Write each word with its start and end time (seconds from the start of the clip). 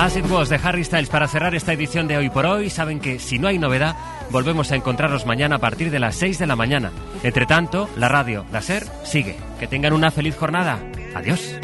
As 0.00 0.16
It 0.16 0.30
Was 0.30 0.48
de 0.48 0.60
Harry 0.62 0.84
Styles 0.84 1.08
para 1.08 1.26
cerrar 1.26 1.56
esta 1.56 1.72
edición 1.72 2.06
de 2.06 2.16
Hoy 2.16 2.30
por 2.30 2.46
Hoy. 2.46 2.70
Saben 2.70 3.00
que 3.00 3.18
si 3.18 3.40
no 3.40 3.48
hay 3.48 3.58
novedad, 3.58 3.96
volvemos 4.30 4.70
a 4.70 4.76
encontrarnos 4.76 5.26
mañana 5.26 5.56
a 5.56 5.58
partir 5.58 5.90
de 5.90 5.98
las 5.98 6.14
6 6.14 6.38
de 6.38 6.46
la 6.46 6.54
mañana. 6.54 6.92
Entre 7.24 7.46
tanto, 7.46 7.90
la 7.96 8.08
radio, 8.08 8.46
la 8.52 8.62
SER, 8.62 8.84
sigue. 9.02 9.34
Que 9.58 9.66
tengan 9.66 9.92
una 9.92 10.12
feliz 10.12 10.36
jornada. 10.36 10.78
Adiós. 11.16 11.58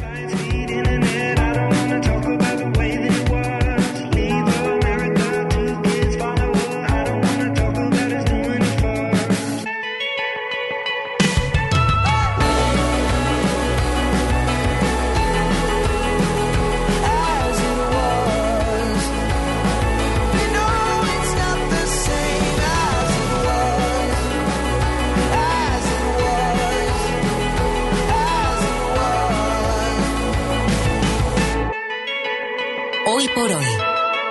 Por 33.35 33.51
hoy, 33.51 33.67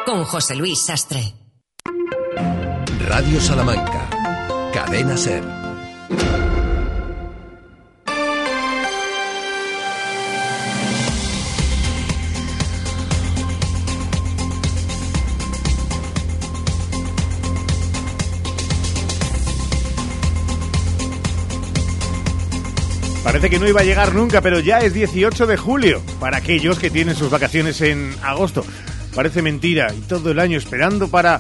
con 0.06 0.24
José 0.24 0.56
Luis 0.56 0.80
Sastre. 0.80 1.34
Radio 3.06 3.42
Salamanca, 3.42 4.10
Cadena 4.74 5.18
Ser. 5.18 5.44
Parece 23.24 23.50
que 23.50 23.58
no 23.58 23.68
iba 23.68 23.82
a 23.82 23.84
llegar 23.84 24.14
nunca, 24.14 24.42
pero 24.42 24.60
ya 24.60 24.80
es 24.80 24.94
18 24.94 25.48
de 25.48 25.58
julio 25.58 26.02
para 26.20 26.38
aquellos 26.38 26.78
que 26.78 26.90
tienen 26.90 27.16
sus 27.16 27.30
vacaciones 27.30 27.82
en 27.82 28.14
agosto. 28.22 28.66
Parece 29.16 29.42
mentira 29.42 29.94
y 29.94 30.02
todo 30.02 30.32
el 30.32 30.40
año 30.40 30.58
esperando 30.58 31.08
para 31.08 31.40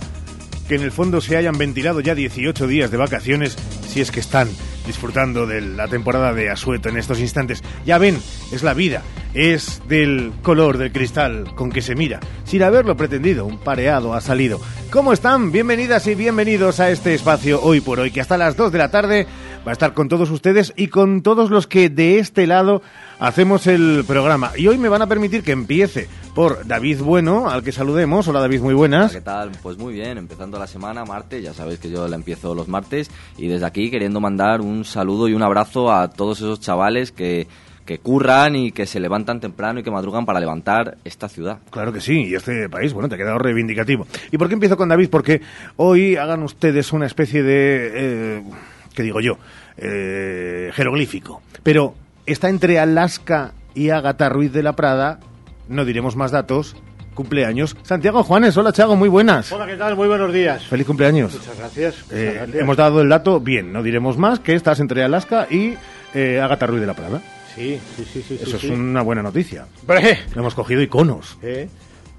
que 0.67 0.75
en 0.75 0.81
el 0.81 0.91
fondo 0.91 1.21
se 1.21 1.37
hayan 1.37 1.57
ventilado 1.57 1.99
ya 2.01 2.13
18 2.13 2.67
días 2.67 2.91
de 2.91 2.97
vacaciones 2.97 3.57
si 3.87 3.99
es 4.01 4.11
que 4.11 4.19
están 4.19 4.47
disfrutando 4.85 5.47
de 5.47 5.61
la 5.61 5.87
temporada 5.87 6.33
de 6.33 6.49
asueto 6.49 6.89
en 6.89 6.97
estos 6.97 7.19
instantes. 7.19 7.63
Ya 7.85 7.97
ven, 7.97 8.19
es 8.51 8.63
la 8.63 8.73
vida, 8.73 9.01
es 9.33 9.81
del 9.87 10.33
color 10.41 10.77
del 10.77 10.91
cristal 10.91 11.53
con 11.55 11.71
que 11.71 11.81
se 11.81 11.95
mira. 11.95 12.19
Sin 12.45 12.63
haberlo 12.63 12.95
pretendido, 12.95 13.45
un 13.45 13.57
pareado 13.57 14.13
ha 14.13 14.21
salido. 14.21 14.59
¿Cómo 14.91 15.13
están? 15.13 15.51
Bienvenidas 15.51 16.05
y 16.07 16.15
bienvenidos 16.15 16.79
a 16.79 16.91
este 16.91 17.13
espacio 17.13 17.61
hoy 17.61 17.81
por 17.81 17.99
hoy, 17.99 18.11
que 18.11 18.21
hasta 18.21 18.37
las 18.37 18.55
2 18.55 18.71
de 18.71 18.77
la 18.77 18.91
tarde 18.91 19.27
va 19.65 19.71
a 19.71 19.73
estar 19.73 19.93
con 19.93 20.09
todos 20.09 20.29
ustedes 20.29 20.73
y 20.75 20.87
con 20.87 21.21
todos 21.21 21.49
los 21.49 21.67
que 21.67 21.89
de 21.89 22.19
este 22.19 22.47
lado 22.47 22.81
hacemos 23.19 23.67
el 23.67 24.03
programa. 24.05 24.51
Y 24.57 24.67
hoy 24.67 24.77
me 24.77 24.89
van 24.89 25.01
a 25.01 25.07
permitir 25.07 25.43
que 25.43 25.53
empiece 25.53 26.07
por 26.35 26.65
David 26.67 27.01
Bueno, 27.01 27.49
al 27.49 27.63
que 27.63 27.71
saludemos. 27.71 28.27
Hola 28.27 28.41
David, 28.41 28.61
muy 28.61 28.73
buenas. 28.73 29.13
¿Qué 29.13 29.21
tal? 29.21 29.51
Pues 29.61 29.77
muy 29.77 29.93
bien, 29.93 30.17
empezando 30.17 30.59
la 30.59 30.67
semana, 30.67 31.05
martes, 31.05 31.43
ya 31.43 31.53
sabéis 31.53 31.79
que 31.79 31.89
yo 31.89 32.07
la 32.07 32.15
empiezo 32.15 32.53
los 32.53 32.67
martes 32.67 33.09
y 33.37 33.47
desde 33.47 33.65
aquí 33.65 33.89
queriendo 33.89 34.19
mandar 34.19 34.61
un 34.61 34.83
saludo 34.83 35.27
y 35.27 35.33
un 35.33 35.43
abrazo 35.43 35.91
a 35.91 36.09
todos 36.09 36.39
esos 36.39 36.59
chavales 36.59 37.11
que 37.11 37.47
que 37.85 37.99
curran 37.99 38.55
y 38.55 38.71
que 38.71 38.85
se 38.85 38.99
levantan 38.99 39.41
temprano 39.41 39.79
y 39.79 39.83
que 39.83 39.91
madrugan 39.91 40.25
para 40.25 40.39
levantar 40.39 40.97
esta 41.03 41.27
ciudad. 41.27 41.59
Claro 41.69 41.91
que 41.91 41.99
sí, 41.99 42.27
y 42.27 42.35
este 42.35 42.69
país, 42.69 42.93
bueno, 42.93 43.09
te 43.09 43.15
ha 43.15 43.17
quedado 43.17 43.39
reivindicativo. 43.39 44.07
¿Y 44.31 44.37
por 44.37 44.47
qué 44.47 44.53
empiezo 44.53 44.77
con 44.77 44.87
David? 44.87 45.09
Porque 45.09 45.41
hoy 45.75 46.15
hagan 46.15 46.43
ustedes 46.43 46.93
una 46.93 47.05
especie 47.05 47.43
de, 47.43 47.91
eh, 47.93 48.43
¿qué 48.93 49.03
digo 49.03 49.19
yo? 49.21 49.37
Eh, 49.77 50.71
jeroglífico. 50.73 51.41
Pero 51.63 51.95
está 52.25 52.49
entre 52.49 52.79
Alaska 52.79 53.53
y 53.73 53.89
Agatha 53.89 54.29
Ruiz 54.29 54.51
de 54.53 54.63
la 54.63 54.75
Prada, 54.75 55.19
no 55.67 55.85
diremos 55.85 56.15
más 56.15 56.31
datos, 56.31 56.75
cumpleaños. 57.13 57.75
Santiago 57.83 58.23
Juanes, 58.23 58.55
hola 58.57 58.71
Chago, 58.73 58.95
muy 58.95 59.09
buenas. 59.09 59.51
Hola, 59.51 59.65
¿qué 59.67 59.75
tal? 59.75 59.95
Muy 59.95 60.07
buenos 60.07 60.33
días. 60.33 60.65
Feliz 60.65 60.85
cumpleaños. 60.87 61.33
Muchas 61.33 61.57
gracias. 61.57 61.95
muchas 62.03 62.11
Eh, 62.17 62.33
gracias. 62.35 62.55
hemos 62.61 62.77
dado 62.77 63.01
el 63.01 63.09
dato 63.09 63.39
bien, 63.39 63.71
no 63.73 63.83
diremos 63.83 64.17
más, 64.17 64.39
que 64.39 64.53
estás 64.55 64.79
entre 64.79 65.03
Alaska 65.03 65.47
y 65.49 65.75
eh, 66.13 66.39
Agatha 66.41 66.67
Ruiz 66.67 66.81
de 66.81 66.87
la 66.87 66.93
Prada. 66.93 67.21
Sí, 67.55 67.79
sí, 67.95 68.05
sí, 68.11 68.23
sí. 68.27 68.39
Eso 68.41 68.45
sí, 68.51 68.55
es 68.55 68.61
sí. 68.61 68.69
una 68.71 69.03
buena 69.03 69.21
noticia. 69.21 69.67
Hombre, 69.81 70.19
Hemos 70.35 70.55
cogido 70.55 70.81
iconos, 70.81 71.37
eh, 71.43 71.69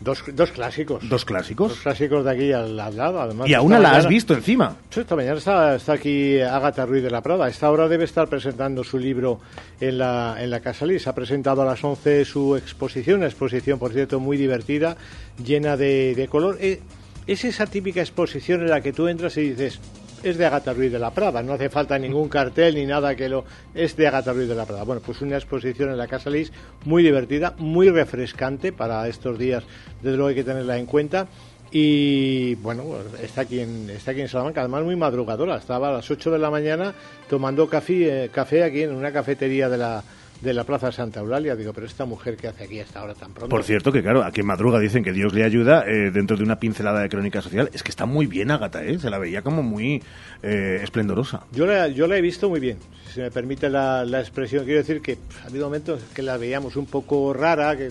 dos, 0.04 0.22
dos 0.32 0.50
clásicos. 0.52 1.00
dos 1.02 1.10
Dos 1.10 1.24
clásicos, 1.24 1.80
clásicos 1.80 2.24
de 2.24 2.30
aquí 2.30 2.52
al, 2.52 2.78
al 2.78 2.96
lado, 2.96 3.20
además. 3.20 3.48
y 3.48 3.54
a 3.54 3.62
una 3.62 3.78
la 3.78 3.96
has 3.96 4.06
visto 4.06 4.34
encima. 4.34 4.76
Esta 4.94 5.16
mañana 5.16 5.38
está, 5.38 5.74
está 5.76 5.94
aquí 5.94 6.40
Ágata 6.40 6.84
Ruiz 6.86 7.02
de 7.02 7.10
la 7.10 7.22
Prada. 7.22 7.46
A 7.46 7.48
esta 7.48 7.70
hora 7.70 7.88
debe 7.88 8.04
estar 8.04 8.28
presentando 8.28 8.84
su 8.84 8.98
libro 8.98 9.40
en 9.80 9.98
la, 9.98 10.36
en 10.38 10.50
la 10.50 10.60
Casa 10.60 10.86
Lis. 10.86 11.06
Ha 11.08 11.14
presentado 11.14 11.62
a 11.62 11.64
las 11.64 11.82
11 11.82 12.24
su 12.24 12.56
exposición, 12.56 13.18
una 13.18 13.26
exposición, 13.26 13.78
por 13.78 13.92
cierto, 13.92 14.20
muy 14.20 14.36
divertida, 14.36 14.96
llena 15.44 15.76
de, 15.76 16.14
de 16.14 16.28
color. 16.28 16.58
Eh, 16.60 16.80
es 17.26 17.44
esa 17.44 17.66
típica 17.66 18.00
exposición 18.00 18.60
en 18.60 18.68
la 18.70 18.82
que 18.82 18.92
tú 18.92 19.08
entras 19.08 19.36
y 19.38 19.50
dices, 19.50 19.80
es 20.24 20.38
de 20.38 20.46
Agatha 20.46 20.72
Ruiz 20.72 20.90
de 20.90 20.98
la 20.98 21.10
Prada, 21.10 21.42
no 21.42 21.52
hace 21.52 21.68
falta 21.68 21.98
ningún 21.98 22.28
cartel 22.28 22.74
ni 22.74 22.86
nada 22.86 23.14
que 23.14 23.28
lo... 23.28 23.44
Es 23.74 23.94
de 23.96 24.06
Agatha 24.06 24.32
Ruiz 24.32 24.48
de 24.48 24.54
la 24.54 24.64
Prada. 24.64 24.82
Bueno, 24.84 25.02
pues 25.04 25.20
una 25.20 25.36
exposición 25.36 25.90
en 25.90 25.98
la 25.98 26.06
Casa 26.06 26.30
Lis 26.30 26.50
muy 26.84 27.02
divertida, 27.02 27.54
muy 27.58 27.90
refrescante 27.90 28.72
para 28.72 29.06
estos 29.06 29.38
días, 29.38 29.64
desde 30.02 30.16
luego 30.16 30.30
hay 30.30 30.34
que 30.34 30.44
tenerla 30.44 30.78
en 30.78 30.86
cuenta. 30.86 31.28
Y 31.70 32.54
bueno, 32.56 32.84
está 33.20 33.42
aquí, 33.42 33.60
en, 33.60 33.90
está 33.90 34.12
aquí 34.12 34.20
en 34.20 34.28
Salamanca, 34.28 34.60
además 34.60 34.84
muy 34.84 34.96
madrugadora. 34.96 35.56
Estaba 35.56 35.88
a 35.88 35.92
las 35.92 36.10
8 36.10 36.30
de 36.30 36.38
la 36.38 36.48
mañana 36.48 36.94
tomando 37.28 37.68
café, 37.68 38.24
eh, 38.24 38.28
café 38.28 38.62
aquí 38.62 38.82
en 38.82 38.94
una 38.94 39.12
cafetería 39.12 39.68
de 39.68 39.78
la, 39.78 40.04
de 40.40 40.52
la 40.52 40.64
Plaza 40.64 40.92
Santa 40.92 41.20
Eulalia. 41.20 41.56
Digo, 41.56 41.72
pero 41.72 41.86
esta 41.86 42.04
mujer 42.04 42.36
que 42.36 42.48
hace 42.48 42.64
aquí 42.64 42.78
a 42.78 42.82
esta 42.82 43.02
hora 43.02 43.14
tan 43.14 43.32
pronto. 43.32 43.48
Por 43.48 43.64
cierto, 43.64 43.92
que 43.92 44.02
claro, 44.02 44.22
a 44.22 44.30
quien 44.30 44.46
madruga 44.46 44.78
dicen 44.78 45.02
que 45.02 45.12
Dios 45.12 45.32
le 45.32 45.44
ayuda 45.44 45.84
eh, 45.86 46.10
dentro 46.10 46.36
de 46.36 46.42
una 46.42 46.58
pincelada 46.58 47.00
de 47.00 47.08
crónica 47.08 47.40
social. 47.40 47.70
Es 47.72 47.82
que 47.82 47.90
está 47.90 48.06
muy 48.06 48.26
bien 48.26 48.50
Agatha, 48.50 48.84
¿eh? 48.84 48.98
Se 48.98 49.10
la 49.10 49.18
veía 49.18 49.42
como 49.42 49.62
muy 49.62 50.02
eh, 50.42 50.80
esplendorosa. 50.82 51.44
Yo 51.52 51.66
la, 51.66 51.88
yo 51.88 52.06
la 52.06 52.16
he 52.16 52.20
visto 52.20 52.48
muy 52.48 52.60
bien, 52.60 52.78
si 53.12 53.20
me 53.20 53.30
permite 53.30 53.70
la, 53.70 54.04
la 54.04 54.20
expresión. 54.20 54.64
Quiero 54.64 54.80
decir 54.80 55.00
que 55.00 55.16
pff, 55.16 55.44
ha 55.44 55.48
habido 55.48 55.66
momentos 55.66 56.02
que 56.14 56.22
la 56.22 56.36
veíamos 56.36 56.76
un 56.76 56.86
poco 56.86 57.32
rara, 57.32 57.76
que 57.76 57.90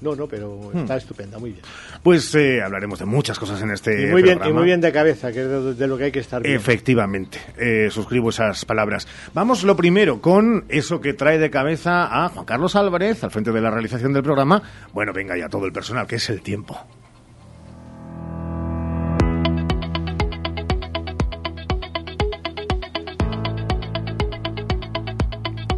no, 0.00 0.14
no, 0.14 0.26
pero 0.26 0.70
Hmm. 0.72 0.78
está 0.78 0.96
estupenda, 0.96 1.38
muy 1.38 1.50
bien. 1.52 1.62
Pues 2.02 2.34
eh, 2.34 2.60
hablaremos 2.62 2.98
de 2.98 3.04
muchas 3.06 3.38
cosas 3.38 3.60
en 3.62 3.70
este 3.70 4.02
Y 4.02 4.06
muy 4.06 4.22
bien, 4.22 4.34
y 4.34 4.38
programa. 4.38 4.54
muy 4.60 4.66
bien 4.66 4.80
de 4.80 4.92
cabeza, 4.92 5.32
que 5.32 5.40
es 5.42 5.48
de, 5.48 5.74
de 5.74 5.86
lo 5.86 5.96
que 5.96 6.04
hay 6.04 6.12
que 6.12 6.18
estar 6.20 6.42
bien. 6.42 6.54
Efectivamente, 6.56 7.38
eh, 7.56 7.88
suscribo 7.90 8.30
esas 8.30 8.64
palabras. 8.64 9.06
Vamos 9.32 9.62
lo 9.64 9.76
primero 9.76 10.20
con 10.20 10.64
eso 10.68 11.00
que 11.00 11.14
trae 11.14 11.38
de 11.38 11.50
cabeza 11.50 12.24
a 12.24 12.28
Juan 12.28 12.44
Carlos 12.44 12.76
Álvarez 12.76 13.24
al 13.24 13.30
frente 13.30 13.52
de 13.52 13.60
la 13.60 13.70
realización 13.70 14.12
del 14.12 14.22
programa. 14.22 14.62
Bueno, 14.92 15.12
venga 15.12 15.36
ya 15.36 15.48
todo 15.48 15.66
el 15.66 15.72
personal, 15.72 16.06
que 16.06 16.16
es 16.16 16.28
el 16.30 16.42
tiempo. 16.42 16.78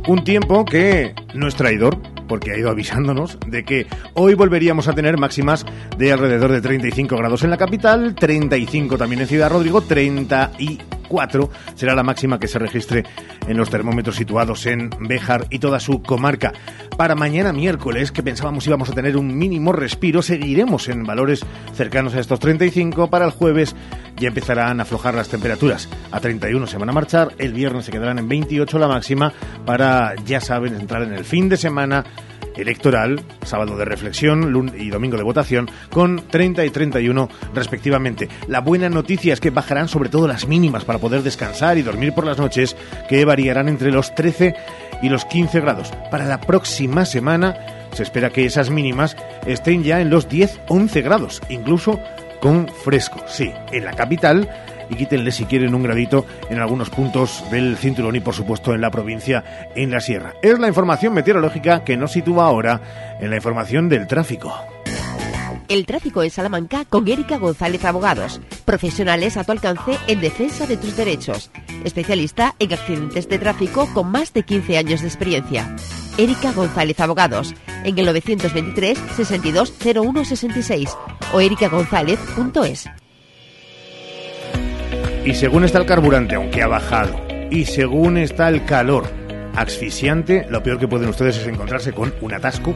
Un 0.09 0.23
tiempo 0.23 0.65
que 0.65 1.15
no 1.35 1.49
es 1.49 1.57
traidor, 1.57 1.97
porque 2.27 2.53
ha 2.53 2.59
ido 2.59 2.71
avisándonos 2.71 3.39
de 3.47 3.65
que 3.65 3.87
hoy 4.15 4.35
volveríamos 4.35 4.89
a 4.89 4.95
tener 4.95 5.19
máximas 5.19 5.65
de 5.97 6.13
alrededor 6.13 6.53
de 6.53 6.61
35 6.61 7.17
grados 7.17 7.45
en 7.45 7.51
la 7.51 7.57
capital, 7.57 8.15
35 8.15 8.99
también 8.99 9.23
en 9.23 9.29
Ciudad 9.29 9.51
Rodrigo, 9.51 9.83
34 11.07 11.51
será 11.75 11.95
la 11.95 12.03
máxima 12.03 12.39
que 12.39 12.49
se 12.49 12.59
registre 12.59 13.05
en 13.47 13.57
los 13.57 13.71
termómetros 13.71 14.17
situados 14.17 14.67
en 14.67 14.91
Béjar 15.01 15.47
y 15.51 15.59
toda 15.59 15.81
su 15.81 16.03
comarca. 16.03 16.53
Para 16.97 17.15
mañana 17.15 17.53
miércoles, 17.53 18.13
que 18.13 18.23
pensábamos 18.23 18.67
íbamos 18.67 18.91
a 18.91 18.95
tener 18.95 19.17
un 19.17 19.37
mínimo 19.37 19.73
respiro, 19.73 20.23
seguiremos 20.23 20.89
en 20.89 21.05
valores 21.05 21.45
cercanos 21.75 22.15
a 22.15 22.21
estos 22.21 22.41
35. 22.41 23.09
Para 23.09 23.27
el 23.27 23.31
jueves 23.31 23.75
ya 24.17 24.29
empezarán 24.29 24.81
a 24.81 24.85
aflojar 24.85 25.15
las 25.15 25.29
temperaturas. 25.29 25.89
A 26.11 26.21
31 26.21 26.67
se 26.67 26.79
van 26.79 26.89
a 26.89 26.93
marchar, 26.93 27.33
el 27.39 27.53
viernes 27.53 27.85
se 27.85 27.93
quedarán 27.93 28.19
en 28.19 28.29
28 28.29 28.79
la 28.79 28.89
máxima 28.89 29.33
para, 29.65 30.15
ya 30.25 30.41
saben, 30.41 30.75
entrar 30.75 31.03
en 31.03 31.13
el 31.13 31.25
fin 31.25 31.49
de 31.49 31.57
semana 31.57 32.05
electoral, 32.57 33.21
sábado 33.45 33.77
de 33.77 33.85
reflexión 33.85 34.73
y 34.77 34.91
domingo 34.91 35.17
de 35.17 35.23
votación, 35.23 35.71
con 35.91 36.23
30 36.29 36.65
y 36.65 36.71
31 36.71 37.29
respectivamente. 37.55 38.29
La 38.49 38.61
buena 38.61 38.89
noticia 38.89 39.33
es 39.33 39.41
que 39.41 39.51
bajarán 39.51 39.89
sobre 39.89 40.09
todo 40.09 40.29
las 40.29 40.47
mínimas 40.47 40.85
para 40.85 40.99
poder 40.99 41.23
descansar 41.23 41.79
y 41.79 41.83
dormir 41.83 42.13
por 42.13 42.27
las 42.27 42.39
noches, 42.39 42.77
que 43.09 43.25
variarán 43.25 43.69
entre 43.69 43.93
los 43.93 44.15
13 44.15 44.55
y 45.03 45.09
los 45.09 45.25
15 45.25 45.61
grados. 45.61 45.93
Para 46.11 46.25
la 46.25 46.41
próxima 46.41 47.05
semana 47.05 47.57
se 47.93 48.03
espera 48.03 48.31
que 48.31 48.45
esas 48.45 48.71
mínimas 48.71 49.17
estén 49.47 49.83
ya 49.83 50.01
en 50.01 50.11
los 50.11 50.29
10-11 50.29 51.03
grados, 51.03 51.43
incluso 51.49 52.01
con 52.41 52.69
fresco. 52.69 53.25
Sí, 53.27 53.51
en 53.73 53.85
la 53.85 53.93
capital 53.93 54.49
y 54.91 54.95
quítenle 54.95 55.33
si 55.33 55.45
quieren 55.45 55.75
un 55.75 55.83
gradito 55.83 56.27
en 56.51 56.61
algunos 56.61 56.91
puntos 56.91 57.45
del 57.51 57.77
cinturón 57.77 58.17
y 58.17 58.21
por 58.21 58.35
supuesto 58.35 58.75
en 58.75 58.81
la 58.81 58.91
provincia, 58.91 59.71
en 59.75 59.91
la 59.91 60.01
sierra. 60.01 60.35
Es 60.43 60.59
la 60.59 60.69
información 60.69 61.15
meteorológica 61.15 61.85
que 61.85 61.97
nos 61.97 62.13
sitúa 62.13 62.47
ahora 62.47 63.17
en 63.21 63.31
la 63.31 63.37
información 63.37 63.89
del 63.89 64.07
tráfico. 64.07 64.55
El 65.69 65.85
tráfico 65.85 66.23
en 66.23 66.31
Salamanca 66.31 66.85
con 66.85 67.09
Erika 67.09 67.39
González 67.39 67.85
Abogados, 67.85 68.41
profesionales 68.65 69.37
a 69.37 69.43
tu 69.43 69.53
alcance 69.53 69.99
en 70.07 70.21
defensa 70.21 70.67
de 70.67 70.77
tus 70.77 70.97
derechos, 70.97 71.51
especialista 71.85 72.55
en 72.61 72.73
accidentes 72.73 73.29
de 73.29 73.39
tráfico 73.39 73.89
con 73.93 74.11
más 74.11 74.33
de 74.33 74.45
15 74.45 74.79
años 74.79 75.01
de 75.01 75.09
experiencia. 75.09 75.75
Erika 76.19 76.53
González 76.53 77.01
Abogados, 77.01 77.55
en 77.85 77.99
el 77.99 78.07
923 78.07 78.99
62 79.17 79.75
01 79.85 80.25
66 80.25 80.97
o 81.33 81.41
erikagonzález.es. 81.41 82.89
Y 85.27 85.35
según 85.35 85.65
está 85.65 85.79
el 85.81 85.87
carburante, 85.87 86.37
aunque 86.37 86.63
ha 86.63 86.69
bajado, 86.69 87.21
y 87.51 87.65
según 87.65 88.17
está 88.17 88.49
el 88.49 88.65
calor, 88.65 89.07
asfixiante, 89.57 90.47
lo 90.49 90.63
peor 90.63 90.79
que 90.79 90.87
pueden 90.87 91.09
ustedes 91.09 91.37
es 91.39 91.49
encontrarse 91.49 91.93
con 91.93 92.15
un 92.21 92.33
atasco, 92.33 92.75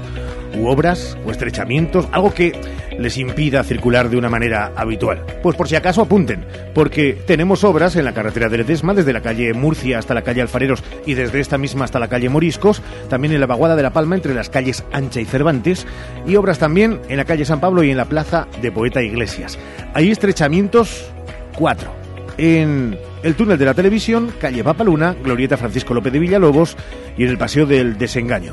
u 0.58 0.66
obras, 0.66 1.16
o 1.24 1.30
estrechamientos, 1.30 2.08
algo 2.10 2.34
que 2.34 2.60
les 2.98 3.18
impida 3.18 3.62
circular 3.62 4.10
de 4.10 4.16
una 4.16 4.28
manera 4.28 4.72
habitual. 4.74 5.24
Pues 5.44 5.54
por 5.54 5.68
si 5.68 5.76
acaso 5.76 6.02
apunten, 6.02 6.44
porque 6.74 7.12
tenemos 7.24 7.62
obras 7.62 7.94
en 7.94 8.04
la 8.04 8.14
carretera 8.14 8.48
de 8.48 8.58
Ledesma, 8.58 8.94
desde 8.94 9.12
la 9.12 9.22
calle 9.22 9.54
Murcia 9.54 10.00
hasta 10.00 10.14
la 10.14 10.22
calle 10.22 10.42
Alfareros 10.42 10.82
y 11.06 11.14
desde 11.14 11.38
esta 11.38 11.56
misma 11.56 11.84
hasta 11.84 12.00
la 12.00 12.08
calle 12.08 12.30
Moriscos, 12.30 12.82
también 13.08 13.32
en 13.32 13.40
la 13.40 13.46
vaguada 13.46 13.76
de 13.76 13.84
La 13.84 13.92
Palma 13.92 14.16
entre 14.16 14.34
las 14.34 14.50
calles 14.50 14.82
Ancha 14.90 15.20
y 15.20 15.24
Cervantes, 15.24 15.86
y 16.26 16.34
obras 16.34 16.58
también 16.58 17.00
en 17.08 17.18
la 17.18 17.24
calle 17.24 17.44
San 17.44 17.60
Pablo 17.60 17.84
y 17.84 17.92
en 17.92 17.96
la 17.96 18.06
plaza 18.06 18.48
de 18.60 18.72
Poeta 18.72 19.00
Iglesias. 19.02 19.56
Hay 19.94 20.10
estrechamientos 20.10 21.12
cuatro. 21.56 22.00
En 22.38 22.98
el 23.22 23.34
túnel 23.34 23.58
de 23.58 23.64
la 23.64 23.74
televisión, 23.74 24.32
calle 24.40 24.64
Papaluna, 24.64 25.14
Glorieta 25.22 25.56
Francisco 25.56 25.94
López 25.94 26.12
de 26.12 26.18
Villalobos 26.18 26.76
y 27.16 27.24
en 27.24 27.30
el 27.30 27.38
Paseo 27.38 27.66
del 27.66 27.98
Desengaño. 27.98 28.52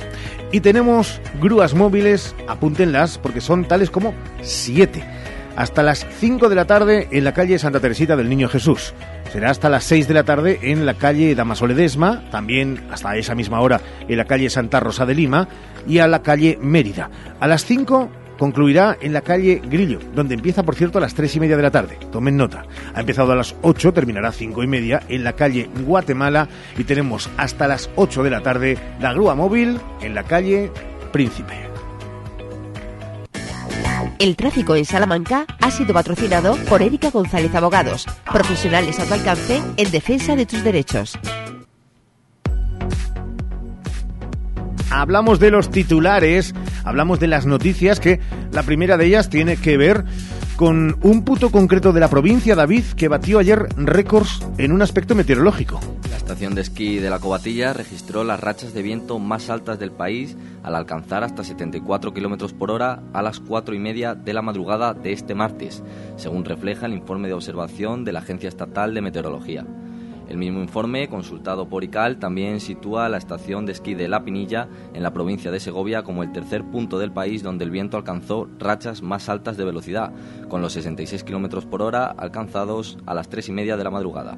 Y 0.51 0.61
tenemos 0.61 1.21
grúas 1.41 1.73
móviles, 1.73 2.35
apúntenlas, 2.47 3.17
porque 3.17 3.41
son 3.41 3.65
tales 3.65 3.89
como 3.89 4.13
siete. 4.41 5.03
Hasta 5.55 5.81
las 5.81 6.05
5 6.19 6.49
de 6.49 6.55
la 6.55 6.65
tarde 6.65 7.07
en 7.11 7.23
la 7.23 7.33
calle 7.33 7.57
Santa 7.57 7.79
Teresita 7.79 8.15
del 8.15 8.29
Niño 8.29 8.47
Jesús. 8.47 8.93
Será 9.31 9.49
hasta 9.49 9.69
las 9.69 9.83
6 9.85 10.07
de 10.07 10.13
la 10.13 10.23
tarde 10.23 10.59
en 10.61 10.85
la 10.85 10.93
calle 10.93 11.33
Damasoledesma, 11.33 12.29
también 12.29 12.85
hasta 12.91 13.15
esa 13.17 13.33
misma 13.33 13.59
hora 13.59 13.81
en 14.07 14.17
la 14.17 14.25
calle 14.25 14.49
Santa 14.51 14.79
Rosa 14.79 15.05
de 15.05 15.15
Lima 15.15 15.47
y 15.87 15.99
a 15.99 16.07
la 16.07 16.21
calle 16.21 16.59
Mérida. 16.61 17.09
A 17.39 17.47
las 17.47 17.65
5 17.65 18.09
concluirá 18.37 18.97
en 19.01 19.13
la 19.13 19.21
calle 19.21 19.61
Grillo, 19.63 19.99
donde 20.13 20.35
empieza, 20.35 20.63
por 20.63 20.75
cierto, 20.75 20.97
a 20.97 21.01
las 21.01 21.13
tres 21.13 21.35
y 21.35 21.39
media 21.39 21.57
de 21.57 21.63
la 21.63 21.71
tarde. 21.71 21.97
Tomen 22.11 22.37
nota. 22.37 22.65
Ha 22.93 22.99
empezado 22.99 23.31
a 23.31 23.35
las 23.35 23.55
8, 23.61 23.93
terminará 23.93 24.29
a 24.29 24.33
cinco 24.33 24.63
y 24.63 24.67
media 24.67 25.03
en 25.09 25.23
la 25.23 25.33
calle 25.33 25.69
Guatemala 25.85 26.47
y 26.77 26.83
tenemos 26.83 27.29
hasta 27.37 27.67
las 27.67 27.89
8 27.95 28.23
de 28.23 28.29
la 28.29 28.41
tarde 28.41 28.77
la 28.99 29.13
grúa 29.13 29.35
móvil 29.35 29.79
en 30.01 30.15
la 30.15 30.23
calle 30.23 30.71
Príncipe. 31.11 31.67
El 34.19 34.35
tráfico 34.35 34.75
en 34.75 34.85
Salamanca 34.85 35.45
ha 35.61 35.69
sido 35.69 35.93
patrocinado 35.93 36.55
por 36.67 36.81
Erika 36.81 37.11
González 37.11 37.53
Abogados, 37.53 38.05
profesionales 38.31 38.99
a 38.99 39.05
tu 39.05 39.13
alcance 39.13 39.61
en 39.77 39.91
defensa 39.91 40.35
de 40.35 40.45
tus 40.45 40.63
derechos. 40.63 41.19
Hablamos 44.97 45.39
de 45.39 45.51
los 45.51 45.69
titulares, 45.69 46.55
hablamos 46.83 47.19
de 47.19 47.27
las 47.27 47.45
noticias 47.45 47.99
que 47.99 48.19
la 48.51 48.63
primera 48.63 48.97
de 48.97 49.05
ellas 49.05 49.29
tiene 49.29 49.55
que 49.55 49.77
ver 49.77 50.03
con 50.55 50.97
un 51.03 51.23
punto 51.23 51.51
concreto 51.51 51.93
de 51.93 51.99
la 51.99 52.09
provincia, 52.09 52.55
David, 52.55 52.83
que 52.95 53.07
batió 53.07 53.37
ayer 53.37 53.67
récords 53.77 54.43
en 54.57 54.71
un 54.71 54.81
aspecto 54.81 55.13
meteorológico. 55.13 55.79
La 56.09 56.17
estación 56.17 56.55
de 56.55 56.61
esquí 56.61 56.97
de 56.97 57.11
la 57.11 57.19
Cobatilla 57.19 57.73
registró 57.73 58.23
las 58.23 58.39
rachas 58.39 58.73
de 58.73 58.81
viento 58.81 59.19
más 59.19 59.51
altas 59.51 59.77
del 59.77 59.91
país 59.91 60.35
al 60.63 60.73
alcanzar 60.73 61.23
hasta 61.23 61.43
74 61.43 62.11
kilómetros 62.15 62.53
por 62.53 62.71
hora 62.71 63.03
a 63.13 63.21
las 63.21 63.39
4 63.39 63.75
y 63.75 63.79
media 63.79 64.15
de 64.15 64.33
la 64.33 64.41
madrugada 64.41 64.95
de 64.95 65.13
este 65.13 65.35
martes, 65.35 65.83
según 66.15 66.43
refleja 66.43 66.87
el 66.87 66.93
informe 66.93 67.27
de 67.27 67.35
observación 67.35 68.03
de 68.03 68.13
la 68.13 68.19
Agencia 68.19 68.49
Estatal 68.49 68.95
de 68.95 69.01
Meteorología. 69.01 69.63
El 70.27 70.37
mismo 70.37 70.61
informe, 70.61 71.07
consultado 71.07 71.69
por 71.69 71.83
ICAL, 71.83 72.19
también 72.19 72.59
sitúa 72.59 73.07
la 73.09 73.17
estación 73.17 73.65
de 73.65 73.71
esquí 73.71 73.93
de 73.93 74.07
La 74.07 74.23
Pinilla, 74.23 74.67
en 74.93 75.03
la 75.03 75.13
provincia 75.13 75.51
de 75.51 75.59
Segovia, 75.59 76.03
como 76.03 76.23
el 76.23 76.31
tercer 76.31 76.63
punto 76.65 76.99
del 76.99 77.11
país 77.11 77.43
donde 77.43 77.63
el 77.63 77.71
viento 77.71 77.97
alcanzó 77.97 78.49
rachas 78.59 79.01
más 79.01 79.29
altas 79.29 79.55
de 79.55 79.65
velocidad, 79.65 80.11
con 80.49 80.61
los 80.61 80.73
66 80.73 81.23
km 81.23 81.65
por 81.65 81.81
hora 81.81 82.05
alcanzados 82.05 82.97
a 83.05 83.13
las 83.13 83.29
3 83.29 83.49
y 83.49 83.51
media 83.53 83.77
de 83.77 83.83
la 83.83 83.91
madrugada. 83.91 84.37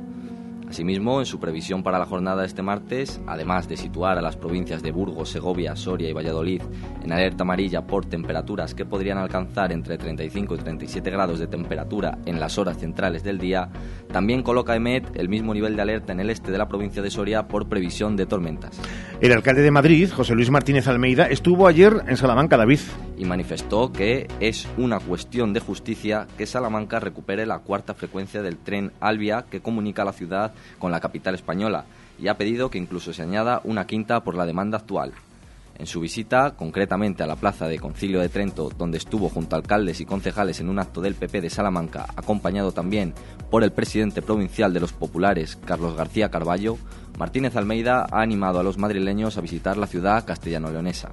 Asimismo, 0.70 1.20
en 1.20 1.26
su 1.26 1.40
previsión 1.40 1.82
para 1.82 1.98
la 1.98 2.06
jornada 2.06 2.42
de 2.42 2.48
este 2.48 2.62
martes, 2.62 3.20
además 3.26 3.68
de 3.68 3.76
situar 3.76 4.20
a 4.20 4.22
las 4.22 4.38
provincias 4.38 4.84
de 4.84 4.92
Burgos, 4.92 5.30
Segovia, 5.30 5.76
Soria 5.76 6.08
y 6.08 6.14
Valladolid 6.14 6.62
en 7.04 7.12
alerta 7.12 7.42
amarilla 7.42 7.88
por 7.88 8.06
temperaturas 8.06 8.76
que 8.76 8.86
podrían 8.86 9.18
alcanzar 9.18 9.72
entre 9.72 9.98
35 9.98 10.54
y 10.54 10.58
37 10.60 11.10
grados 11.10 11.40
de 11.40 11.48
temperatura 11.48 12.20
en 12.28 12.40
las 12.40 12.60
horas 12.60 12.78
centrales 12.78 13.24
del 13.24 13.40
día, 13.40 13.70
también 14.12 14.44
coloca 14.44 14.76
EMET 14.76 15.16
el 15.16 15.30
mismo 15.30 15.54
nivel 15.54 15.76
de 15.76 15.82
alerta 15.82 16.12
en 16.14 16.20
el 16.20 16.30
este 16.30 16.52
de 16.52 16.58
la 16.58 16.68
provincia 16.68 17.02
de 17.02 17.12
Soria 17.12 17.48
por 17.48 17.70
previsión 17.70 18.16
de 18.16 18.26
tormentas. 18.26 18.80
El 19.22 19.32
alcalde 19.32 19.62
de 19.62 19.72
Madrid, 19.72 20.10
José 20.12 20.36
Luis 20.36 20.50
Martínez 20.50 20.88
Almeida, 20.88 21.28
estuvo 21.28 21.68
ayer 21.68 22.04
en 22.08 22.18
Salamanca, 22.18 22.58
David. 22.58 22.80
Y 23.18 23.26
manifestó 23.26 23.92
que 23.92 24.28
es 24.40 24.68
una 24.78 25.00
cuestión 25.00 25.54
de 25.54 25.60
justicia 25.60 26.28
que 26.38 26.46
Salamanca 26.46 27.00
recupere 27.00 27.46
la 27.46 27.60
cuarta 27.60 27.94
frecuencia 27.94 28.42
del 28.42 28.58
tren 28.58 28.92
Albia 29.00 29.46
que 29.50 29.62
comunica 29.62 30.06
la 30.06 30.14
ciudad 30.14 30.54
con 30.80 30.92
la 30.92 31.00
capital 31.00 31.36
española 31.36 31.86
y 32.20 32.28
ha 32.28 32.38
pedido 32.38 32.70
que 32.70 32.78
incluso 32.78 33.14
se 33.14 33.22
añada 33.22 33.62
una 33.64 33.86
quinta 33.86 34.24
por 34.24 34.36
la 34.36 34.46
demanda 34.46 34.78
actual. 34.78 35.14
En 35.80 35.88
su 35.88 36.02
visita, 36.02 36.58
concretamente 36.58 37.24
a 37.24 37.28
la 37.28 37.38
plaza 37.38 37.70
de 37.70 37.80
Concilio 37.80 38.20
de 38.20 38.28
Trento, 38.28 38.70
donde 38.78 38.98
estuvo 38.98 39.30
junto 39.30 39.56
a 39.56 39.60
alcaldes 39.60 40.02
y 40.02 40.06
concejales 40.06 40.60
en 40.60 40.68
un 40.68 40.78
acto 40.78 41.00
del 41.00 41.16
PP 41.16 41.40
de 41.40 41.50
Salamanca, 41.50 42.06
acompañado 42.18 42.74
también 42.74 43.14
por 43.50 43.64
el 43.64 43.72
presidente 43.72 44.22
provincial 44.22 44.74
de 44.74 44.82
los 44.82 44.92
populares, 44.92 45.58
Carlos 45.64 45.96
García 45.96 46.30
Carballo, 46.30 46.78
Martínez 47.18 47.56
Almeida 47.56 48.06
ha 48.12 48.22
animado 48.22 48.60
a 48.60 48.64
los 48.64 48.78
madrileños 48.78 49.38
a 49.38 49.42
visitar 49.42 49.78
la 49.78 49.88
ciudad 49.88 50.26
castellano-leonesa. 50.26 51.12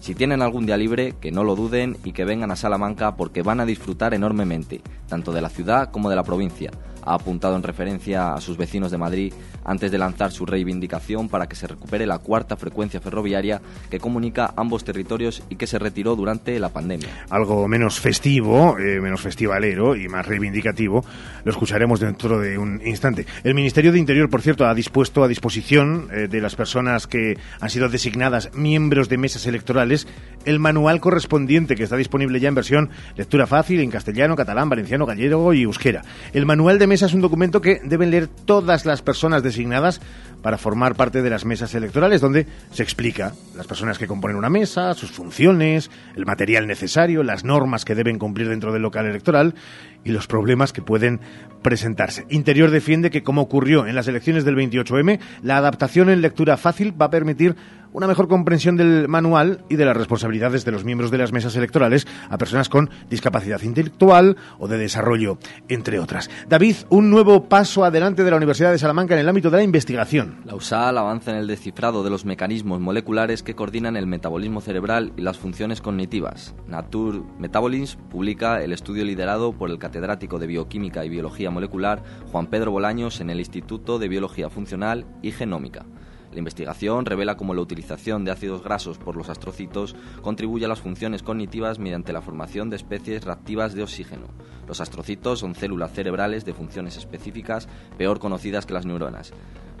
Si 0.00 0.14
tienen 0.14 0.42
algún 0.42 0.66
día 0.66 0.76
libre, 0.76 1.14
que 1.18 1.32
no 1.32 1.42
lo 1.42 1.56
duden 1.56 1.96
y 2.04 2.12
que 2.12 2.26
vengan 2.26 2.50
a 2.50 2.56
Salamanca 2.56 3.16
porque 3.16 3.40
van 3.40 3.60
a 3.60 3.66
disfrutar 3.66 4.12
enormemente, 4.12 4.82
tanto 5.08 5.32
de 5.32 5.40
la 5.40 5.48
ciudad 5.48 5.90
como 5.90 6.10
de 6.10 6.16
la 6.16 6.22
provincia 6.22 6.70
ha 7.02 7.14
apuntado 7.14 7.56
en 7.56 7.62
referencia 7.62 8.34
a 8.34 8.40
sus 8.40 8.56
vecinos 8.56 8.90
de 8.90 8.98
Madrid 8.98 9.32
antes 9.64 9.90
de 9.90 9.98
lanzar 9.98 10.32
su 10.32 10.46
reivindicación 10.46 11.28
para 11.28 11.46
que 11.46 11.56
se 11.56 11.66
recupere 11.66 12.06
la 12.06 12.18
cuarta 12.18 12.56
frecuencia 12.56 13.00
ferroviaria 13.00 13.60
que 13.90 14.00
comunica 14.00 14.52
ambos 14.56 14.84
territorios 14.84 15.42
y 15.48 15.56
que 15.56 15.66
se 15.66 15.78
retiró 15.78 16.16
durante 16.16 16.58
la 16.58 16.70
pandemia. 16.70 17.08
Algo 17.30 17.68
menos 17.68 18.00
festivo, 18.00 18.78
eh, 18.78 19.00
menos 19.00 19.20
festivalero 19.20 19.96
y 19.96 20.08
más 20.08 20.26
reivindicativo, 20.26 21.04
lo 21.44 21.50
escucharemos 21.50 22.00
dentro 22.00 22.38
de 22.40 22.58
un 22.58 22.80
instante. 22.84 23.26
El 23.44 23.54
Ministerio 23.54 23.92
de 23.92 23.98
Interior, 23.98 24.28
por 24.28 24.42
cierto, 24.42 24.66
ha 24.66 24.74
dispuesto 24.74 25.22
a 25.22 25.28
disposición 25.28 26.08
eh, 26.12 26.28
de 26.28 26.40
las 26.40 26.56
personas 26.56 27.06
que 27.06 27.38
han 27.60 27.70
sido 27.70 27.88
designadas 27.88 28.50
miembros 28.54 29.08
de 29.08 29.18
mesas 29.18 29.46
electorales 29.46 30.06
el 30.44 30.58
manual 30.58 31.00
correspondiente 31.00 31.76
que 31.76 31.84
está 31.84 31.96
disponible 31.96 32.40
ya 32.40 32.48
en 32.48 32.54
versión 32.54 32.90
lectura 33.16 33.46
fácil 33.46 33.80
en 33.80 33.90
castellano, 33.90 34.36
catalán, 34.36 34.68
valenciano, 34.68 35.06
gallego 35.06 35.52
y 35.54 35.62
euskera. 35.62 36.02
El 36.32 36.46
manual 36.46 36.78
de 36.78 36.86
mesa 36.92 37.06
es 37.06 37.14
un 37.14 37.22
documento 37.22 37.62
que 37.62 37.80
deben 37.82 38.10
leer 38.10 38.28
todas 38.28 38.84
las 38.84 39.00
personas 39.00 39.42
designadas 39.42 39.98
para 40.42 40.58
formar 40.58 40.94
parte 40.94 41.22
de 41.22 41.30
las 41.30 41.46
mesas 41.46 41.74
electorales, 41.74 42.20
donde 42.20 42.46
se 42.70 42.82
explica 42.82 43.32
las 43.56 43.66
personas 43.66 43.96
que 43.96 44.06
componen 44.06 44.36
una 44.36 44.50
mesa, 44.50 44.92
sus 44.92 45.10
funciones, 45.10 45.90
el 46.16 46.26
material 46.26 46.66
necesario, 46.66 47.22
las 47.22 47.44
normas 47.44 47.86
que 47.86 47.94
deben 47.94 48.18
cumplir 48.18 48.50
dentro 48.50 48.74
del 48.74 48.82
local 48.82 49.06
electoral 49.06 49.54
y 50.04 50.10
los 50.10 50.26
problemas 50.26 50.74
que 50.74 50.82
pueden 50.82 51.20
presentarse. 51.62 52.26
Interior 52.28 52.70
defiende 52.70 53.08
que, 53.08 53.22
como 53.22 53.40
ocurrió 53.40 53.86
en 53.86 53.94
las 53.94 54.06
elecciones 54.06 54.44
del 54.44 54.56
28M, 54.56 55.18
la 55.42 55.56
adaptación 55.56 56.10
en 56.10 56.20
lectura 56.20 56.58
fácil 56.58 56.92
va 57.00 57.06
a 57.06 57.10
permitir 57.10 57.56
una 57.92 58.06
mejor 58.06 58.28
comprensión 58.28 58.76
del 58.76 59.08
manual 59.08 59.64
y 59.68 59.76
de 59.76 59.84
las 59.84 59.96
responsabilidades 59.96 60.64
de 60.64 60.72
los 60.72 60.84
miembros 60.84 61.10
de 61.10 61.18
las 61.18 61.32
mesas 61.32 61.56
electorales 61.56 62.06
a 62.28 62.38
personas 62.38 62.68
con 62.68 62.90
discapacidad 63.10 63.62
intelectual 63.62 64.36
o 64.58 64.68
de 64.68 64.78
desarrollo, 64.78 65.38
entre 65.68 65.98
otras. 65.98 66.30
David, 66.48 66.76
un 66.88 67.10
nuevo 67.10 67.48
paso 67.48 67.84
adelante 67.84 68.24
de 68.24 68.30
la 68.30 68.36
Universidad 68.36 68.70
de 68.70 68.78
Salamanca 68.78 69.14
en 69.14 69.20
el 69.20 69.28
ámbito 69.28 69.50
de 69.50 69.58
la 69.58 69.62
investigación. 69.62 70.40
La 70.44 70.54
USAL 70.54 70.98
avanza 70.98 71.30
en 71.30 71.36
el 71.36 71.46
descifrado 71.46 72.02
de 72.02 72.10
los 72.10 72.24
mecanismos 72.24 72.80
moleculares 72.80 73.42
que 73.42 73.54
coordinan 73.54 73.96
el 73.96 74.06
metabolismo 74.06 74.60
cerebral 74.60 75.12
y 75.16 75.22
las 75.22 75.38
funciones 75.38 75.80
cognitivas. 75.80 76.54
Nature 76.66 77.22
Metabolism 77.38 77.98
publica 78.08 78.62
el 78.62 78.72
estudio 78.72 79.04
liderado 79.04 79.52
por 79.52 79.70
el 79.70 79.78
catedrático 79.78 80.38
de 80.38 80.46
Bioquímica 80.46 81.04
y 81.04 81.08
Biología 81.08 81.50
Molecular 81.50 82.02
Juan 82.30 82.46
Pedro 82.46 82.70
Bolaños 82.72 83.20
en 83.20 83.30
el 83.30 83.38
Instituto 83.38 83.98
de 83.98 84.08
Biología 84.08 84.50
Funcional 84.50 85.06
y 85.22 85.32
Genómica. 85.32 85.84
La 86.32 86.38
investigación 86.38 87.04
revela 87.04 87.36
cómo 87.36 87.54
la 87.54 87.60
utilización 87.60 88.24
de 88.24 88.30
ácidos 88.30 88.62
grasos 88.62 88.98
por 88.98 89.16
los 89.16 89.28
astrocitos 89.28 89.94
contribuye 90.22 90.64
a 90.64 90.68
las 90.68 90.80
funciones 90.80 91.22
cognitivas 91.22 91.78
mediante 91.78 92.12
la 92.12 92.22
formación 92.22 92.70
de 92.70 92.76
especies 92.76 93.24
reactivas 93.24 93.74
de 93.74 93.82
oxígeno. 93.82 94.28
Los 94.66 94.80
astrocitos 94.80 95.40
son 95.40 95.54
células 95.54 95.92
cerebrales 95.92 96.44
de 96.44 96.54
funciones 96.54 96.96
específicas 96.96 97.68
peor 97.98 98.18
conocidas 98.18 98.64
que 98.64 98.72
las 98.72 98.86
neuronas. 98.86 99.32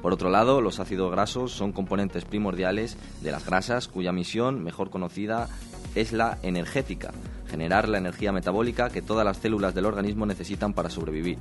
Por 0.02 0.12
otro 0.12 0.30
lado, 0.30 0.60
los 0.60 0.80
ácidos 0.80 1.10
grasos 1.10 1.52
son 1.52 1.72
componentes 1.72 2.24
primordiales 2.24 2.98
de 3.22 3.30
las 3.30 3.46
grasas 3.46 3.88
cuya 3.88 4.12
misión 4.12 4.62
mejor 4.62 4.90
conocida 4.90 5.48
es 5.94 6.12
la 6.12 6.38
energética, 6.42 7.12
generar 7.48 7.88
la 7.88 7.98
energía 7.98 8.32
metabólica 8.32 8.90
que 8.90 9.00
todas 9.00 9.24
las 9.24 9.38
células 9.38 9.74
del 9.74 9.86
organismo 9.86 10.26
necesitan 10.26 10.74
para 10.74 10.90
sobrevivir. 10.90 11.38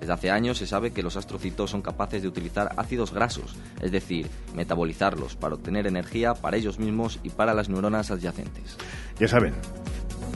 Desde 0.00 0.12
hace 0.12 0.30
años 0.30 0.58
se 0.58 0.66
sabe 0.66 0.92
que 0.92 1.02
los 1.02 1.16
astrocitos 1.16 1.70
son 1.70 1.82
capaces 1.82 2.22
de 2.22 2.28
utilizar 2.28 2.72
ácidos 2.76 3.12
grasos, 3.12 3.54
es 3.80 3.92
decir, 3.92 4.26
metabolizarlos 4.54 5.36
para 5.36 5.54
obtener 5.54 5.86
energía 5.86 6.34
para 6.34 6.56
ellos 6.56 6.78
mismos 6.78 7.20
y 7.22 7.30
para 7.30 7.54
las 7.54 7.68
neuronas 7.68 8.10
adyacentes. 8.10 8.78
Ya 9.18 9.28
saben, 9.28 9.54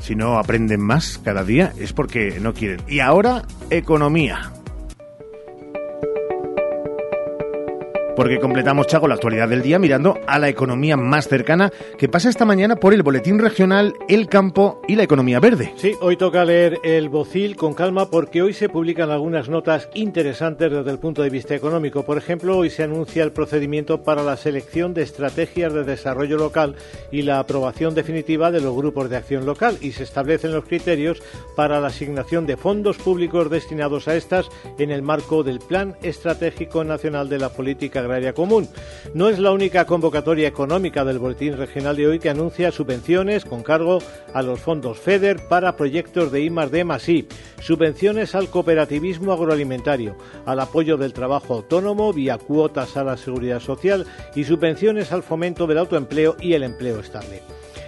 si 0.02 0.14
no 0.14 0.38
aprenden 0.38 0.80
más 0.80 1.18
cada 1.18 1.44
día 1.44 1.73
es 1.78 1.92
porque 1.92 2.38
no 2.40 2.52
quieren. 2.52 2.83
Y 2.88 3.00
ahora, 3.00 3.42
economía. 3.71 4.52
Porque 8.24 8.40
completamos, 8.40 8.86
Chago, 8.86 9.06
la 9.06 9.16
actualidad 9.16 9.50
del 9.50 9.60
día 9.60 9.78
mirando 9.78 10.18
a 10.26 10.38
la 10.38 10.48
economía 10.48 10.96
más 10.96 11.28
cercana 11.28 11.70
que 11.98 12.08
pasa 12.08 12.30
esta 12.30 12.46
mañana 12.46 12.76
por 12.76 12.94
el 12.94 13.02
Boletín 13.02 13.38
Regional, 13.38 13.92
el 14.08 14.28
campo 14.28 14.80
y 14.88 14.96
la 14.96 15.02
economía 15.02 15.40
verde. 15.40 15.74
Sí, 15.76 15.92
hoy 16.00 16.16
toca 16.16 16.42
leer 16.46 16.78
el 16.84 17.10
Bocil 17.10 17.54
con 17.54 17.74
calma 17.74 18.08
porque 18.08 18.40
hoy 18.40 18.54
se 18.54 18.70
publican 18.70 19.10
algunas 19.10 19.50
notas 19.50 19.90
interesantes 19.92 20.72
desde 20.72 20.90
el 20.90 20.98
punto 20.98 21.20
de 21.20 21.28
vista 21.28 21.54
económico. 21.54 22.06
Por 22.06 22.16
ejemplo, 22.16 22.56
hoy 22.56 22.70
se 22.70 22.84
anuncia 22.84 23.22
el 23.24 23.32
procedimiento 23.32 24.02
para 24.02 24.22
la 24.22 24.38
selección 24.38 24.94
de 24.94 25.02
estrategias 25.02 25.74
de 25.74 25.84
desarrollo 25.84 26.38
local 26.38 26.76
y 27.12 27.20
la 27.20 27.40
aprobación 27.40 27.94
definitiva 27.94 28.50
de 28.50 28.62
los 28.62 28.74
grupos 28.74 29.10
de 29.10 29.18
acción 29.18 29.44
local 29.44 29.76
y 29.82 29.92
se 29.92 30.02
establecen 30.02 30.52
los 30.52 30.64
criterios 30.64 31.22
para 31.56 31.78
la 31.78 31.88
asignación 31.88 32.46
de 32.46 32.56
fondos 32.56 32.96
públicos 32.96 33.50
destinados 33.50 34.08
a 34.08 34.16
estas 34.16 34.48
en 34.78 34.90
el 34.90 35.02
marco 35.02 35.42
del 35.42 35.58
Plan 35.58 35.94
Estratégico 36.02 36.84
Nacional 36.84 37.28
de 37.28 37.38
la 37.38 37.50
Política 37.50 38.00
Agraria 38.00 38.13
Común. 38.35 38.68
No 39.12 39.28
es 39.28 39.38
la 39.38 39.52
única 39.52 39.85
convocatoria 39.87 40.49
económica 40.49 41.04
del 41.04 41.18
Boletín 41.18 41.56
Regional 41.56 41.97
de 41.97 42.06
hoy 42.06 42.18
que 42.18 42.30
anuncia 42.30 42.71
subvenciones 42.71 43.44
con 43.44 43.62
cargo 43.62 43.99
a 44.33 44.42
los 44.42 44.61
fondos 44.61 44.99
FEDER 44.99 45.49
para 45.49 45.76
proyectos 45.76 46.30
de 46.30 46.42
I 46.42 46.49
D 46.49 46.87
I, 47.09 47.28
subvenciones 47.61 48.35
al 48.35 48.49
cooperativismo 48.49 49.33
agroalimentario, 49.33 50.16
al 50.47 50.61
apoyo 50.61 50.97
del 50.97 51.12
trabajo 51.12 51.54
autónomo 51.54 52.12
vía 52.12 52.38
cuotas 52.38 52.97
a 52.97 53.04
la 53.04 53.16
seguridad 53.16 53.61
social 53.61 54.06
y 54.35 54.44
subvenciones 54.44 55.12
al 55.12 55.23
fomento 55.23 55.66
del 55.66 55.78
autoempleo 55.78 56.37
y 56.40 56.52
el 56.52 56.62
empleo 56.62 57.00
estable. 57.00 57.42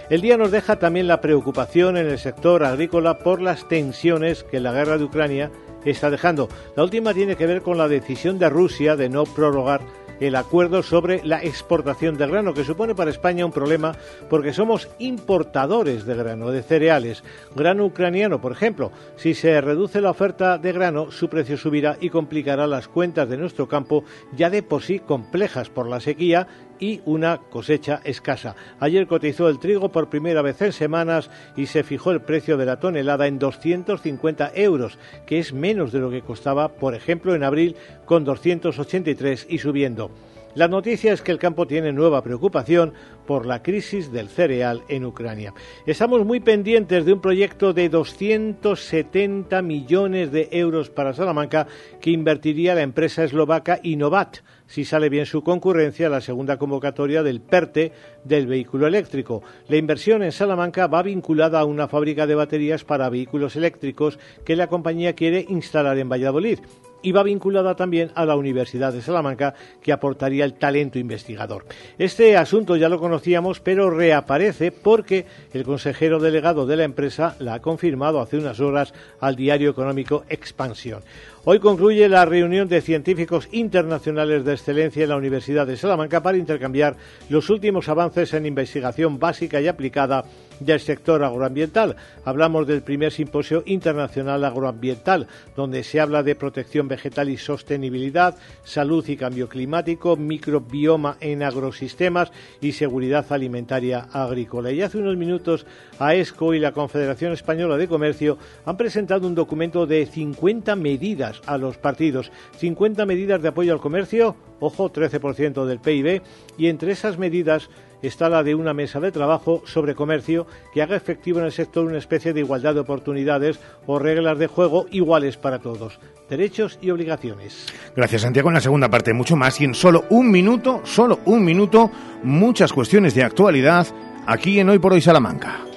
El 0.09 0.21
día 0.21 0.37
nos 0.37 0.51
deja 0.51 0.79
también 0.79 1.07
la 1.07 1.19
preocupación 1.19 1.97
en 1.97 2.07
el 2.07 2.17
sector 2.17 2.63
agrícola 2.63 3.19
por 3.19 3.41
las 3.41 3.67
tensiones 3.67 4.43
que 4.43 4.61
la 4.61 4.71
guerra 4.71 4.97
de 4.97 5.03
Ucrania 5.03 5.51
está 5.83 6.09
dejando. 6.09 6.49
La 6.75 6.83
última 6.83 7.13
tiene 7.13 7.35
que 7.35 7.45
ver 7.45 7.61
con 7.61 7.77
la 7.77 7.87
decisión 7.87 8.39
de 8.39 8.49
Rusia 8.49 8.95
de 8.95 9.09
no 9.09 9.25
prorrogar 9.25 9.81
el 10.19 10.35
acuerdo 10.35 10.83
sobre 10.83 11.23
la 11.23 11.43
exportación 11.43 12.17
de 12.17 12.27
grano, 12.27 12.53
que 12.53 12.63
supone 12.63 12.95
para 12.95 13.11
España 13.11 13.45
un 13.45 13.51
problema 13.51 13.95
porque 14.29 14.53
somos 14.53 14.89
importadores 14.99 16.05
de 16.05 16.15
grano, 16.15 16.51
de 16.51 16.63
cereales, 16.63 17.23
grano 17.55 17.85
ucraniano, 17.85 18.41
por 18.41 18.51
ejemplo. 18.51 18.91
Si 19.15 19.33
se 19.33 19.59
reduce 19.61 20.01
la 20.01 20.11
oferta 20.11 20.57
de 20.57 20.71
grano, 20.71 21.11
su 21.11 21.29
precio 21.29 21.57
subirá 21.57 21.97
y 21.99 22.09
complicará 22.09 22.67
las 22.67 22.87
cuentas 22.87 23.29
de 23.29 23.37
nuestro 23.37 23.67
campo, 23.67 24.03
ya 24.35 24.49
de 24.49 24.63
por 24.63 24.83
sí 24.83 24.99
complejas 24.99 25.69
por 25.69 25.87
la 25.87 25.99
sequía 25.99 26.47
y 26.79 27.01
una 27.05 27.37
cosecha 27.37 28.01
escasa. 28.03 28.55
Ayer 28.79 29.07
cotizó 29.07 29.49
el 29.49 29.59
trigo 29.59 29.89
por 29.89 30.09
primera 30.09 30.41
vez 30.41 30.61
en 30.61 30.71
semanas 30.71 31.29
y 31.55 31.67
se 31.67 31.83
fijó 31.83 32.11
el 32.11 32.21
precio 32.21 32.57
de 32.57 32.65
la 32.65 32.79
tonelada 32.79 33.27
en 33.27 33.39
250 33.39 34.51
euros, 34.55 34.97
que 35.25 35.39
es 35.39 35.53
menos 35.53 35.91
de 35.91 35.99
lo 35.99 36.09
que 36.09 36.21
costaba, 36.21 36.69
por 36.69 36.95
ejemplo, 36.95 37.35
en 37.35 37.43
abril 37.43 37.75
con 38.05 38.23
283 38.23 39.47
y 39.49 39.57
subiendo. 39.59 40.11
La 40.57 40.67
noticia 40.67 41.13
es 41.13 41.21
que 41.21 41.31
el 41.31 41.37
campo 41.37 41.67
tiene 41.67 41.93
nueva 41.93 42.23
preocupación 42.23 42.93
por 43.27 43.45
la 43.45 43.61
crisis 43.61 44.11
del 44.11 44.27
cereal 44.27 44.81
en 44.87 45.05
Ucrania. 45.05 45.53
Estamos 45.85 46.25
muy 46.25 46.39
pendientes 46.39 47.05
de 47.05 47.13
un 47.13 47.21
proyecto 47.21 47.73
de 47.73 47.89
270 47.89 49.61
millones 49.61 50.31
de 50.31 50.49
euros 50.51 50.89
para 50.89 51.13
Salamanca 51.13 51.67
que 52.01 52.09
invertiría 52.09 52.73
la 52.73 52.81
empresa 52.81 53.23
eslovaca 53.23 53.79
Innovat 53.83 54.37
si 54.67 54.85
sale 54.85 55.09
bien 55.09 55.25
su 55.25 55.41
concurrencia, 55.41 56.09
la 56.09 56.21
segunda 56.21 56.57
convocatoria 56.57 57.23
del 57.23 57.41
PERTE 57.41 57.91
del 58.23 58.47
vehículo 58.47 58.87
eléctrico. 58.87 59.41
La 59.67 59.77
inversión 59.77 60.23
en 60.23 60.31
Salamanca 60.31 60.87
va 60.87 61.01
vinculada 61.01 61.59
a 61.59 61.65
una 61.65 61.87
fábrica 61.87 62.27
de 62.27 62.35
baterías 62.35 62.83
para 62.83 63.09
vehículos 63.09 63.55
eléctricos 63.55 64.19
que 64.45 64.55
la 64.55 64.67
compañía 64.67 65.13
quiere 65.13 65.45
instalar 65.49 65.97
en 65.97 66.09
Valladolid 66.09 66.59
y 67.01 67.11
va 67.11 67.23
vinculada 67.23 67.75
también 67.75 68.11
a 68.15 68.25
la 68.25 68.35
Universidad 68.35 68.91
de 68.91 69.01
Salamanca, 69.01 69.53
que 69.81 69.91
aportaría 69.91 70.45
el 70.45 70.55
talento 70.55 70.99
investigador. 70.99 71.65
Este 71.97 72.35
asunto 72.35 72.75
ya 72.75 72.89
lo 72.89 72.99
conocíamos, 72.99 73.59
pero 73.59 73.89
reaparece 73.89 74.71
porque 74.71 75.25
el 75.53 75.63
consejero 75.63 76.19
delegado 76.19 76.65
de 76.65 76.75
la 76.75 76.83
empresa 76.83 77.35
la 77.39 77.55
ha 77.55 77.61
confirmado 77.61 78.19
hace 78.19 78.37
unas 78.37 78.59
horas 78.59 78.93
al 79.19 79.35
diario 79.35 79.69
económico 79.69 80.23
Expansión. 80.29 81.01
Hoy 81.49 81.59
concluye 81.59 82.09
la 82.09 82.25
reunión 82.25 82.67
de 82.67 82.81
científicos 82.81 83.47
internacionales 83.53 84.43
de 84.43 84.51
excelencia 84.51 85.03
en 85.03 85.07
la 85.07 85.15
Universidad 85.15 85.65
de 85.65 85.77
Salamanca 85.77 86.21
para 86.21 86.37
intercambiar 86.37 86.97
los 87.29 87.49
últimos 87.49 87.87
avances 87.87 88.33
en 88.33 88.45
investigación 88.45 89.17
básica 89.17 89.61
y 89.61 89.69
aplicada 89.69 90.25
del 90.59 90.81
sector 90.81 91.23
agroambiental. 91.23 91.95
Hablamos 92.25 92.67
del 92.67 92.81
primer 92.81 93.13
simposio 93.13 93.63
internacional 93.65 94.43
agroambiental, 94.43 95.27
donde 95.55 95.83
se 95.83 96.01
habla 96.01 96.21
de 96.21 96.35
protección 96.35 96.89
vegetal 96.89 97.29
y 97.29 97.37
sostenibilidad, 97.37 98.35
salud 98.65 99.07
y 99.07 99.15
cambio 99.15 99.47
climático, 99.47 100.17
microbioma 100.17 101.15
en 101.21 101.43
agrosistemas 101.43 102.29
y 102.59 102.73
seguridad 102.73 103.25
alimentaria 103.29 104.07
agrícola. 104.11 104.71
Y 104.71 104.81
hace 104.81 104.97
unos 104.97 105.15
minutos 105.15 105.65
AESCO 105.97 106.53
y 106.53 106.59
la 106.59 106.73
Confederación 106.73 107.31
Española 107.31 107.77
de 107.77 107.87
Comercio 107.87 108.37
han 108.65 108.75
presentado 108.75 109.27
un 109.27 109.35
documento 109.35 109.85
de 109.85 110.05
50 110.05 110.75
medidas 110.75 111.36
a 111.45 111.57
los 111.57 111.77
partidos. 111.77 112.31
50 112.57 113.05
medidas 113.05 113.41
de 113.41 113.49
apoyo 113.49 113.73
al 113.73 113.79
comercio, 113.79 114.35
ojo, 114.59 114.91
13% 114.91 115.65
del 115.65 115.79
PIB, 115.79 116.21
y 116.57 116.67
entre 116.67 116.91
esas 116.91 117.17
medidas 117.17 117.69
está 118.01 118.29
la 118.29 118.43
de 118.43 118.55
una 118.55 118.73
mesa 118.73 118.99
de 118.99 119.11
trabajo 119.11 119.63
sobre 119.65 119.95
comercio 119.95 120.47
que 120.73 120.81
haga 120.81 120.95
efectivo 120.95 121.39
en 121.39 121.45
el 121.45 121.51
sector 121.51 121.85
una 121.85 121.97
especie 121.97 122.33
de 122.33 122.41
igualdad 122.41 122.73
de 122.73 122.81
oportunidades 122.81 123.59
o 123.85 123.99
reglas 123.99 124.37
de 124.37 124.47
juego 124.47 124.85
iguales 124.91 125.37
para 125.37 125.59
todos. 125.59 125.99
Derechos 126.29 126.77
y 126.81 126.91
obligaciones. 126.91 127.65
Gracias, 127.95 128.21
Santiago. 128.23 128.49
En 128.49 128.55
la 128.55 128.61
segunda 128.61 128.89
parte, 128.89 129.13
mucho 129.13 129.35
más. 129.35 129.59
Y 129.61 129.65
en 129.65 129.73
solo 129.73 130.05
un 130.09 130.29
minuto, 130.29 130.81
solo 130.83 131.19
un 131.25 131.43
minuto, 131.43 131.89
muchas 132.23 132.73
cuestiones 132.73 133.15
de 133.15 133.23
actualidad 133.23 133.87
aquí 134.25 134.59
en 134.59 134.69
Hoy 134.69 134.79
por 134.79 134.93
Hoy 134.93 135.01
Salamanca. 135.01 135.67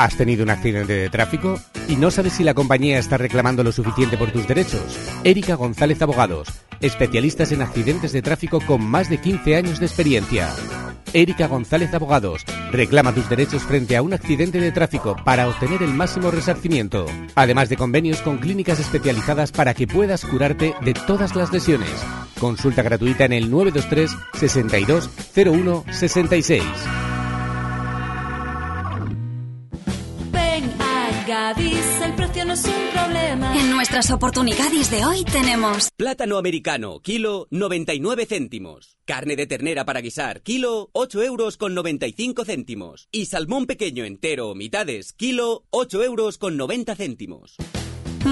¿Has 0.00 0.16
tenido 0.16 0.44
un 0.44 0.48
accidente 0.48 0.94
de 0.94 1.10
tráfico 1.10 1.60
y 1.86 1.96
no 1.96 2.10
sabes 2.10 2.32
si 2.32 2.42
la 2.42 2.54
compañía 2.54 2.98
está 2.98 3.18
reclamando 3.18 3.62
lo 3.62 3.70
suficiente 3.70 4.16
por 4.16 4.30
tus 4.30 4.48
derechos? 4.48 4.80
Erika 5.24 5.56
González 5.56 6.00
Abogados, 6.00 6.48
especialistas 6.80 7.52
en 7.52 7.60
accidentes 7.60 8.12
de 8.12 8.22
tráfico 8.22 8.62
con 8.66 8.82
más 8.82 9.10
de 9.10 9.18
15 9.18 9.56
años 9.56 9.78
de 9.78 9.84
experiencia. 9.84 10.48
Erika 11.12 11.48
González 11.48 11.92
Abogados, 11.92 12.46
reclama 12.72 13.12
tus 13.12 13.28
derechos 13.28 13.62
frente 13.62 13.94
a 13.94 14.00
un 14.00 14.14
accidente 14.14 14.58
de 14.58 14.72
tráfico 14.72 15.16
para 15.22 15.46
obtener 15.46 15.82
el 15.82 15.92
máximo 15.92 16.30
resarcimiento, 16.30 17.04
además 17.34 17.68
de 17.68 17.76
convenios 17.76 18.22
con 18.22 18.38
clínicas 18.38 18.80
especializadas 18.80 19.52
para 19.52 19.74
que 19.74 19.86
puedas 19.86 20.24
curarte 20.24 20.72
de 20.80 20.94
todas 20.94 21.36
las 21.36 21.52
lesiones. 21.52 21.92
Consulta 22.40 22.80
gratuita 22.80 23.26
en 23.26 23.34
el 23.34 23.50
923 23.50 24.16
62 24.32 25.10
01 25.36 25.84
66. 25.90 26.64
Nuestras 33.90 34.14
oportunidades 34.14 34.88
de 34.88 35.04
hoy 35.04 35.24
tenemos 35.24 35.88
plátano 35.96 36.38
americano, 36.38 37.00
kilo 37.00 37.48
99 37.50 38.24
céntimos. 38.24 38.96
Carne 39.04 39.34
de 39.34 39.48
ternera 39.48 39.84
para 39.84 40.00
guisar, 40.00 40.42
kilo 40.42 40.90
8 40.92 41.24
euros 41.24 41.56
con 41.56 41.74
95 41.74 42.44
céntimos. 42.44 43.08
Y 43.10 43.26
salmón 43.26 43.66
pequeño 43.66 44.04
entero 44.04 44.50
o 44.50 44.54
mitades, 44.54 45.12
kilo 45.12 45.64
8 45.70 46.04
euros 46.04 46.38
con 46.38 46.56
90 46.56 46.94
céntimos. 46.94 47.56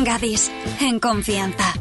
Gadis, 0.05 0.49
en 0.81 1.01
confianza. 1.01 1.75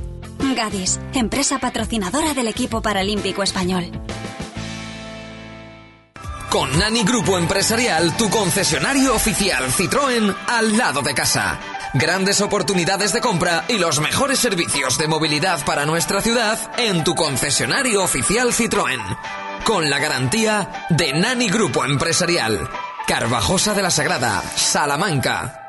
Gadis, 0.55 0.99
empresa 1.13 1.59
patrocinadora 1.59 2.33
del 2.33 2.47
equipo 2.47 2.81
paralímpico 2.81 3.43
español. 3.43 3.91
Con 6.49 6.79
Nani 6.79 7.03
Grupo 7.03 7.37
Empresarial, 7.37 8.17
tu 8.17 8.27
concesionario 8.31 9.13
oficial 9.13 9.65
Citroën 9.69 10.35
al 10.47 10.75
lado 10.75 11.03
de 11.03 11.13
casa. 11.13 11.76
Grandes 11.93 12.41
oportunidades 12.41 13.13
de 13.13 13.21
compra 13.21 13.63
y 13.67 13.77
los 13.77 13.99
mejores 13.99 14.39
servicios 14.39 14.97
de 14.97 15.07
movilidad 15.07 15.65
para 15.65 15.85
nuestra 15.85 16.21
ciudad 16.21 16.59
en 16.77 17.03
tu 17.03 17.15
concesionario 17.15 18.03
oficial 18.03 18.49
Citroën. 18.49 18.99
Con 19.65 19.89
la 19.89 19.99
garantía 19.99 20.85
de 20.89 21.13
Nani 21.13 21.49
Grupo 21.49 21.85
Empresarial. 21.85 22.69
Carvajosa 23.07 23.73
de 23.73 23.81
la 23.83 23.89
Sagrada, 23.89 24.41
Salamanca. 24.55 25.63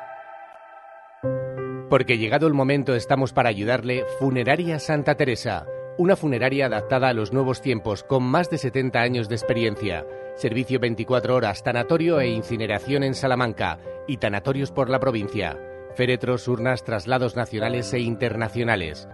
Porque 1.88 2.18
llegado 2.18 2.46
el 2.46 2.54
momento 2.54 2.94
estamos 2.94 3.32
para 3.32 3.48
ayudarle 3.48 4.04
Funeraria 4.18 4.78
Santa 4.78 5.14
Teresa 5.14 5.66
una 5.98 6.14
funeraria 6.14 6.66
adaptada 6.66 7.08
a 7.08 7.12
los 7.12 7.32
nuevos 7.32 7.60
tiempos 7.60 8.04
con 8.04 8.22
más 8.22 8.48
de 8.50 8.58
70 8.58 9.00
años 9.00 9.28
de 9.28 9.34
experiencia. 9.34 10.06
Servicio 10.36 10.78
24 10.78 11.34
horas, 11.34 11.64
tanatorio 11.64 12.20
e 12.20 12.28
incineración 12.28 13.02
en 13.02 13.16
Salamanca 13.16 13.80
y 14.06 14.18
tanatorios 14.18 14.70
por 14.70 14.88
la 14.88 15.00
provincia. 15.00 15.58
Féretros, 15.98 16.46
urnas, 16.46 16.84
traslados 16.84 17.34
nacionales 17.34 17.92
e 17.92 17.98
internacionales. 17.98 19.08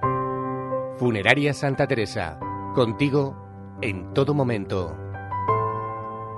Funeraria 0.99 1.55
Santa 1.55 1.87
Teresa. 1.87 2.39
Contigo 2.75 3.79
en 3.81 4.13
todo 4.13 4.35
momento. 4.35 4.95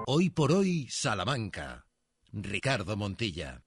Hoy 0.07 0.31
por 0.31 0.53
hoy, 0.53 0.87
Salamanca. 0.89 1.87
Ricardo 2.33 2.97
Montilla. 2.97 3.65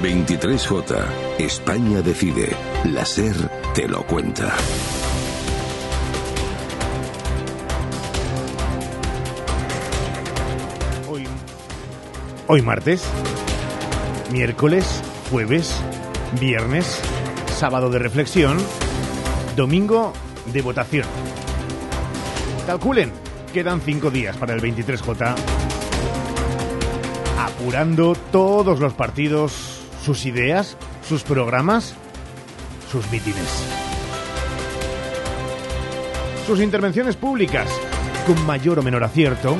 23J. 0.00 1.40
España 1.40 2.00
decide. 2.00 2.48
La 2.84 3.04
SER 3.04 3.36
te 3.74 3.86
lo 3.86 4.06
cuenta. 4.06 4.56
Hoy, 11.06 11.28
hoy 12.48 12.62
martes, 12.62 13.06
miércoles, 14.34 15.00
jueves, 15.30 15.80
viernes, 16.40 17.00
sábado 17.56 17.88
de 17.88 18.00
reflexión, 18.00 18.58
domingo 19.54 20.12
de 20.52 20.60
votación. 20.60 21.06
Calculen, 22.66 23.12
quedan 23.52 23.80
cinco 23.80 24.10
días 24.10 24.36
para 24.36 24.52
el 24.54 24.60
23J 24.60 25.36
apurando 27.38 28.16
todos 28.32 28.80
los 28.80 28.92
partidos, 28.94 29.52
sus 30.02 30.26
ideas, 30.26 30.76
sus 31.08 31.22
programas, 31.22 31.94
sus 32.90 33.08
mítines. 33.12 33.46
Sus 36.44 36.60
intervenciones 36.60 37.14
públicas, 37.14 37.68
con 38.26 38.44
mayor 38.44 38.80
o 38.80 38.82
menor 38.82 39.04
acierto, 39.04 39.56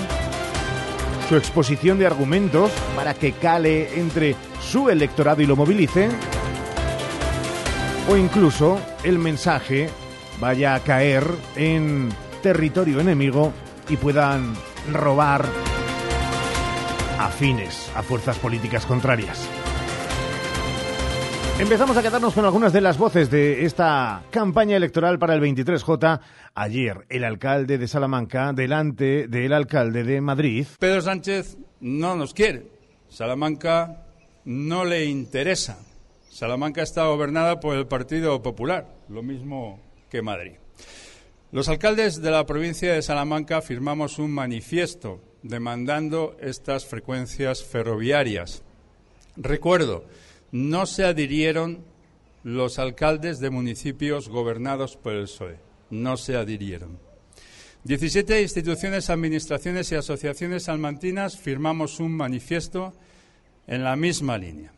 su 1.29 1.37
exposición 1.37 1.97
de 1.97 2.07
argumentos 2.07 2.73
para 2.97 3.15
que 3.15 3.33
cale 3.33 4.01
entre 4.01 4.35
su 4.75 4.91
electorado 4.91 5.41
y 5.41 5.47
lo 5.47 5.55
movilice, 5.55 6.09
o 8.11 8.17
incluso 8.17 8.81
el 9.05 9.21
mensaje 9.21 9.89
vaya 10.41 10.75
a 10.75 10.81
caer 10.81 11.23
en 11.55 12.09
territorio 12.43 12.99
enemigo 12.99 13.53
y 13.89 13.97
puedan 13.97 14.53
robar 14.93 15.47
afines 17.21 17.89
a 17.95 18.03
fuerzas 18.03 18.37
políticas 18.41 18.85
contrarias. 18.85 19.49
Empezamos 21.61 21.97
a 21.97 22.03
quedarnos 22.03 22.35
con 22.35 22.45
algunas 22.45 22.73
de 22.73 22.81
las 22.81 22.99
voces 22.99 23.31
de 23.31 23.65
esta 23.65 24.23
campaña 24.31 24.77
electoral 24.77 25.21
para 25.21 25.37
el 25.37 25.41
23J. 25.41 26.19
Ayer, 26.57 27.07
el 27.11 27.23
alcalde 27.23 27.79
de 27.79 27.87
Salamanca, 27.87 28.53
delante 28.53 29.29
del 29.29 29.53
alcalde 29.53 30.03
de 30.03 30.21
Madrid. 30.21 30.67
Pedro 30.81 31.01
Sánchez 31.01 31.59
no 31.79 32.17
nos 32.17 32.35
quiere. 32.35 32.73
Salamanca 33.09 34.04
no 34.45 34.85
le 34.85 35.07
interesa. 35.07 35.79
Salamanca 36.31 36.83
está 36.83 37.07
gobernada 37.07 37.61
por 37.61 37.77
el 37.77 37.87
Partido 37.87 38.43
Popular, 38.43 38.89
lo 39.09 39.23
mismo 39.23 39.81
que 40.11 40.23
Madrid. 40.23 40.55
Los 41.53 41.69
alcaldes 41.69 42.21
de 42.21 42.31
la 42.31 42.45
provincia 42.47 42.93
de 42.93 43.03
Salamanca 43.03 43.63
firmamos 43.63 44.19
un 44.19 44.33
manifiesto 44.33 45.21
demandando 45.43 46.37
estas 46.41 46.85
frecuencias 46.85 47.63
ferroviarias. 47.63 48.63
Recuerdo, 49.37 50.05
no 50.51 50.87
se 50.87 51.05
adhirieron 51.05 51.85
los 52.43 52.79
alcaldes 52.79 53.41
de 53.41 53.51
municipios 53.51 54.29
gobernados 54.29 54.97
por 54.97 55.13
el 55.13 55.25
PSOE. 55.25 55.59
No 55.91 56.17
se 56.17 56.37
adhirieron. 56.37 56.99
17 57.85 58.41
instituciones, 58.43 59.11
administraciones 59.11 59.93
y 59.93 59.95
asociaciones 59.95 60.65
salmantinas 60.65 61.39
firmamos 61.39 62.01
un 62.01 62.13
manifiesto 62.13 62.95
en 63.67 63.85
la 63.85 63.97
misma 63.97 64.39
línea. 64.39 64.73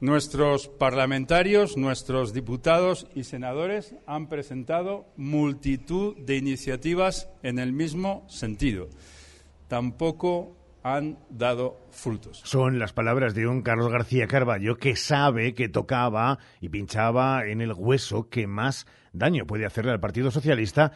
Nuestros 0.00 0.68
parlamentarios, 0.68 1.76
nuestros 1.76 2.32
diputados 2.32 3.06
y 3.14 3.24
senadores 3.24 3.94
han 4.06 4.28
presentado 4.28 5.06
multitud 5.16 6.16
de 6.18 6.36
iniciativas 6.36 7.28
en 7.42 7.58
el 7.58 7.72
mismo 7.72 8.24
sentido 8.28 8.88
tampoco 9.68 10.56
han 10.82 11.18
dado 11.30 11.80
frutos. 11.90 12.40
Son 12.44 12.78
las 12.78 12.92
palabras 12.92 13.34
de 13.34 13.46
un 13.46 13.62
Carlos 13.62 13.90
García 13.90 14.28
Carballo 14.28 14.76
que 14.76 14.94
sabe 14.94 15.54
que 15.54 15.68
tocaba 15.68 16.38
y 16.60 16.68
pinchaba 16.68 17.46
en 17.46 17.60
el 17.60 17.72
hueso 17.72 18.28
que 18.28 18.46
más 18.46 18.86
daño 19.12 19.46
puede 19.46 19.66
hacerle 19.66 19.90
al 19.90 20.00
Partido 20.00 20.30
Socialista 20.30 20.92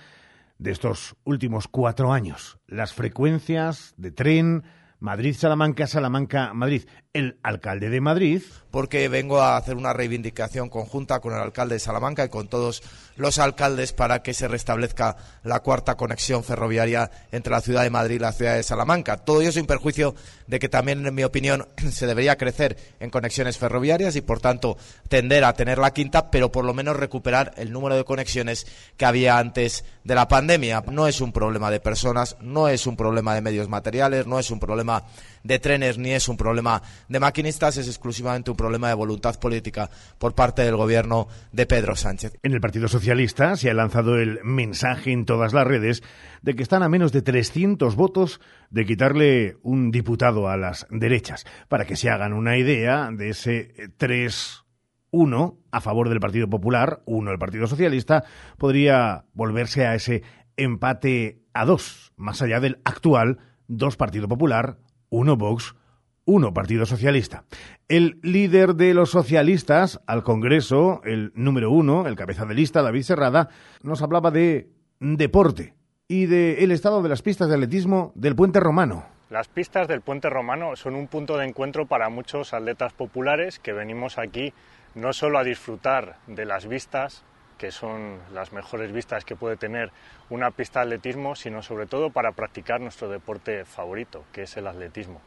de 0.59 0.71
estos 0.71 1.17
últimos 1.25 1.67
cuatro 1.67 2.13
años. 2.13 2.59
Las 2.69 2.93
frecuencias 2.93 3.95
de 3.97 4.13
tren, 4.13 4.63
Madrid-Salamanca, 5.01 5.87
Salamanca-Madrid. 5.89 6.85
El 7.13 7.41
alcalde 7.43 7.91
de 7.91 8.01
Madrid. 8.01 8.43
Porque 8.71 9.09
vengo 9.09 9.41
a 9.41 9.57
hacer 9.57 9.75
una 9.75 9.93
reivindicación 9.93 10.69
conjunta 10.69 11.19
con 11.19 11.35
el 11.35 11.41
alcalde 11.41 11.75
de 11.75 11.81
Salamanca 11.81 12.25
y 12.25 12.29
con 12.29 12.47
todos 12.47 12.85
los 13.17 13.41
alcaldes 13.41 13.93
para 13.93 14.23
que 14.23 14.33
se 14.33 14.47
restablezca 14.47 15.17
la 15.43 15.59
cuarta 15.59 15.97
conexión 15.97 16.45
ferroviaria 16.45 17.11
entre 17.33 17.51
la 17.51 17.63
ciudad 17.63 17.83
de 17.83 17.91
Madrid 17.91 18.15
y 18.15 18.19
la 18.21 18.31
ciudad 18.31 18.55
de 18.55 18.63
Salamanca. 18.63 19.17
Todo 19.17 19.41
ello 19.41 19.51
sin 19.51 19.67
perjuicio 19.67 20.15
de 20.47 20.61
que 20.61 20.69
también, 20.69 21.05
en 21.05 21.13
mi 21.13 21.25
opinión, 21.25 21.67
se 21.91 22.07
debería 22.07 22.39
crecer 22.39 22.77
en 23.01 23.11
conexiones 23.11 23.59
ferroviarias 23.59 24.15
y, 24.15 24.21
por 24.21 24.39
tanto, 24.39 24.79
tender 25.09 25.43
a 25.43 25.55
tener 25.55 25.79
la 25.79 25.93
quinta, 25.93 26.31
pero 26.31 26.53
por 26.53 26.65
lo 26.65 26.75
menos 26.75 26.97
recuperar 26.97 27.53
el 27.57 27.73
número 27.73 27.97
de 27.97 28.05
conexiones 28.05 28.69
que 28.97 29.05
había 29.05 29.37
antes 29.37 29.85
de 30.05 30.15
la 30.15 30.29
pandemia. 30.29 30.85
No 30.93 31.09
es 31.09 31.21
un 31.21 31.33
problema 31.33 31.73
de 31.73 31.81
personas, 31.81 32.37
no 32.41 32.69
es 32.69 32.87
un 32.87 32.97
problema 32.97 33.35
de 33.35 33.41
medios 33.41 33.69
materiales, 33.69 34.29
no 34.29 34.39
es 34.39 34.53
un 34.53 34.61
problema 34.61 35.05
de 35.43 35.59
trenes 35.59 35.99
ni 35.99 36.13
es 36.13 36.29
un 36.29 36.37
problema 36.37 36.83
de 37.11 37.21
maquinistas, 37.21 37.77
es 37.77 37.89
exclusivamente 37.89 38.53
un 38.53 38.57
problema 38.57 38.89
de 38.89 38.95
voluntad 38.95 39.39
política 39.39 39.91
por 40.19 40.35
parte 40.35 40.63
del 40.63 40.77
gobierno 40.77 41.27
de 41.51 41.67
Pedro 41.67 41.97
Sánchez. 41.97 42.39
En 42.45 42.53
el 42.53 42.61
Partido 42.61 42.87
Socialista 42.87 43.57
se 43.57 43.69
ha 43.69 43.75
lanzado 43.75 44.17
el 44.17 44.39
mensaje 44.45 45.11
en 45.11 45.27
todas 45.27 45.53
las 45.53 45.67
redes 45.67 46.05
de 46.41 46.55
que 46.55 46.63
están 46.63 46.85
a 46.85 46.89
menos 46.89 47.11
de 47.11 47.23
300 47.23 47.97
votos 47.97 48.41
de 48.71 48.87
quitarle 48.87 49.57
un 49.63 49.91
diputado 49.91 50.49
a 50.49 50.57
las 50.57 50.87
derechas, 50.89 51.45
para 51.69 51.85
que 51.85 51.97
se 51.97 52.11
hagan 52.11 52.33
una 52.33 52.57
idea 52.57 53.11
de 53.13 53.31
ese 53.31 53.75
3 53.97 54.65
1 55.11 55.59
a 55.73 55.81
favor 55.81 56.09
del 56.09 56.21
Partido 56.21 56.49
Popular, 56.49 57.03
uno 57.07 57.31
del 57.31 57.41
Partido 57.41 57.67
Socialista, 57.67 58.23
podría 58.57 59.25
volverse 59.33 59.85
a 59.85 59.97
ese 59.97 60.23
empate 60.57 61.43
a 61.53 61.65
dos, 61.65 62.13
más 62.17 62.41
allá 62.41 62.61
del 62.61 62.81
actual 62.85 63.39
dos 63.67 63.97
Partido 63.97 64.29
Popular, 64.29 64.79
uno 65.09 65.37
Vox, 65.37 65.75
uno 66.31 66.55
Partido 66.55 66.87
Socialista. 66.87 67.45
El 67.89 68.21
líder 68.23 68.75
de 68.75 68.95
los 68.95 69.11
socialistas 69.11 70.01
al 70.07 70.23
Congreso, 70.23 71.01
el 71.05 71.33
número 71.35 71.73
uno, 71.73 72.07
el 72.07 72.15
cabeza 72.15 72.47
de 72.47 72.55
lista, 72.55 72.83
David 72.83 73.03
Serrada, 73.03 73.49
nos 73.83 74.01
hablaba 74.01 74.31
de 74.31 74.71
deporte 75.01 75.75
y 76.07 76.27
del 76.27 76.71
estado 76.71 77.03
de 77.03 77.09
las 77.09 77.23
pistas 77.23 77.49
de 77.49 77.55
atletismo 77.55 78.13
del 78.15 78.37
Puente 78.37 78.61
Romano. 78.61 79.07
Las 79.29 79.49
pistas 79.49 79.89
del 79.89 80.03
Puente 80.03 80.31
Romano 80.31 80.77
son 80.77 80.95
un 80.95 81.09
punto 81.09 81.37
de 81.37 81.47
encuentro 81.47 81.87
para 81.87 82.09
muchos 82.09 82.55
atletas 82.55 82.93
populares 82.93 83.59
que 83.59 83.73
venimos 83.73 84.17
aquí 84.19 84.53
no 84.95 85.13
solo 85.13 85.39
a 85.39 85.45
disfrutar 85.45 86.17
de 86.29 86.45
las 86.45 86.67
vistas, 86.67 87.25
que 87.59 87.73
son 87.73 88.19
las 88.33 88.53
mejores 88.53 88.93
vistas 88.93 89.25
que 89.25 89.37
puede 89.37 89.57
tener 89.57 89.91
una 90.31 90.51
pista 90.51 90.81
de 90.81 90.87
atletismo, 90.87 91.35
sino 91.35 91.63
sobre 91.63 91.87
todo 91.87 92.11
para 92.11 92.33
practicar 92.33 92.81
nuestro 92.81 93.09
deporte 93.09 93.65
favorito, 93.65 94.25
que 94.33 94.43
es 94.43 94.57
el 94.57 94.67
atletismo. 94.67 95.21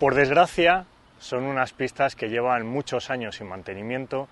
Por 0.00 0.14
desgracia, 0.14 0.86
son 1.18 1.44
unas 1.44 1.74
pistas 1.74 2.16
que 2.16 2.30
llevan 2.30 2.66
muchos 2.66 3.10
años 3.10 3.36
sin 3.36 3.48
mantenimiento, 3.48 4.28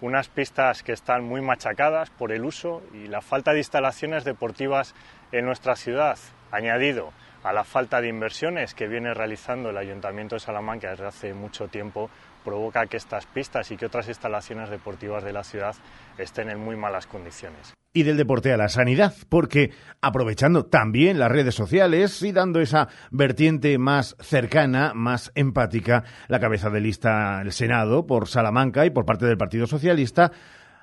unas 0.00 0.28
pistas 0.28 0.84
que 0.84 0.92
están 0.92 1.24
muy 1.24 1.40
machacadas 1.40 2.08
por 2.10 2.30
el 2.30 2.44
uso 2.44 2.84
y 2.94 3.08
la 3.08 3.20
falta 3.20 3.52
de 3.52 3.58
instalaciones 3.58 4.22
deportivas 4.22 4.94
en 5.32 5.44
nuestra 5.44 5.74
ciudad, 5.74 6.16
añadido 6.52 7.12
a 7.42 7.52
la 7.52 7.64
falta 7.64 8.00
de 8.00 8.06
inversiones 8.06 8.74
que 8.74 8.86
viene 8.86 9.12
realizando 9.12 9.70
el 9.70 9.78
Ayuntamiento 9.78 10.36
de 10.36 10.40
Salamanca 10.40 10.90
desde 10.90 11.08
hace 11.08 11.34
mucho 11.34 11.66
tiempo, 11.66 12.10
provoca 12.44 12.86
que 12.86 12.96
estas 12.96 13.26
pistas 13.26 13.72
y 13.72 13.76
que 13.76 13.86
otras 13.86 14.06
instalaciones 14.06 14.70
deportivas 14.70 15.24
de 15.24 15.32
la 15.32 15.42
ciudad 15.42 15.74
estén 16.16 16.48
en 16.48 16.60
muy 16.60 16.76
malas 16.76 17.08
condiciones. 17.08 17.77
Y 17.92 18.02
del 18.02 18.16
deporte 18.16 18.52
a 18.52 18.56
la 18.56 18.68
sanidad, 18.68 19.14
porque 19.28 19.70
aprovechando 20.00 20.66
también 20.66 21.18
las 21.18 21.32
redes 21.32 21.54
sociales 21.54 22.22
y 22.22 22.32
dando 22.32 22.60
esa 22.60 22.88
vertiente 23.10 23.78
más 23.78 24.14
cercana, 24.20 24.92
más 24.94 25.32
empática, 25.34 26.04
la 26.28 26.38
cabeza 26.38 26.70
de 26.70 26.80
lista 26.80 27.38
del 27.38 27.52
Senado 27.52 28.06
por 28.06 28.28
Salamanca 28.28 28.84
y 28.84 28.90
por 28.90 29.06
parte 29.06 29.26
del 29.26 29.38
Partido 29.38 29.66
Socialista, 29.66 30.32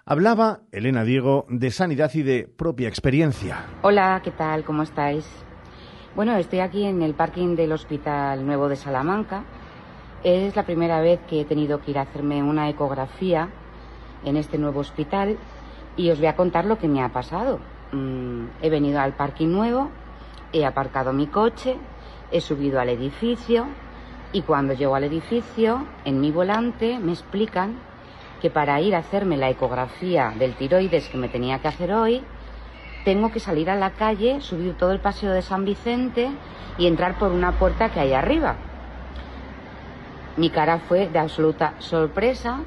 hablaba 0.06 0.62
Elena 0.72 1.04
Diego 1.04 1.46
de 1.48 1.72
sanidad 1.72 2.12
y 2.15 2.24
de 2.24 2.48
propia 2.48 2.88
experiencia. 2.88 3.65
Hola, 3.84 4.20
¿qué 4.24 4.32
tal? 4.32 4.63
¿Cómo 4.63 4.84
estáis? 4.84 5.26
Bueno, 6.15 6.36
estoy 6.38 6.60
aquí 6.60 6.86
en 6.86 7.02
el 7.02 7.13
parking 7.13 7.56
del 7.56 7.72
Hospital 7.72 8.46
Nuevo 8.46 8.68
de 8.68 8.76
Salamanca 8.78 9.46
es 10.26 10.56
la 10.56 10.63
primera 10.63 11.02
vez 11.02 11.20
que 11.30 11.41
he 11.41 11.46
tenido 11.46 11.80
que 11.82 11.91
ir 11.91 12.00
a 12.00 12.02
hacerme 12.02 12.41
una 12.41 12.68
ecografía 12.68 13.50
en 14.26 14.38
este 14.38 14.58
nuevo 14.58 14.80
hospital 14.80 15.38
Y 15.98 16.10
os 16.10 16.20
voy 16.20 16.28
a 16.28 16.36
contar 16.36 16.66
lo 16.66 16.78
que 16.78 16.88
me 16.88 17.02
ha 17.02 17.10
pasado. 17.10 17.60
Mm, 17.92 18.46
he 18.62 18.70
venido 18.70 19.00
al 19.00 19.14
parking 19.14 19.48
nuevo, 19.48 19.90
he 20.52 20.66
aparcado 20.66 21.14
mi 21.14 21.28
coche, 21.28 21.78
he 22.32 22.42
subido 22.42 22.80
al 22.80 22.90
edificio 22.90 23.68
y 24.32 24.42
cuando 24.42 24.74
llego 24.74 24.96
al 24.96 25.06
edificio, 25.06 25.86
en 26.04 26.20
mi 26.20 26.32
volante 26.32 27.00
me 27.00 27.14
explican 27.14 27.76
que 28.42 28.50
para 28.50 28.82
ir 28.82 28.96
a 28.96 29.00
hacerme 29.00 29.38
la 29.38 29.50
ecografía 29.50 30.34
del 30.38 30.56
tiroides 30.56 31.08
que 31.08 31.18
me 31.18 31.30
tenía 31.30 31.60
que 31.60 31.70
hacer 31.70 31.94
hoy, 31.94 32.22
tengo 33.06 33.32
que 33.32 33.40
salir 33.40 33.70
a 33.70 33.76
la 33.76 33.92
calle, 33.92 34.42
subir 34.42 34.74
todo 34.78 34.92
el 34.92 35.00
paseo 35.00 35.32
de 35.32 35.42
San 35.42 35.64
Vicente 35.64 36.30
y 36.78 36.88
entrar 36.88 37.18
por 37.18 37.32
una 37.32 37.52
puerta 37.54 37.90
que 37.90 38.02
hay 38.02 38.14
arriba. 38.14 38.56
Mi 40.36 40.50
cara 40.50 40.80
fue 40.80 41.08
de 41.08 41.20
absoluta 41.20 41.76
sorpresa, 41.80 42.60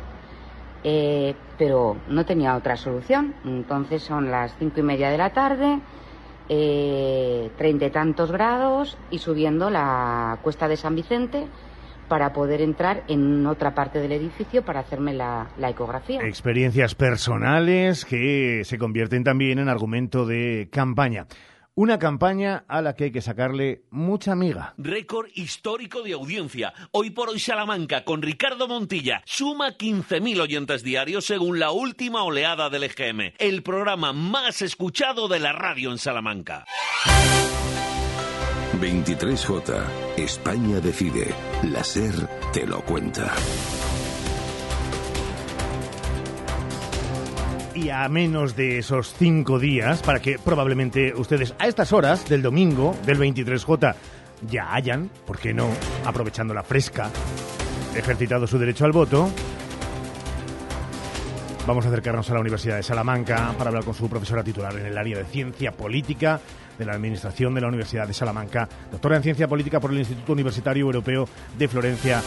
eh, 0.84 1.34
pero 1.58 1.96
no 2.08 2.24
tenía 2.24 2.56
otra 2.56 2.76
solución. 2.76 3.34
Entonces 3.44 4.02
son 4.02 4.30
las 4.30 4.54
cinco 4.58 4.80
y 4.80 4.82
media 4.84 5.10
de 5.10 5.18
la 5.18 5.30
tarde, 5.30 5.80
eh, 6.48 7.50
treinta 7.58 7.86
y 7.86 7.90
tantos 7.90 8.32
grados 8.32 8.96
y 9.10 9.18
subiendo 9.18 9.68
la 9.68 10.38
cuesta 10.42 10.68
de 10.68 10.76
San 10.76 10.94
Vicente 10.94 11.46
para 12.08 12.32
poder 12.32 12.62
entrar 12.62 13.04
en 13.08 13.46
otra 13.46 13.74
parte 13.74 14.00
del 14.00 14.12
edificio 14.12 14.64
para 14.64 14.80
hacerme 14.80 15.12
la, 15.12 15.48
la, 15.58 15.68
ecografía. 15.68 16.22
Experiencias 16.22 16.94
personales 16.94 18.06
que 18.06 18.62
se 18.64 18.78
convierten 18.78 19.24
también 19.24 19.58
en 19.58 19.68
argumento 19.68 20.24
de 20.24 20.68
campaña. 20.72 21.26
Una 21.78 22.00
campaña 22.00 22.64
a 22.66 22.82
la 22.82 22.96
que 22.96 23.04
hay 23.04 23.12
que 23.12 23.20
sacarle 23.20 23.84
mucha 23.90 24.32
amiga. 24.32 24.74
Récord 24.78 25.28
histórico 25.36 26.02
de 26.02 26.12
audiencia. 26.12 26.74
Hoy 26.90 27.10
por 27.10 27.28
hoy 27.28 27.38
Salamanca 27.38 28.02
con 28.02 28.20
Ricardo 28.20 28.66
Montilla 28.66 29.22
suma 29.24 29.78
15.000 29.78 30.40
oyentes 30.40 30.82
diarios 30.82 31.24
según 31.26 31.60
la 31.60 31.70
última 31.70 32.24
oleada 32.24 32.68
del 32.68 32.82
EGM. 32.82 33.34
El 33.38 33.62
programa 33.62 34.12
más 34.12 34.60
escuchado 34.60 35.28
de 35.28 35.38
la 35.38 35.52
radio 35.52 35.92
en 35.92 35.98
Salamanca. 35.98 36.64
23J. 38.80 39.84
España 40.16 40.80
decide. 40.80 41.32
La 41.62 41.84
SER 41.84 42.28
te 42.52 42.66
lo 42.66 42.80
cuenta. 42.80 43.32
Y 47.80 47.90
a 47.90 48.08
menos 48.08 48.56
de 48.56 48.78
esos 48.78 49.14
cinco 49.14 49.60
días, 49.60 50.02
para 50.02 50.18
que 50.18 50.36
probablemente 50.36 51.14
ustedes 51.14 51.54
a 51.60 51.68
estas 51.68 51.92
horas 51.92 52.28
del 52.28 52.42
domingo 52.42 52.96
del 53.06 53.20
23J 53.20 53.94
ya 54.50 54.74
hayan, 54.74 55.08
¿por 55.24 55.38
qué 55.38 55.54
no?, 55.54 55.68
aprovechando 56.04 56.52
la 56.54 56.64
fresca, 56.64 57.08
ejercitado 57.94 58.48
su 58.48 58.58
derecho 58.58 58.84
al 58.84 58.90
voto, 58.90 59.30
Vamos 61.68 61.84
a 61.84 61.88
acercarnos 61.90 62.30
a 62.30 62.32
la 62.32 62.40
Universidad 62.40 62.76
de 62.76 62.82
Salamanca 62.82 63.52
para 63.58 63.68
hablar 63.68 63.84
con 63.84 63.92
su 63.92 64.08
profesora 64.08 64.42
titular 64.42 64.74
en 64.74 64.86
el 64.86 64.96
área 64.96 65.18
de 65.18 65.26
Ciencia 65.26 65.70
Política 65.70 66.40
de 66.78 66.86
la 66.86 66.94
Administración 66.94 67.54
de 67.54 67.60
la 67.60 67.68
Universidad 67.68 68.06
de 68.06 68.14
Salamanca, 68.14 68.66
doctora 68.90 69.18
en 69.18 69.22
Ciencia 69.22 69.48
Política 69.48 69.78
por 69.78 69.90
el 69.90 69.98
Instituto 69.98 70.32
Universitario 70.32 70.86
Europeo 70.86 71.28
de 71.58 71.68
Florencia, 71.68 72.22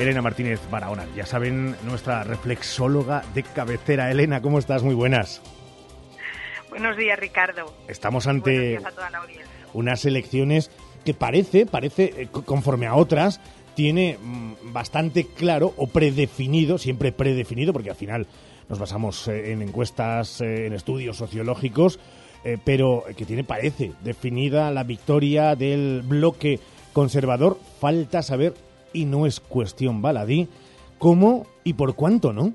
Elena 0.00 0.22
Martínez 0.22 0.60
Barahona. 0.70 1.06
Ya 1.14 1.26
saben, 1.26 1.76
nuestra 1.84 2.24
reflexóloga 2.24 3.22
de 3.34 3.42
cabecera. 3.42 4.10
Elena, 4.10 4.40
¿cómo 4.40 4.58
estás? 4.58 4.82
Muy 4.82 4.94
buenas. 4.94 5.42
Buenos 6.70 6.96
días, 6.96 7.18
Ricardo. 7.18 7.76
Estamos 7.86 8.26
ante 8.26 8.80
unas 9.74 10.06
elecciones 10.06 10.70
que 11.04 11.12
parece, 11.12 11.66
parece, 11.66 12.14
eh, 12.16 12.28
conforme 12.28 12.86
a 12.86 12.94
otras, 12.94 13.42
tiene 13.74 14.16
mm, 14.18 14.72
bastante 14.72 15.26
claro 15.26 15.74
o 15.76 15.86
predefinido, 15.88 16.78
siempre 16.78 17.12
predefinido, 17.12 17.74
porque 17.74 17.90
al 17.90 17.96
final 17.96 18.26
nos 18.70 18.78
basamos 18.78 19.28
eh, 19.28 19.52
en 19.52 19.60
encuestas, 19.60 20.40
eh, 20.40 20.66
en 20.66 20.72
estudios 20.72 21.18
sociológicos, 21.18 22.00
pero 22.64 23.04
que 23.18 23.26
tiene, 23.26 23.44
parece, 23.44 23.92
definida 24.02 24.70
la 24.70 24.82
victoria 24.82 25.54
del 25.56 26.00
bloque 26.02 26.58
conservador. 26.94 27.60
Falta 27.78 28.22
saber, 28.22 28.54
y 28.92 29.04
no 29.04 29.26
es 29.26 29.40
cuestión 29.40 30.02
baladí, 30.02 30.48
cómo 30.98 31.46
y 31.64 31.74
por 31.74 31.94
cuánto, 31.94 32.32
¿no? 32.32 32.52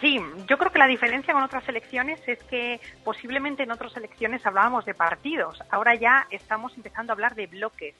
Sí, 0.00 0.18
yo 0.48 0.56
creo 0.56 0.72
que 0.72 0.78
la 0.78 0.86
diferencia 0.86 1.34
con 1.34 1.42
otras 1.42 1.68
elecciones 1.68 2.20
es 2.26 2.42
que 2.44 2.80
posiblemente 3.04 3.64
en 3.64 3.70
otras 3.70 3.94
elecciones 3.96 4.44
hablábamos 4.46 4.86
de 4.86 4.94
partidos, 4.94 5.62
ahora 5.70 5.94
ya 5.94 6.26
estamos 6.30 6.74
empezando 6.74 7.12
a 7.12 7.14
hablar 7.14 7.34
de 7.34 7.46
bloques. 7.46 7.94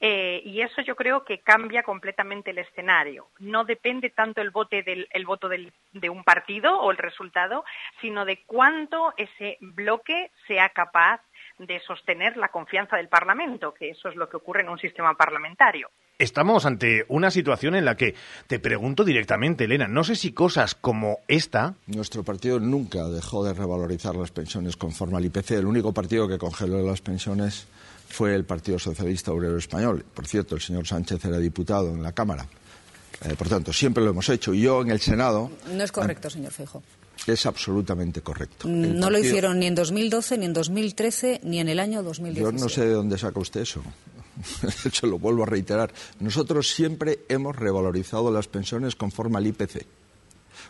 Eh, 0.00 0.42
y 0.44 0.60
eso 0.60 0.82
yo 0.82 0.96
creo 0.96 1.24
que 1.24 1.38
cambia 1.38 1.82
completamente 1.82 2.50
el 2.50 2.58
escenario. 2.58 3.28
No 3.38 3.64
depende 3.64 4.10
tanto 4.10 4.40
el, 4.42 4.50
voto 4.50 5.48
de 5.48 6.10
un 6.10 6.24
partido 6.24 6.78
o 6.80 6.90
el 6.90 6.98
resultado, 6.98 7.64
sino 8.00 8.24
de 8.24 8.42
cuánto 8.44 9.14
ese 9.16 9.56
bloque 9.60 10.30
sea 10.46 10.68
capaz 10.68 11.20
de 11.58 11.80
sostener 11.80 12.36
la 12.36 12.48
confianza 12.48 12.96
del 12.96 13.08
Parlamento, 13.08 13.72
que 13.72 13.90
eso 13.90 14.08
es 14.08 14.16
lo 14.16 14.28
que 14.28 14.36
ocurre 14.36 14.62
en 14.62 14.68
un 14.68 14.78
sistema 14.78 15.14
parlamentario. 15.14 15.88
Estamos 16.18 16.64
ante 16.66 17.04
una 17.08 17.30
situación 17.30 17.74
en 17.74 17.84
la 17.84 17.96
que 17.96 18.14
te 18.46 18.58
pregunto 18.58 19.04
directamente, 19.04 19.64
Elena, 19.64 19.88
no 19.88 20.04
sé 20.04 20.14
si 20.16 20.32
cosas 20.32 20.74
como 20.74 21.18
esta. 21.26 21.74
Nuestro 21.86 22.22
partido 22.22 22.60
nunca 22.60 23.04
dejó 23.08 23.44
de 23.44 23.52
revalorizar 23.52 24.14
las 24.14 24.30
pensiones 24.30 24.76
conforme 24.76 25.16
al 25.16 25.24
IPC. 25.24 25.52
El 25.52 25.66
único 25.66 25.92
partido 25.92 26.28
que 26.28 26.38
congeló 26.38 26.80
las 26.82 27.00
pensiones 27.00 27.66
fue 28.08 28.34
el 28.34 28.44
Partido 28.44 28.78
Socialista 28.78 29.32
Obrero 29.32 29.56
Español. 29.56 30.04
Por 30.14 30.26
cierto, 30.26 30.54
el 30.54 30.60
señor 30.60 30.86
Sánchez 30.86 31.24
era 31.24 31.38
diputado 31.38 31.90
en 31.90 32.02
la 32.02 32.12
Cámara. 32.12 32.46
Eh, 33.24 33.34
por 33.36 33.48
tanto, 33.48 33.72
siempre 33.72 34.04
lo 34.04 34.10
hemos 34.10 34.28
hecho. 34.28 34.54
Y 34.54 34.62
yo 34.62 34.82
en 34.82 34.90
el 34.90 35.00
Senado. 35.00 35.50
No 35.66 35.82
es 35.82 35.90
correcto, 35.90 36.30
señor 36.30 36.52
Feijo. 36.52 36.82
Es 37.26 37.46
absolutamente 37.46 38.20
correcto. 38.20 38.68
no 38.68 39.10
lo 39.10 39.18
hicieron 39.18 39.58
ni 39.58 39.66
en 39.66 39.74
2012, 39.74 40.38
ni 40.38 40.46
en 40.46 40.52
2013, 40.52 41.40
ni 41.44 41.58
en 41.60 41.68
el 41.68 41.80
año 41.80 42.02
2016. 42.02 42.52
Yo 42.52 42.64
no 42.64 42.68
sé 42.68 42.86
de 42.86 42.92
dónde 42.92 43.18
saca 43.18 43.40
usted 43.40 43.62
eso. 43.62 43.82
Se 44.92 45.06
lo 45.06 45.18
vuelvo 45.18 45.44
a 45.44 45.46
reiterar. 45.46 45.92
Nosotros 46.20 46.68
siempre 46.68 47.20
hemos 47.28 47.56
revalorizado 47.56 48.30
las 48.30 48.48
pensiones 48.48 48.96
conforme 48.96 49.38
al 49.38 49.46
IPC. 49.46 49.86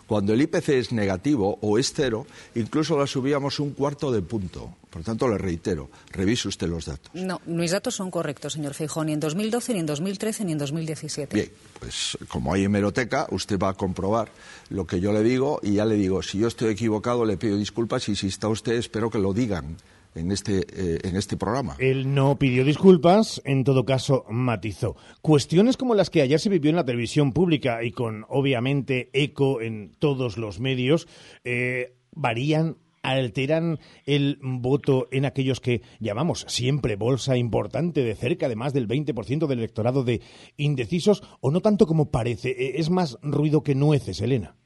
Cuando 0.07 0.33
el 0.33 0.43
IPC 0.43 0.69
es 0.71 0.93
negativo 0.93 1.59
o 1.61 1.79
es 1.79 1.93
cero, 1.93 2.27
incluso 2.55 2.99
la 2.99 3.07
subíamos 3.07 3.61
un 3.61 3.73
cuarto 3.73 4.13
de 4.13 4.23
punto. 4.23 4.75
Por 4.91 5.03
tanto, 5.03 5.27
le 5.27 5.39
reitero, 5.39 5.91
revise 6.13 6.47
usted 6.47 6.69
los 6.69 6.87
datos. 6.87 7.11
No, 7.15 7.41
mis 7.47 7.73
datos 7.73 7.97
son 7.97 8.13
correctos, 8.13 8.53
señor 8.53 8.75
Feijón, 8.75 9.07
ni 9.07 9.15
en 9.15 9.21
2012, 9.21 9.75
ni 9.75 9.81
en 9.81 9.87
2013, 9.87 10.45
ni 10.45 10.53
en 10.53 10.59
2017. 10.59 11.35
Bien, 11.35 11.51
pues 11.81 12.17
como 12.29 12.53
hay 12.53 12.65
hemeroteca, 12.65 13.27
usted 13.31 13.59
va 13.59 13.71
a 13.71 13.75
comprobar 13.75 14.31
lo 14.71 14.87
que 14.87 15.01
yo 15.01 15.13
le 15.13 15.25
digo 15.25 15.59
y 15.63 15.75
ya 15.75 15.85
le 15.85 15.97
digo, 15.97 16.23
si 16.23 16.39
yo 16.39 16.47
estoy 16.47 16.71
equivocado, 16.71 17.25
le 17.25 17.37
pido 17.37 17.57
disculpas 17.57 18.09
y 18.09 18.15
si 18.15 18.29
está 18.29 18.47
usted, 18.49 18.75
espero 18.75 19.11
que 19.11 19.19
lo 19.19 19.33
digan 19.33 19.77
en 20.15 20.33
este, 20.33 20.67
eh, 20.69 20.99
en 21.03 21.17
este 21.17 21.37
programa. 21.37 21.77
Él 21.79 22.15
no 22.15 22.39
pidió 22.39 22.65
disculpas, 22.65 23.43
en 23.45 23.65
todo 23.65 23.85
caso 23.85 24.25
matizó. 24.31 24.97
Cuestiones 25.23 25.77
como 25.77 25.95
las 25.95 26.11
que 26.11 26.23
ayer 26.23 26.41
se 26.41 26.49
vivió 26.49 26.71
en 26.71 26.77
la 26.77 26.85
televisión 26.85 27.33
pública 27.33 27.83
y 27.83 27.93
con 27.93 28.25
obviamente 28.29 29.11
eco 29.13 29.61
en 29.61 29.93
todos 29.99 30.39
los 30.39 30.61
medios, 30.61 31.09
eh, 31.45 31.97
varían 32.13 32.77
alteran 33.05 33.79
el 34.07 34.39
voto 34.41 35.09
en 35.13 35.27
aquellos 35.27 35.61
que 35.61 35.83
llamamos 36.01 36.47
siempre 36.49 36.97
bolsa 36.97 37.37
importante 37.37 38.03
de 38.03 38.15
cerca 38.15 38.49
de 38.49 38.57
más 38.57 38.73
del 38.73 38.89
20% 38.89 39.47
del 39.47 39.59
electorado 39.59 40.05
de 40.05 40.23
indecisos 40.57 41.23
o 41.41 41.51
no 41.51 41.61
tanto 41.61 41.87
como 41.87 42.11
parece? 42.11 42.51
Eh, 42.51 42.73
¿Es 42.77 42.89
más 42.89 43.19
ruido 43.23 43.63
que 43.63 43.75
nueces, 43.75 44.23
Elena? 44.23 44.57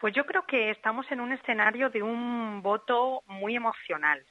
Pues 0.00 0.14
yo 0.14 0.24
creo 0.24 0.46
que 0.46 0.70
estamos 0.70 1.10
en 1.12 1.20
un 1.20 1.32
escenario 1.32 1.90
de 1.90 2.02
un 2.02 2.62
voto 2.62 3.22
muy 3.26 3.54
emocional. 3.54 4.24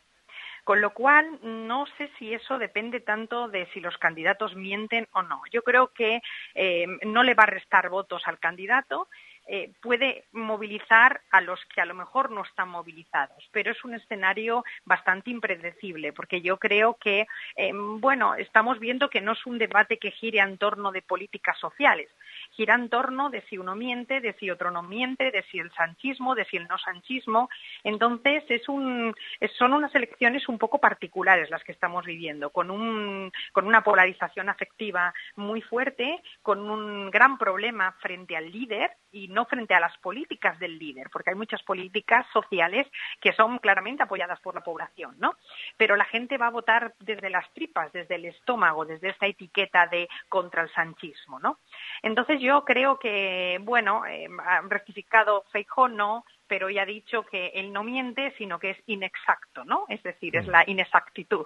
Con 0.64 0.82
lo 0.82 0.94
cual, 0.94 1.40
no 1.42 1.86
sé 1.98 2.10
si 2.18 2.34
eso 2.34 2.58
depende 2.58 3.00
tanto 3.00 3.48
de 3.48 3.66
si 3.74 3.80
los 3.80 3.98
candidatos 3.98 4.56
mienten 4.56 5.08
o 5.14 5.22
no. 5.22 5.42
Yo 5.52 5.64
creo 5.64 5.94
que 5.94 6.22
eh, 6.54 6.86
no 7.06 7.24
le 7.24 7.34
va 7.34 7.44
a 7.44 7.48
restar 7.48 7.90
votos 7.90 8.24
al 8.26 8.40
candidato 8.40 9.08
eh, 9.52 9.72
puede 9.82 10.26
movilizar 10.32 11.22
a 11.32 11.42
los 11.42 11.60
que 11.74 11.82
a 11.82 11.86
lo 11.86 11.96
mejor 11.96 12.30
no 12.30 12.44
están 12.44 12.70
movilizados, 12.70 13.50
pero 13.52 13.72
es 13.72 13.84
un 13.84 13.96
escenario 13.96 14.64
bastante 14.86 15.32
impredecible, 15.32 16.14
porque 16.14 16.42
yo 16.42 16.58
creo 16.58 16.98
que, 17.02 17.26
eh, 17.56 17.72
bueno, 17.74 18.36
estamos 18.36 18.78
viendo 18.78 19.10
que 19.10 19.22
no 19.22 19.32
es 19.32 19.44
un 19.48 19.58
debate 19.58 19.98
que 19.98 20.12
gire 20.12 20.38
en 20.38 20.60
torno 20.60 20.92
de 20.92 21.02
políticas 21.02 21.58
sociales, 21.58 22.12
gira 22.60 22.78
torno 22.90 23.30
de 23.30 23.42
si 23.44 23.58
uno 23.58 23.74
miente, 23.74 24.20
de 24.20 24.34
si 24.34 24.52
otro 24.52 24.70
no 24.70 24.84
miente, 24.84 25.32
de 25.32 25.44
si 25.44 25.60
el 25.60 25.72
sanchismo, 25.72 26.36
de 26.36 26.44
si 26.44 26.58
el 26.58 26.68
no 26.68 26.78
sanchismo. 26.78 27.50
Entonces, 27.86 28.44
es 28.50 28.68
un, 28.68 29.16
son 29.58 29.72
unas 29.72 29.96
elecciones 29.96 30.50
un 30.50 30.58
poco 30.58 30.78
particulares 30.80 31.50
las 31.50 31.64
que 31.64 31.72
estamos 31.72 32.06
viviendo, 32.06 32.50
con, 32.50 32.70
un, 32.70 33.32
con 33.54 33.66
una 33.66 33.82
polarización 33.82 34.50
afectiva 34.50 35.14
muy 35.38 35.62
fuerte, 35.62 36.22
con 36.42 36.70
un 36.70 37.10
gran 37.10 37.38
problema 37.38 37.94
frente 38.02 38.36
al 38.36 38.52
líder 38.52 38.92
y 39.14 39.30
no 39.30 39.46
frente 39.46 39.74
a 39.74 39.80
las 39.80 39.98
políticas 40.00 40.60
del 40.60 40.78
líder, 40.78 41.10
porque 41.14 41.30
hay 41.30 41.38
muchas 41.38 41.64
políticas 41.64 42.28
sociales 42.34 42.86
que 43.22 43.32
son 43.32 43.58
claramente 43.60 44.04
apoyadas 44.04 44.42
por 44.42 44.54
la 44.54 44.62
población, 44.62 45.16
¿no? 45.18 45.38
Pero 45.78 45.96
la 45.96 46.06
gente 46.06 46.38
va 46.38 46.48
a 46.48 46.52
votar 46.52 46.94
desde 47.00 47.30
las 47.30 47.50
tripas, 47.54 47.92
desde 47.94 48.16
el 48.16 48.26
estómago, 48.26 48.86
desde 48.86 49.10
esta 49.10 49.28
etiqueta 49.28 49.88
de 49.88 50.10
contra 50.28 50.64
el 50.64 50.72
sanchismo, 50.74 51.40
¿no? 51.40 51.60
Entonces 52.04 52.40
yo 52.42 52.49
yo 52.50 52.66
creo 52.66 52.98
que, 52.98 53.60
bueno, 53.62 54.08
eh, 54.08 54.28
rectificado 54.68 55.44
Feijóo, 55.52 55.88
no, 55.88 56.26
pero 56.50 56.70
ya 56.70 56.82
ha 56.82 56.86
dicho 56.86 57.24
que 57.24 57.52
él 57.56 57.72
no 57.72 57.84
miente, 57.84 58.34
sino 58.38 58.60
que 58.60 58.72
es 58.72 58.78
inexacto, 58.88 59.64
¿no? 59.64 59.86
Es 59.88 60.02
decir, 60.04 60.36
es 60.36 60.48
la 60.48 60.64
inexactitud. 60.68 61.46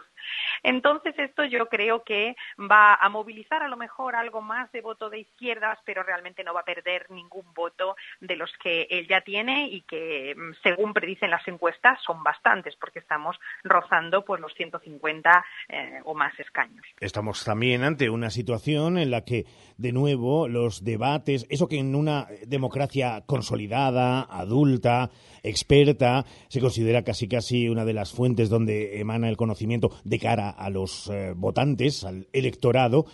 Entonces, 0.64 1.14
esto 1.20 1.44
yo 1.44 1.68
creo 1.68 2.04
que 2.04 2.36
va 2.60 2.96
a 2.96 3.10
movilizar 3.10 3.62
a 3.62 3.68
lo 3.68 3.78
mejor 3.78 4.16
algo 4.16 4.42
más 4.42 4.72
de 4.72 4.82
voto 4.82 5.10
de 5.10 5.20
izquierdas, 5.20 5.78
pero 5.86 6.04
realmente 6.04 6.44
no 6.44 6.54
va 6.54 6.62
a 6.62 6.66
perder 6.66 7.12
ningún 7.12 7.54
voto 7.54 7.96
de 8.22 8.38
los 8.38 8.52
que 8.64 8.88
él 8.90 9.08
ya 9.08 9.22
tiene 9.22 9.68
y 9.68 9.82
que, 9.82 10.34
mm, 10.36 10.54
según 10.64 10.94
predicen 10.94 11.30
las 11.30 11.46
encuestas, 11.48 12.00
son 12.02 12.24
bastantes, 12.24 12.76
porque 12.78 13.00
estamos 13.00 13.38
rozando 13.64 14.24
pues 14.24 14.40
los 14.40 14.54
150 14.54 15.46
eh, 15.68 16.00
o 16.06 16.14
más 16.14 16.38
escaños. 16.40 16.86
Estamos 17.02 17.44
también 17.44 17.84
ante 17.84 18.10
una 18.10 18.30
situación 18.30 18.98
en 18.98 19.12
la 19.12 19.26
que, 19.26 19.46
de 19.78 19.92
nuevo, 19.92 20.48
los 20.48 20.84
debates, 20.84 21.46
eso 21.50 21.68
que 21.68 21.80
en 21.80 21.94
una 21.94 22.28
democracia 22.48 23.24
consolidada, 23.26 24.22
adulta, 24.22 24.93
experta, 25.44 26.26
se 26.48 26.60
considera 26.60 27.04
casi 27.04 27.28
casi 27.28 27.68
una 27.68 27.86
de 27.86 27.94
las 27.94 28.12
fuentes 28.12 28.50
donde 28.50 29.00
emana 29.00 29.30
el 29.30 29.38
conocimiento 29.38 29.92
de 30.04 30.20
cara 30.20 30.50
a 30.50 30.70
los 30.70 31.10
eh, 31.10 31.34
votantes, 31.36 32.04
al 32.04 32.28
electorado. 32.34 33.06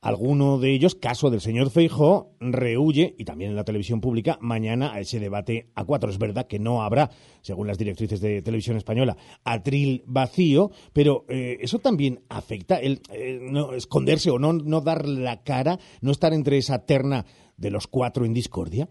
Alguno 0.00 0.58
de 0.58 0.72
ellos, 0.72 0.94
caso 0.94 1.28
del 1.28 1.40
señor 1.40 1.70
Feijó, 1.70 2.30
rehuye, 2.38 3.16
y 3.18 3.24
también 3.24 3.50
en 3.50 3.56
la 3.56 3.64
televisión 3.64 4.00
pública, 4.00 4.38
mañana 4.40 4.92
a 4.92 5.00
ese 5.00 5.18
debate 5.18 5.70
a 5.74 5.84
cuatro. 5.84 6.08
Es 6.08 6.18
verdad 6.18 6.46
que 6.46 6.60
no 6.60 6.82
habrá, 6.82 7.10
según 7.40 7.66
las 7.66 7.78
directrices 7.78 8.20
de 8.20 8.40
televisión 8.40 8.76
española, 8.76 9.16
atril 9.42 10.04
vacío, 10.06 10.70
pero 10.92 11.24
eh, 11.28 11.58
eso 11.60 11.80
también 11.80 12.20
afecta 12.28 12.76
el 12.76 13.00
eh, 13.12 13.40
no 13.42 13.74
esconderse 13.74 14.30
o 14.30 14.38
no, 14.38 14.52
no 14.52 14.80
dar 14.82 15.08
la 15.08 15.42
cara, 15.42 15.80
no 16.00 16.12
estar 16.12 16.32
entre 16.32 16.58
esa 16.58 16.86
terna 16.86 17.26
de 17.56 17.72
los 17.72 17.88
cuatro 17.88 18.24
en 18.24 18.34
discordia. 18.34 18.88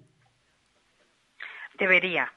Debería. 1.78 2.32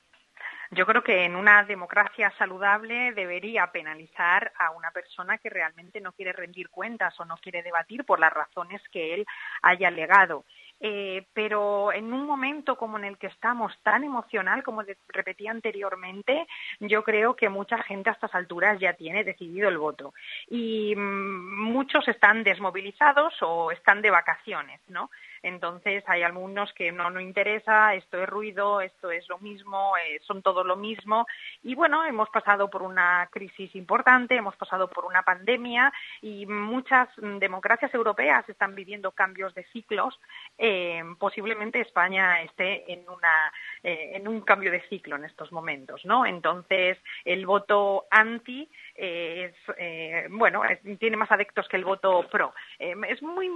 Yo 0.72 0.86
creo 0.86 1.02
que 1.02 1.24
en 1.24 1.34
una 1.34 1.64
democracia 1.64 2.32
saludable 2.38 3.12
debería 3.12 3.66
penalizar 3.72 4.52
a 4.56 4.70
una 4.70 4.92
persona 4.92 5.38
que 5.38 5.50
realmente 5.50 6.00
no 6.00 6.12
quiere 6.12 6.32
rendir 6.32 6.68
cuentas 6.68 7.18
o 7.18 7.24
no 7.24 7.36
quiere 7.38 7.64
debatir 7.64 8.04
por 8.04 8.20
las 8.20 8.32
razones 8.32 8.80
que 8.92 9.14
él 9.14 9.26
haya 9.62 9.88
alegado. 9.88 10.44
Eh, 10.78 11.26
pero 11.34 11.92
en 11.92 12.12
un 12.12 12.24
momento 12.24 12.76
como 12.76 12.98
en 12.98 13.04
el 13.04 13.18
que 13.18 13.26
estamos 13.26 13.76
tan 13.82 14.04
emocional, 14.04 14.62
como 14.62 14.82
repetí 15.08 15.48
anteriormente, 15.48 16.46
yo 16.78 17.02
creo 17.02 17.34
que 17.34 17.48
mucha 17.48 17.82
gente 17.82 18.08
a 18.08 18.12
estas 18.12 18.34
alturas 18.34 18.78
ya 18.78 18.92
tiene 18.92 19.24
decidido 19.24 19.68
el 19.68 19.76
voto. 19.76 20.14
Y 20.48 20.94
mm, 20.94 21.64
muchos 21.64 22.06
están 22.06 22.44
desmovilizados 22.44 23.34
o 23.42 23.72
están 23.72 24.02
de 24.02 24.10
vacaciones, 24.10 24.80
¿no? 24.88 25.10
Entonces 25.42 26.04
hay 26.06 26.22
algunos 26.22 26.72
que 26.74 26.92
no 26.92 27.10
nos 27.10 27.22
interesa, 27.22 27.94
esto 27.94 28.22
es 28.22 28.28
ruido, 28.28 28.80
esto 28.80 29.10
es 29.10 29.28
lo 29.28 29.38
mismo, 29.38 29.92
eh, 29.96 30.20
son 30.22 30.42
todo 30.42 30.64
lo 30.64 30.76
mismo. 30.76 31.26
Y 31.62 31.74
bueno, 31.74 32.04
hemos 32.04 32.28
pasado 32.30 32.68
por 32.68 32.82
una 32.82 33.28
crisis 33.30 33.74
importante, 33.74 34.36
hemos 34.36 34.56
pasado 34.56 34.88
por 34.88 35.04
una 35.04 35.22
pandemia 35.22 35.92
y 36.20 36.46
muchas 36.46 37.08
democracias 37.16 37.92
europeas 37.94 38.48
están 38.48 38.74
viviendo 38.74 39.12
cambios 39.12 39.54
de 39.54 39.64
ciclos. 39.72 40.18
Eh, 40.58 41.02
posiblemente 41.18 41.80
España 41.80 42.42
esté 42.42 42.92
en, 42.92 43.08
una, 43.08 43.52
eh, 43.82 44.12
en 44.14 44.28
un 44.28 44.42
cambio 44.42 44.70
de 44.70 44.82
ciclo 44.88 45.16
en 45.16 45.24
estos 45.24 45.52
momentos, 45.52 46.04
¿no? 46.04 46.26
Entonces 46.26 46.98
el 47.24 47.46
voto 47.46 48.06
anti 48.10 48.68
es, 49.00 49.54
bueno, 50.30 50.62
tiene 50.98 51.16
más 51.16 51.30
adeptos 51.32 51.68
que 51.68 51.76
el 51.76 51.84
voto 51.84 52.28
pro. 52.30 52.52
es 52.78 53.22
muy, 53.22 53.48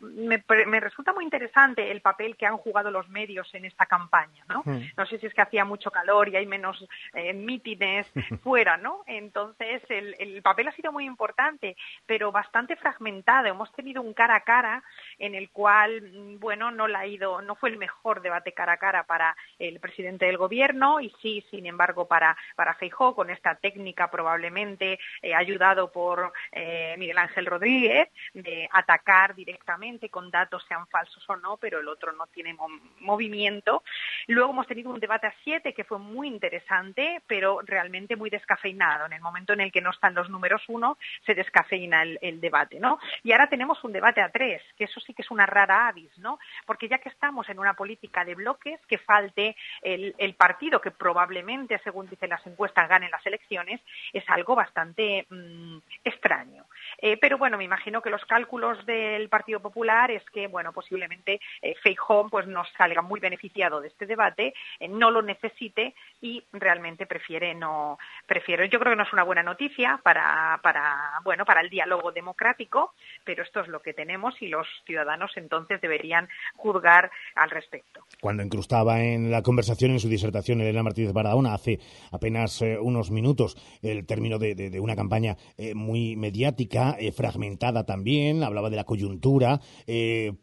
me, 0.00 0.42
me 0.66 0.80
resulta 0.80 1.12
muy 1.12 1.24
interesante 1.24 1.90
el 1.90 2.00
papel 2.00 2.36
que 2.36 2.46
han 2.46 2.56
jugado 2.56 2.90
los 2.90 3.08
medios 3.08 3.52
en 3.54 3.64
esta 3.64 3.86
campaña, 3.86 4.44
¿no? 4.48 4.62
Hmm. 4.64 4.82
No 4.96 5.06
sé 5.06 5.18
si 5.18 5.26
es 5.26 5.34
que 5.34 5.42
hacía 5.42 5.64
mucho 5.64 5.90
calor 5.90 6.28
y 6.28 6.36
hay 6.36 6.46
menos 6.46 6.86
eh, 7.14 7.32
mítines 7.32 8.06
fuera, 8.42 8.76
¿no? 8.76 9.02
Entonces 9.06 9.82
el, 9.88 10.14
el, 10.18 10.42
papel 10.42 10.68
ha 10.68 10.72
sido 10.72 10.92
muy 10.92 11.04
importante, 11.04 11.76
pero 12.06 12.32
bastante 12.32 12.76
fragmentado. 12.76 13.46
Hemos 13.46 13.72
tenido 13.72 14.02
un 14.02 14.14
cara 14.14 14.36
a 14.36 14.44
cara 14.44 14.82
en 15.18 15.34
el 15.34 15.50
cual, 15.50 16.36
bueno, 16.38 16.70
no 16.70 16.88
la 16.88 17.00
ha 17.00 17.06
ido, 17.06 17.42
no 17.42 17.54
fue 17.54 17.70
el 17.70 17.76
mejor 17.76 18.22
debate 18.22 18.52
cara 18.52 18.72
a 18.72 18.76
cara 18.76 19.04
para 19.04 19.36
el 19.58 19.80
presidente 19.80 20.26
del 20.26 20.38
gobierno 20.38 21.00
y 21.00 21.10
sí, 21.22 21.44
sin 21.50 21.66
embargo, 21.66 22.06
para 22.06 22.36
para 22.54 22.74
Feijóo 22.74 23.14
con 23.14 23.30
esta 23.30 23.54
técnica 23.56 24.10
probablemente 24.10 24.91
eh, 25.22 25.34
ayudado 25.34 25.90
por 25.90 26.32
eh, 26.52 26.94
Miguel 26.98 27.18
Ángel 27.18 27.46
Rodríguez 27.46 28.08
de 28.34 28.68
atacar 28.72 29.34
directamente 29.34 30.08
con 30.08 30.30
datos 30.30 30.64
sean 30.68 30.86
falsos 30.88 31.24
o 31.28 31.36
no, 31.36 31.56
pero 31.56 31.80
el 31.80 31.88
otro 31.88 32.12
no 32.12 32.26
tiene 32.28 32.56
movimiento. 33.00 33.82
Luego 34.26 34.52
hemos 34.52 34.66
tenido 34.66 34.90
un 34.90 35.00
debate 35.00 35.26
a 35.26 35.34
siete 35.44 35.74
que 35.74 35.84
fue 35.84 35.98
muy 35.98 36.28
interesante, 36.28 37.22
pero 37.26 37.60
realmente 37.64 38.16
muy 38.16 38.30
descafeinado. 38.30 39.06
En 39.06 39.12
el 39.12 39.20
momento 39.20 39.52
en 39.52 39.60
el 39.60 39.72
que 39.72 39.80
no 39.80 39.90
están 39.90 40.14
los 40.14 40.28
números 40.28 40.62
uno, 40.68 40.98
se 41.24 41.34
descafeina 41.34 42.02
el, 42.02 42.40
debate, 42.40 42.80
¿no? 42.80 42.98
Y 43.22 43.32
ahora 43.32 43.48
tenemos 43.48 43.82
un 43.84 43.92
debate 43.92 44.20
a 44.20 44.30
tres, 44.30 44.62
que 44.76 44.84
eso 44.84 45.00
sí 45.00 45.14
que 45.14 45.22
es 45.22 45.30
una 45.30 45.46
rara 45.46 45.88
avis, 45.88 46.16
¿no? 46.18 46.38
Porque 46.66 46.88
ya 46.88 46.98
que 46.98 47.08
estamos 47.08 47.48
en 47.48 47.58
una 47.58 47.74
política 47.74 48.24
de 48.24 48.34
bloques, 48.34 48.80
que 48.88 48.98
falte 48.98 49.56
el, 49.82 50.34
partido 50.34 50.80
que 50.80 50.90
probablemente, 50.90 51.78
según 51.84 52.08
dicen 52.08 52.30
las 52.30 52.44
encuestas, 52.46 52.88
gane 52.88 53.08
las 53.10 53.24
elecciones, 53.26 53.80
es 54.12 54.24
algo 54.28 54.54
bastante 54.54 54.71
mm, 54.74 55.78
extraño. 56.04 56.64
Eh, 56.98 57.16
pero 57.20 57.38
bueno, 57.38 57.56
me 57.56 57.64
imagino 57.64 58.02
que 58.02 58.10
los 58.10 58.24
cálculos 58.24 58.84
del 58.86 59.28
Partido 59.28 59.60
Popular 59.60 60.10
es 60.10 60.22
que, 60.30 60.46
bueno, 60.46 60.72
posiblemente 60.72 61.40
eh, 61.60 61.74
Feijóo 61.82 62.28
pues 62.28 62.46
nos 62.46 62.68
salga 62.76 63.02
muy 63.02 63.20
beneficiado 63.20 63.80
de 63.80 63.88
este 63.88 64.06
debate, 64.06 64.54
eh, 64.80 64.88
no 64.88 65.10
lo 65.10 65.22
necesite 65.22 65.94
y 66.20 66.44
realmente 66.52 67.06
prefiere 67.06 67.54
no 67.54 67.98
prefiero. 68.26 68.64
Yo 68.64 68.78
creo 68.78 68.92
que 68.92 68.96
no 68.96 69.02
es 69.04 69.12
una 69.12 69.24
buena 69.24 69.42
noticia 69.42 70.00
para 70.02 70.60
para 70.62 71.20
bueno 71.24 71.44
para 71.44 71.60
el 71.60 71.70
diálogo 71.70 72.12
democrático, 72.12 72.94
pero 73.24 73.42
esto 73.42 73.60
es 73.60 73.68
lo 73.68 73.80
que 73.80 73.94
tenemos 73.94 74.40
y 74.40 74.48
los 74.48 74.66
ciudadanos 74.86 75.32
entonces 75.36 75.80
deberían 75.80 76.28
juzgar 76.56 77.10
al 77.34 77.50
respecto. 77.50 78.04
Cuando 78.20 78.42
incrustaba 78.42 79.00
en 79.00 79.30
la 79.30 79.42
conversación 79.42 79.92
en 79.92 80.00
su 80.00 80.08
disertación 80.08 80.60
Elena 80.60 80.82
Martínez 80.82 81.12
Barahona 81.12 81.54
hace 81.54 81.80
apenas 82.10 82.62
eh, 82.62 82.78
unos 82.78 83.10
minutos 83.10 83.56
el 83.82 84.06
término 84.06 84.38
de, 84.38 84.61
de 84.70 84.80
una 84.80 84.96
campaña 84.96 85.36
eh, 85.56 85.74
muy 85.74 86.16
mediática, 86.16 86.96
eh, 86.98 87.12
fragmentada 87.12 87.84
también, 87.84 88.42
hablaba 88.42 88.70
de 88.70 88.76
la 88.76 88.84
coyuntura. 88.84 89.60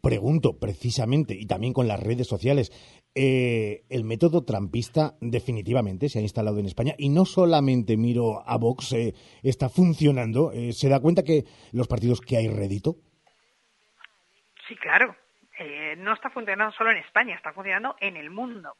pregunto 0.00 0.58
precisamente, 0.58 1.34
y 1.34 1.46
también 1.46 1.72
con 1.72 1.88
las 1.88 2.00
redes 2.00 2.26
sociales, 2.26 2.72
eh, 3.14 3.82
el 3.90 4.04
método 4.04 4.44
trampista 4.44 5.14
definitivamente 5.20 6.08
se 6.08 6.20
ha 6.20 6.22
instalado 6.22 6.60
en 6.60 6.66
España 6.66 6.94
y 6.96 7.08
no 7.08 7.24
solamente 7.24 7.96
miro 7.96 8.42
a 8.46 8.56
Vox, 8.56 8.92
eh, 8.92 9.14
está 9.42 9.68
funcionando. 9.68 10.52
Eh, 10.52 10.72
¿Se 10.72 10.88
da 10.88 11.00
cuenta 11.00 11.24
que 11.24 11.44
los 11.72 11.88
partidos 11.88 12.20
que 12.20 12.36
hay 12.36 12.48
rédito? 12.48 12.96
Sí, 14.68 14.76
claro. 14.76 15.16
Eh, 15.58 15.96
no 15.98 16.14
está 16.14 16.30
funcionando 16.30 16.72
solo 16.72 16.92
en 16.92 16.98
España, 16.98 17.34
está 17.34 17.52
funcionando 17.52 17.96
en 18.00 18.16
el 18.16 18.30
mundo. 18.30 18.76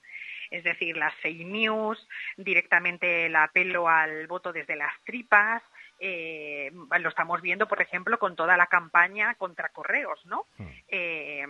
Es 0.50 0.64
decir, 0.64 0.96
las 0.96 1.14
fake 1.16 1.46
news, 1.46 2.08
directamente 2.36 3.26
el 3.26 3.36
apelo 3.36 3.88
al 3.88 4.26
voto 4.26 4.52
desde 4.52 4.76
las 4.76 4.92
tripas, 5.04 5.62
eh, 6.00 6.72
lo 6.72 7.08
estamos 7.08 7.40
viendo, 7.42 7.68
por 7.68 7.80
ejemplo, 7.82 8.18
con 8.18 8.34
toda 8.34 8.56
la 8.56 8.66
campaña 8.66 9.34
contra 9.34 9.68
correos, 9.68 10.24
¿no? 10.24 10.46
Eh, 10.88 11.46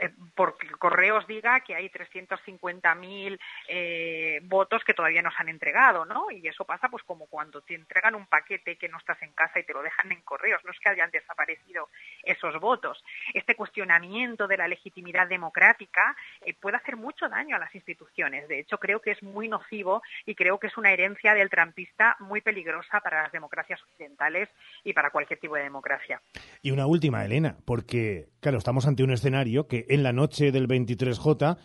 eh, 0.00 0.10
porque 0.34 0.68
correos 0.70 1.26
diga 1.26 1.60
que 1.60 1.74
hay 1.74 1.88
350.000 1.90 3.38
eh, 3.68 4.40
votos 4.44 4.82
que 4.84 4.94
todavía 4.94 5.22
no 5.22 5.30
se 5.30 5.36
han 5.42 5.48
entregado, 5.48 6.04
¿no? 6.04 6.30
Y 6.30 6.46
eso 6.48 6.64
pasa, 6.64 6.88
pues, 6.88 7.02
como 7.04 7.26
cuando 7.26 7.60
te 7.60 7.74
entregan 7.74 8.14
un 8.14 8.26
paquete 8.26 8.76
que 8.76 8.88
no 8.88 8.98
estás 8.98 9.20
en 9.22 9.32
casa 9.32 9.60
y 9.60 9.64
te 9.64 9.74
lo 9.74 9.82
dejan 9.82 10.10
en 10.10 10.22
correos, 10.22 10.64
no 10.64 10.72
es 10.72 10.80
que 10.80 10.88
hayan 10.88 11.10
desaparecido 11.10 11.88
esos 12.22 12.58
votos. 12.60 13.04
Este 13.34 13.54
cuestionamiento 13.54 14.48
de 14.48 14.56
la 14.56 14.68
legitimidad 14.68 15.26
democrática 15.26 16.16
eh, 16.40 16.54
puede 16.54 16.76
hacer 16.76 16.96
mucho 16.96 17.28
daño 17.28 17.56
a 17.56 17.58
las 17.58 17.74
instituciones. 17.74 18.48
De 18.48 18.58
hecho, 18.58 18.78
creo 18.78 19.00
que 19.00 19.12
es 19.12 19.22
muy 19.22 19.48
nocivo 19.48 20.02
y 20.24 20.34
creo 20.34 20.58
que 20.58 20.68
es 20.68 20.76
una 20.76 20.92
herencia 20.92 21.34
del 21.34 21.50
trampista 21.50 22.16
muy 22.20 22.40
peligrosa 22.40 23.00
para 23.00 23.22
las 23.22 23.32
democracias 23.32 23.81
y 24.84 24.92
para 24.92 25.10
cualquier 25.10 25.38
tipo 25.38 25.54
de 25.56 25.62
democracia. 25.62 26.20
Y 26.62 26.70
una 26.70 26.86
última, 26.86 27.24
Elena, 27.24 27.56
porque, 27.64 28.28
claro, 28.40 28.58
estamos 28.58 28.86
ante 28.86 29.02
un 29.02 29.12
escenario 29.12 29.66
que 29.66 29.86
en 29.88 30.02
la 30.02 30.12
noche 30.12 30.52
del 30.52 30.68
23J 30.68 31.58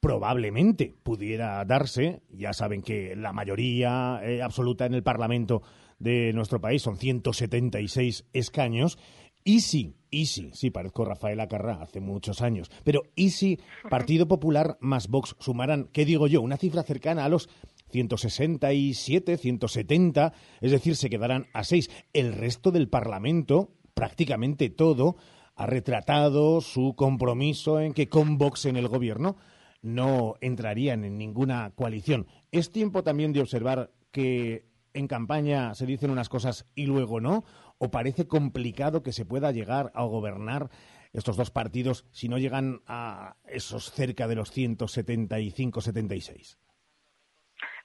probablemente 0.00 0.94
pudiera 1.02 1.64
darse, 1.64 2.22
ya 2.30 2.52
saben 2.52 2.82
que 2.82 3.16
la 3.16 3.32
mayoría 3.32 4.20
eh, 4.22 4.42
absoluta 4.42 4.86
en 4.86 4.94
el 4.94 5.02
Parlamento 5.02 5.62
de 5.98 6.32
nuestro 6.32 6.60
país 6.60 6.82
son 6.82 6.96
176 6.96 8.28
escaños, 8.32 8.98
y 9.44 9.60
sí, 9.60 9.96
y 10.10 10.26
sí, 10.26 10.50
sí, 10.52 10.70
parezco 10.70 11.04
Rafael 11.04 11.40
Acarrá 11.40 11.80
hace 11.80 12.00
muchos 12.00 12.42
años, 12.42 12.70
pero 12.84 13.02
y 13.16 13.30
si 13.30 13.58
Partido 13.88 14.28
Popular 14.28 14.76
más 14.80 15.08
Vox 15.08 15.34
sumaran, 15.40 15.88
¿qué 15.92 16.04
digo 16.04 16.26
yo? 16.26 16.42
Una 16.42 16.58
cifra 16.58 16.82
cercana 16.82 17.24
a 17.24 17.28
los 17.28 17.48
167, 17.90 19.36
170, 19.36 20.32
es 20.60 20.70
decir, 20.70 20.96
se 20.96 21.10
quedarán 21.10 21.46
a 21.52 21.64
seis. 21.64 21.90
El 22.12 22.32
resto 22.32 22.70
del 22.70 22.88
Parlamento, 22.88 23.74
prácticamente 23.94 24.70
todo, 24.70 25.16
ha 25.56 25.66
retratado 25.66 26.60
su 26.60 26.94
compromiso 26.96 27.80
en 27.80 27.92
que 27.92 28.08
con 28.08 28.38
el 28.76 28.88
gobierno 28.88 29.36
no 29.82 30.36
entrarían 30.40 31.04
en 31.04 31.18
ninguna 31.18 31.72
coalición. 31.74 32.26
Es 32.52 32.70
tiempo 32.70 33.02
también 33.02 33.32
de 33.32 33.40
observar 33.40 33.90
que 34.12 34.68
en 34.94 35.08
campaña 35.08 35.74
se 35.74 35.86
dicen 35.86 36.10
unas 36.10 36.28
cosas 36.28 36.66
y 36.74 36.86
luego 36.86 37.20
no, 37.20 37.44
o 37.78 37.90
parece 37.90 38.26
complicado 38.26 39.02
que 39.02 39.12
se 39.12 39.24
pueda 39.24 39.52
llegar 39.52 39.92
a 39.94 40.04
gobernar 40.04 40.70
estos 41.12 41.36
dos 41.36 41.50
partidos 41.50 42.04
si 42.10 42.28
no 42.28 42.38
llegan 42.38 42.80
a 42.86 43.36
esos 43.46 43.92
cerca 43.92 44.28
de 44.28 44.36
los 44.36 44.56
175-76. 44.56 46.58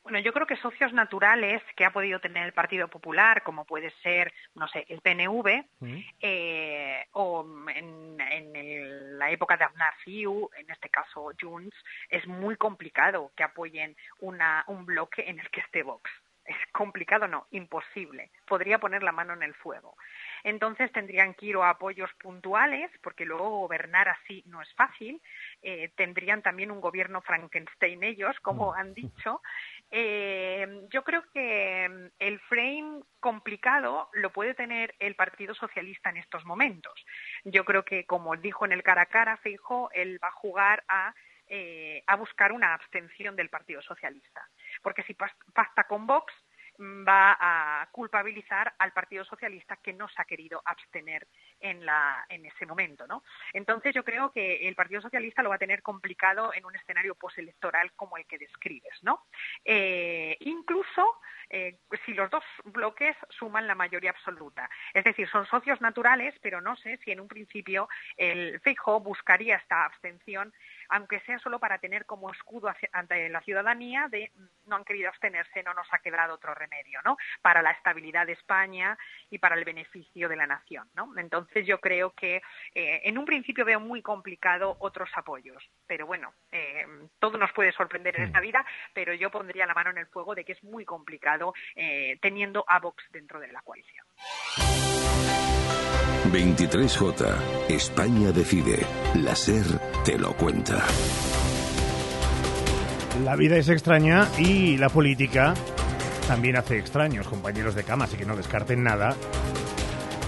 Bueno, 0.04 0.20
yo 0.20 0.34
creo 0.34 0.46
que 0.46 0.58
socios 0.58 0.92
naturales 0.92 1.63
que 1.78 1.86
ha 1.86 1.94
podido 1.94 2.20
tener 2.20 2.46
el 2.46 2.52
Partido 2.52 2.89
Popular, 2.89 3.42
como 3.42 3.63
puede 3.63 3.89
ser, 4.04 4.34
no 4.54 4.68
sé, 4.68 4.86
el 4.89 5.00
PNV, 5.00 5.63
eh, 6.20 7.08
o 7.13 7.48
en, 7.74 8.18
la 9.18 9.32
época 9.32 9.56
de 9.56 9.63
Aznar 9.63 9.94
Fiu, 10.04 10.50
en 10.58 10.70
este 10.70 10.89
caso 10.89 11.32
Junts, 11.39 11.76
es 12.10 12.28
muy 12.28 12.58
complicado 12.58 13.32
que 13.38 13.44
apoyen 13.44 13.96
una, 14.20 14.66
un 14.68 14.86
bloque 14.86 15.24
en 15.30 15.39
el 15.39 15.50
que 15.50 15.62
esté 15.62 15.84
Vox. 15.84 16.12
Es 16.46 16.58
complicado, 16.74 17.28
no, 17.28 17.48
imposible. 17.52 18.30
Podría 18.46 18.78
poner 18.78 19.02
la 19.02 19.13
mano 19.13 19.34
en 19.34 19.44
el 19.44 19.54
fuego. 19.54 19.96
Entonces 20.44 20.92
tendrían 20.92 21.34
que 21.36 21.46
ir 21.48 21.56
a 21.56 21.70
apoyos 21.70 22.12
puntuales, 22.16 22.92
porque 23.02 23.26
luego 23.26 23.62
gobernar 23.62 24.10
así 24.10 24.44
no 24.48 24.62
es 24.62 24.74
fácil. 24.74 25.22
Eh, 25.62 25.92
tendrían 25.96 26.42
también 26.42 26.70
un 26.72 26.82
gobierno 26.82 27.22
Frankenstein 27.22 28.04
ellos, 28.04 28.38
como 28.42 28.74
han 28.74 28.94
dicho, 28.94 29.42
eh, 29.95 30.88
yo 30.89 31.03
creo 31.03 31.23
que 31.32 31.88
mm, 31.88 32.06
el 32.17 32.39
frame 32.39 33.03
complicado 33.19 34.10
lo 34.13 34.34
puede 34.34 34.56
tener 34.56 34.95
el 34.97 35.15
Partido 35.15 35.53
Socialista 35.53 36.10
en 36.10 36.17
estos 36.17 36.43
momentos. 36.45 36.93
Yo 37.43 37.63
creo 37.63 37.86
que, 37.86 38.08
como 38.08 38.36
dijo 38.36 38.65
en 38.65 38.71
el 38.71 38.82
cara 38.82 39.03
a 39.03 39.06
cara, 39.06 39.38
Feijo, 39.38 39.91
él 39.93 40.19
va 40.21 40.29
a 40.29 40.32
jugar 40.32 40.84
a, 40.88 41.13
eh, 41.45 42.03
a 42.08 42.15
buscar 42.15 42.53
una 42.53 42.73
abstención 42.73 43.36
del 43.36 43.51
Partido 43.51 43.84
Socialista. 43.84 44.49
Porque 44.82 45.03
si 45.03 45.13
pacta 45.13 45.84
con 45.84 46.08
Vox, 46.08 46.34
va 46.79 47.38
a 47.39 47.88
culpabilizar 47.91 48.73
al 48.77 48.91
Partido 48.91 49.23
Socialista 49.25 49.77
que 49.77 49.93
no 49.93 50.07
se 50.07 50.21
ha 50.21 50.25
querido 50.25 50.62
abstener 50.65 51.27
en, 51.59 51.86
la, 51.86 52.25
en 52.29 52.45
ese 52.45 52.65
momento. 52.65 53.07
¿no? 53.07 53.23
Entonces 53.53 53.93
yo 53.93 54.03
creo 54.03 54.31
que 54.31 54.67
el 54.67 54.75
Partido 54.75 55.01
Socialista 55.01 55.43
lo 55.43 55.49
va 55.49 55.55
a 55.55 55.59
tener 55.59 55.81
complicado 55.81 56.53
en 56.53 56.65
un 56.65 56.75
escenario 56.75 57.15
postelectoral 57.15 57.93
como 57.93 58.17
el 58.17 58.25
que 58.25 58.38
describes. 58.38 58.97
¿no? 59.03 59.25
Eh, 59.63 60.38
incluso 60.41 61.19
eh, 61.49 61.77
si 62.05 62.13
los 62.13 62.29
dos 62.29 62.43
bloques 62.65 63.15
suman 63.29 63.67
la 63.67 63.75
mayoría 63.75 64.12
absoluta. 64.12 64.69
Es 64.93 65.03
decir, 65.03 65.29
son 65.29 65.45
socios 65.47 65.79
naturales, 65.81 66.33
pero 66.41 66.62
no 66.62 66.75
sé 66.77 66.97
si 66.97 67.12
en 67.12 67.19
un 67.19 67.27
principio 67.27 67.88
el 68.17 68.59
Feijóo 68.62 68.99
buscaría 68.99 69.57
esta 69.57 69.86
abstención 69.86 70.53
aunque 70.93 71.19
sea 71.21 71.39
solo 71.39 71.60
para 71.60 71.79
tener 71.79 72.06
como 72.06 72.32
escudo 72.32 72.71
ante 72.91 73.27
la 73.29 73.41
ciudadanía 73.41 74.08
de 74.10 74.32
mm, 74.36 74.69
no 74.69 74.75
han 74.75 74.86
querido 74.86 75.10
abstenerse, 75.10 75.63
no 75.63 75.73
nos 75.73 75.88
ha 75.91 75.99
quedado 75.99 76.36
otro 76.36 76.53
remedio, 76.53 76.99
¿no? 77.03 77.17
Para 77.41 77.63
la 77.63 77.71
estabilidad 77.71 78.27
de 78.27 78.34
España 78.34 78.97
y 79.32 79.39
para 79.39 79.56
el 79.56 79.65
beneficio 79.65 80.29
de 80.29 80.36
la 80.36 80.45
nación, 80.45 80.88
¿no? 80.93 81.12
Entonces 81.17 81.65
yo 81.65 81.79
creo 81.79 82.12
que 82.12 82.43
eh, 82.75 83.01
en 83.03 83.17
un 83.17 83.25
principio 83.25 83.65
veo 83.65 83.79
muy 83.79 84.03
complicado 84.03 84.77
otros 84.79 85.10
apoyos, 85.15 85.67
pero 85.88 86.06
bueno, 86.06 86.32
eh, 86.51 86.86
todo 87.19 87.39
nos 87.39 87.51
puede 87.53 87.71
sorprender 87.71 88.15
en 88.17 88.25
esta 88.25 88.39
vida, 88.39 88.63
pero 88.93 89.13
yo 89.15 89.32
pondría 89.32 89.65
la 89.65 89.73
mano 89.73 89.89
en 89.89 89.97
el 89.97 90.08
fuego 90.08 90.36
de 90.36 90.45
que 90.45 90.51
es 90.51 90.63
muy 90.63 90.86
complicado 90.86 91.56
eh, 91.75 92.19
teniendo 92.21 92.63
a 92.67 92.79
Vox 92.79 93.03
dentro 93.10 93.39
de 93.39 93.47
la 93.47 93.62
coalición. 93.62 94.06
23J. 96.32 97.69
España 97.69 98.32
decide. 98.32 98.86
La 99.15 99.36
SER 99.36 99.92
te 100.04 100.18
lo 100.18 100.34
cuenta. 100.34 100.84
La 103.24 103.36
vida 103.36 103.58
es 103.58 103.70
extraña 103.70 104.28
y 104.38 104.78
la 104.78 104.89
política 104.89 105.54
también 106.28 106.58
hace 106.58 106.78
extraños, 106.78 107.28
compañeros 107.28 107.76
de 107.76 107.84
cama, 107.84 108.06
así 108.06 108.18
que 108.18 108.26
no 108.26 108.36
descarten 108.36 108.84
nada. 108.84 109.16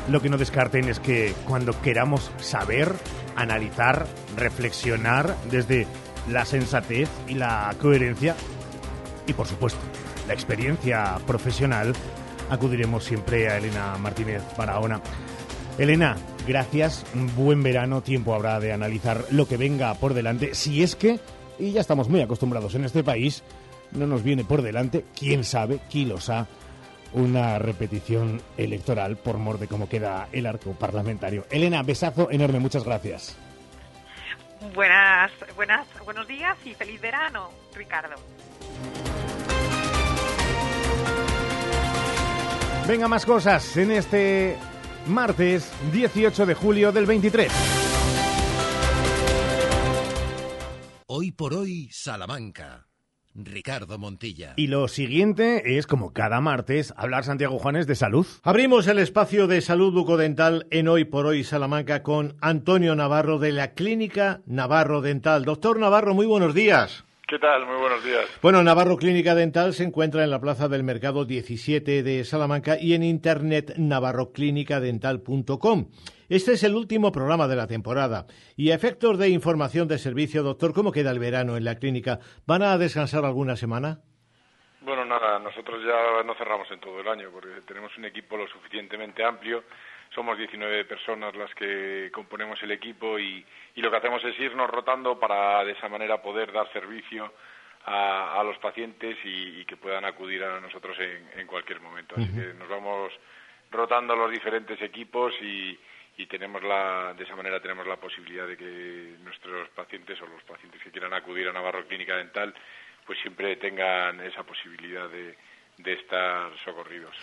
Lo 0.09 0.21
que 0.21 0.29
no 0.29 0.37
descarten 0.37 0.87
es 0.87 0.99
que 0.99 1.33
cuando 1.45 1.79
queramos 1.81 2.31
saber, 2.37 2.93
analizar, 3.35 4.05
reflexionar 4.37 5.35
desde 5.49 5.87
la 6.29 6.45
sensatez 6.45 7.09
y 7.27 7.33
la 7.33 7.73
coherencia 7.81 8.35
y, 9.27 9.33
por 9.33 9.47
supuesto, 9.47 9.79
la 10.27 10.33
experiencia 10.33 11.17
profesional, 11.27 11.93
acudiremos 12.49 13.03
siempre 13.03 13.49
a 13.49 13.57
Elena 13.57 13.97
Martínez 13.97 14.43
Barahona. 14.57 15.01
Elena, 15.77 16.15
gracias. 16.47 17.05
Buen 17.35 17.63
verano. 17.63 18.01
Tiempo 18.01 18.33
habrá 18.33 18.59
de 18.59 18.73
analizar 18.73 19.25
lo 19.31 19.47
que 19.47 19.57
venga 19.57 19.93
por 19.95 20.13
delante. 20.13 20.55
Si 20.55 20.83
es 20.83 20.95
que, 20.95 21.19
y 21.59 21.71
ya 21.71 21.81
estamos 21.81 22.09
muy 22.09 22.21
acostumbrados 22.21 22.75
en 22.75 22.85
este 22.85 23.03
país, 23.03 23.43
no 23.91 24.07
nos 24.07 24.23
viene 24.23 24.43
por 24.43 24.61
delante, 24.61 25.05
quién 25.17 25.43
sabe, 25.43 25.79
ha 26.29 26.47
una 27.13 27.59
repetición 27.59 28.41
electoral 28.57 29.15
por 29.15 29.37
mor 29.37 29.57
de 29.57 29.67
cómo 29.67 29.87
queda 29.87 30.27
el 30.31 30.45
arco 30.45 30.73
parlamentario. 30.73 31.45
Elena, 31.49 31.81
besazo 31.81 32.29
enorme. 32.29 32.59
Muchas 32.59 32.83
gracias. 32.83 33.37
Buenas, 34.73 35.31
buenas, 35.55 35.87
buenos 36.03 36.27
días 36.27 36.57
y 36.65 36.73
feliz 36.73 36.99
verano, 36.99 37.51
Ricardo. 37.73 38.15
Venga, 42.87 43.07
más 43.07 43.25
cosas 43.25 43.77
en 43.77 43.91
este 43.91 44.57
martes 45.07 45.71
18 45.91 46.45
de 46.45 46.53
julio 46.53 46.91
del 46.91 47.05
23. 47.05 47.51
Hoy 51.07 51.31
por 51.31 51.53
hoy, 51.53 51.89
Salamanca. 51.91 52.87
Ricardo 53.35 53.97
Montilla. 53.97 54.53
Y 54.55 54.67
lo 54.67 54.87
siguiente 54.87 55.77
es, 55.77 55.87
como 55.87 56.13
cada 56.13 56.39
martes, 56.39 56.93
hablar 56.95 57.25
Santiago 57.25 57.59
Juanes 57.59 57.85
de 57.85 57.95
salud. 57.95 58.25
Abrimos 58.43 58.87
el 58.87 58.97
espacio 58.97 59.47
de 59.47 59.61
salud 59.61 59.93
bucodental 59.93 60.67
en 60.71 60.87
Hoy 60.87 61.03
por 61.03 61.25
Hoy 61.25 61.43
Salamanca 61.43 62.01
con 62.01 62.37
Antonio 62.39 62.95
Navarro 62.95 63.37
de 63.37 63.51
la 63.51 63.73
Clínica 63.73 64.41
Navarro 64.45 65.01
Dental. 65.01 65.43
Doctor 65.43 65.79
Navarro, 65.79 66.13
muy 66.13 66.25
buenos 66.25 66.53
días. 66.53 67.03
¿Qué 67.27 67.39
tal? 67.39 67.65
Muy 67.65 67.77
buenos 67.77 68.03
días. 68.03 68.39
Bueno, 68.43 68.61
Navarro 68.61 68.97
Clínica 68.97 69.33
Dental 69.33 69.73
se 69.73 69.83
encuentra 69.83 70.23
en 70.23 70.29
la 70.29 70.39
Plaza 70.39 70.67
del 70.67 70.83
Mercado 70.83 71.25
17 71.25 72.03
de 72.03 72.23
Salamanca 72.23 72.77
y 72.79 72.93
en 72.93 73.01
internet 73.01 73.73
navarroclinicadental.com. 73.77 75.87
Este 76.29 76.51
es 76.51 76.63
el 76.63 76.75
último 76.75 77.11
programa 77.11 77.47
de 77.47 77.55
la 77.55 77.65
temporada 77.65 78.27
y 78.55 78.69
a 78.69 78.75
efectos 78.75 79.17
de 79.17 79.29
información 79.29 79.87
de 79.87 79.97
servicio, 79.97 80.43
doctor, 80.43 80.75
¿cómo 80.75 80.91
queda 80.91 81.09
el 81.09 81.17
verano 81.17 81.57
en 81.57 81.63
la 81.63 81.79
clínica? 81.79 82.19
¿Van 82.45 82.61
a 82.61 82.77
descansar 82.77 83.25
alguna 83.25 83.55
semana? 83.55 84.01
Bueno, 84.81 85.03
nada, 85.03 85.39
nosotros 85.39 85.81
ya 85.83 86.21
no 86.23 86.35
cerramos 86.35 86.69
en 86.69 86.79
todo 86.79 87.01
el 87.01 87.07
año 87.07 87.29
porque 87.33 87.49
tenemos 87.67 87.91
un 87.97 88.05
equipo 88.05 88.37
lo 88.37 88.47
suficientemente 88.47 89.23
amplio 89.23 89.63
somos 90.15 90.37
19 90.37 90.85
personas 90.85 91.35
las 91.35 91.53
que 91.53 92.09
componemos 92.11 92.61
el 92.63 92.71
equipo 92.71 93.19
y, 93.19 93.45
lo 93.75 93.91
que 93.91 93.97
hacemos 93.97 94.23
es 94.23 94.39
irnos 94.39 94.69
rotando 94.69 95.19
para 95.19 95.63
de 95.65 95.73
esa 95.73 95.89
manera 95.89 96.21
poder 96.21 96.51
dar 96.53 96.71
servicio 96.71 97.31
a, 97.85 98.41
los 98.43 98.57
pacientes 98.57 99.17
y, 99.23 99.63
que 99.65 99.77
puedan 99.77 100.05
acudir 100.05 100.43
a 100.43 100.59
nosotros 100.59 100.97
en, 100.99 101.45
cualquier 101.45 101.81
momento. 101.81 102.15
Así 102.17 102.27
que 102.33 102.53
nos 102.53 102.67
vamos 102.69 103.11
rotando 103.69 104.15
los 104.15 104.31
diferentes 104.31 104.81
equipos 104.81 105.35
y, 105.41 105.77
tenemos 106.29 106.63
la, 106.63 107.13
de 107.13 107.23
esa 107.25 107.35
manera 107.35 107.59
tenemos 107.59 107.85
la 107.85 107.97
posibilidad 107.97 108.47
de 108.47 108.57
que 108.57 109.15
nuestros 109.21 109.69
pacientes 109.69 110.19
o 110.21 110.25
los 110.25 110.41
pacientes 110.43 110.81
que 110.81 110.89
quieran 110.89 111.13
acudir 111.13 111.47
a 111.49 111.53
Navarro 111.53 111.85
Clínica 111.85 112.15
Dental 112.15 112.53
pues 113.05 113.19
siempre 113.19 113.57
tengan 113.57 114.19
esa 114.21 114.43
posibilidad 114.43 115.07
de 115.09 115.93
estar 115.93 116.51
socorridos. 116.63 117.15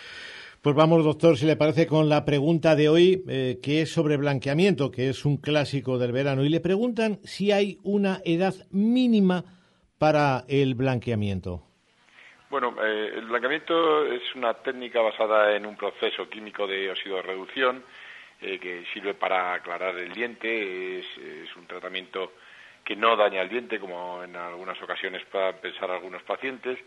Pues 0.63 0.77
vamos, 0.77 1.03
doctor, 1.03 1.35
si 1.35 1.45
le 1.45 1.57
parece, 1.57 1.87
con 1.87 2.07
la 2.07 2.23
pregunta 2.23 2.73
de 2.73 2.87
hoy, 2.87 3.21
eh, 3.27 3.59
que 3.61 3.81
es 3.81 3.91
sobre 3.91 4.15
blanqueamiento, 4.15 4.91
que 4.91 5.09
es 5.09 5.25
un 5.25 5.35
clásico 5.35 5.97
del 5.97 6.13
verano. 6.13 6.45
Y 6.45 6.47
le 6.47 6.61
preguntan 6.61 7.19
si 7.25 7.51
hay 7.51 7.79
una 7.83 8.21
edad 8.23 8.53
mínima 8.71 9.43
para 9.99 10.45
el 10.47 10.75
blanqueamiento. 10.75 11.63
Bueno, 12.49 12.77
eh, 12.81 13.11
el 13.13 13.25
blanqueamiento 13.25 14.05
es 14.05 14.21
una 14.35 14.53
técnica 14.53 15.01
basada 15.01 15.53
en 15.53 15.65
un 15.65 15.75
proceso 15.75 16.29
químico 16.29 16.65
de 16.65 16.89
óxido 16.91 17.17
de 17.17 17.23
reducción 17.23 17.83
eh, 18.39 18.57
que 18.57 18.85
sirve 18.93 19.15
para 19.15 19.55
aclarar 19.55 19.97
el 19.97 20.13
diente. 20.13 20.99
Es, 20.99 21.05
un 21.57 21.67
tratamiento 21.67 22.31
que 22.85 22.95
no 22.95 23.17
daña 23.17 23.41
el 23.41 23.49
diente, 23.49 23.81
como 23.81 24.23
en 24.23 24.33
algunas 24.37 24.81
ocasiones 24.81 25.23
puedan 25.29 25.55
pensar 25.57 25.91
algunos 25.91 26.23
pacientes. 26.23 26.79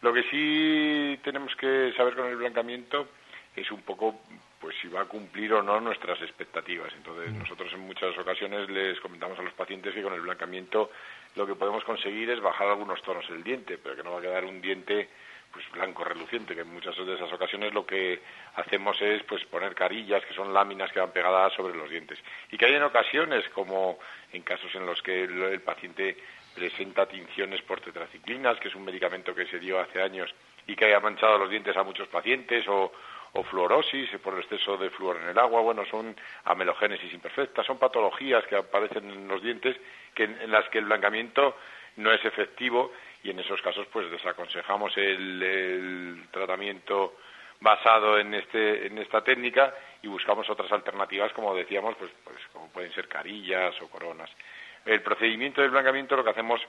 Lo 0.00 0.12
que 0.12 0.22
sí 0.24 1.18
tenemos 1.22 1.54
que 1.56 1.92
saber 1.96 2.14
con 2.14 2.26
el 2.26 2.36
blanqueamiento 2.36 3.08
es 3.56 3.70
un 3.70 3.82
poco 3.82 4.20
pues 4.60 4.74
si 4.82 4.88
va 4.88 5.02
a 5.02 5.04
cumplir 5.04 5.52
o 5.52 5.62
no 5.62 5.80
nuestras 5.80 6.20
expectativas. 6.20 6.92
Entonces, 6.94 7.32
mm. 7.32 7.38
nosotros 7.38 7.72
en 7.72 7.80
muchas 7.80 8.16
ocasiones 8.18 8.68
les 8.68 8.98
comentamos 9.00 9.38
a 9.38 9.42
los 9.42 9.52
pacientes 9.52 9.94
que 9.94 10.02
con 10.02 10.14
el 10.14 10.20
blancamiento 10.20 10.90
lo 11.36 11.46
que 11.46 11.54
podemos 11.54 11.84
conseguir 11.84 12.30
es 12.30 12.40
bajar 12.40 12.68
algunos 12.68 13.00
tonos 13.02 13.28
del 13.28 13.44
diente, 13.44 13.78
pero 13.78 13.94
que 13.94 14.02
no 14.02 14.12
va 14.12 14.18
a 14.18 14.22
quedar 14.22 14.44
un 14.44 14.60
diente 14.60 15.08
pues 15.52 15.64
blanco 15.70 16.04
reluciente, 16.04 16.54
que 16.54 16.60
en 16.60 16.72
muchas 16.72 16.94
de 16.96 17.14
esas 17.14 17.32
ocasiones 17.32 17.72
lo, 17.72 17.86
que 17.86 18.20
hacemos 18.56 19.00
es 19.00 19.22
pues 19.22 19.44
poner 19.46 19.74
carillas 19.74 20.24
que 20.24 20.34
son 20.34 20.52
láminas 20.52 20.92
que 20.92 21.00
van 21.00 21.12
pegadas 21.12 21.54
sobre 21.54 21.74
los 21.74 21.88
dientes 21.88 22.18
y 22.50 22.58
que 22.58 22.66
hay 22.66 22.74
en 22.74 22.82
ocasiones 22.82 23.48
como 23.50 23.98
en 24.32 24.42
casos 24.42 24.74
en 24.74 24.84
los 24.84 25.00
que 25.00 25.24
el, 25.24 25.42
el 25.42 25.60
paciente 25.60 26.18
presenta 26.58 27.06
tinciones 27.06 27.62
por 27.62 27.80
tetraciclinas 27.80 28.58
que 28.58 28.68
es 28.68 28.74
un 28.74 28.84
medicamento 28.84 29.34
que 29.34 29.46
se 29.46 29.58
dio 29.58 29.78
hace 29.78 30.02
años 30.02 30.34
y 30.66 30.74
que 30.74 30.86
haya 30.86 31.00
manchado 31.00 31.38
los 31.38 31.50
dientes 31.50 31.76
a 31.76 31.82
muchos 31.82 32.08
pacientes 32.08 32.66
o, 32.68 32.92
o 33.32 33.42
fluorosis 33.44 34.10
por 34.22 34.38
exceso 34.38 34.76
de 34.76 34.90
flúor 34.90 35.18
en 35.22 35.28
el 35.28 35.38
agua, 35.38 35.60
bueno, 35.60 35.84
son 35.86 36.16
amelogénesis 36.44 37.12
imperfectas, 37.12 37.64
son 37.64 37.78
patologías 37.78 38.44
que 38.46 38.56
aparecen 38.56 39.08
en 39.10 39.28
los 39.28 39.42
dientes 39.42 39.76
que, 40.14 40.24
en 40.24 40.50
las 40.50 40.68
que 40.68 40.78
el 40.78 40.86
blancamiento 40.86 41.56
no 41.96 42.12
es 42.12 42.24
efectivo 42.24 42.92
y 43.22 43.30
en 43.30 43.38
esos 43.38 43.62
casos 43.62 43.86
pues 43.92 44.10
desaconsejamos 44.10 44.96
el, 44.96 45.42
el 45.42 46.24
tratamiento 46.30 47.16
basado 47.60 48.18
en, 48.18 48.34
este, 48.34 48.86
en 48.86 48.98
esta 48.98 49.22
técnica 49.22 49.74
y 50.02 50.08
buscamos 50.08 50.48
otras 50.48 50.70
alternativas, 50.70 51.32
como 51.32 51.54
decíamos, 51.54 51.96
pues, 51.96 52.10
pues 52.22 52.38
como 52.52 52.68
pueden 52.68 52.92
ser 52.92 53.08
carillas 53.08 53.74
o 53.82 53.88
coronas. 53.88 54.30
El 54.88 55.02
procedimiento 55.02 55.60
del 55.60 55.70
blancamiento 55.70 56.16
lo 56.16 56.24
que 56.24 56.30
hacemos 56.30 56.62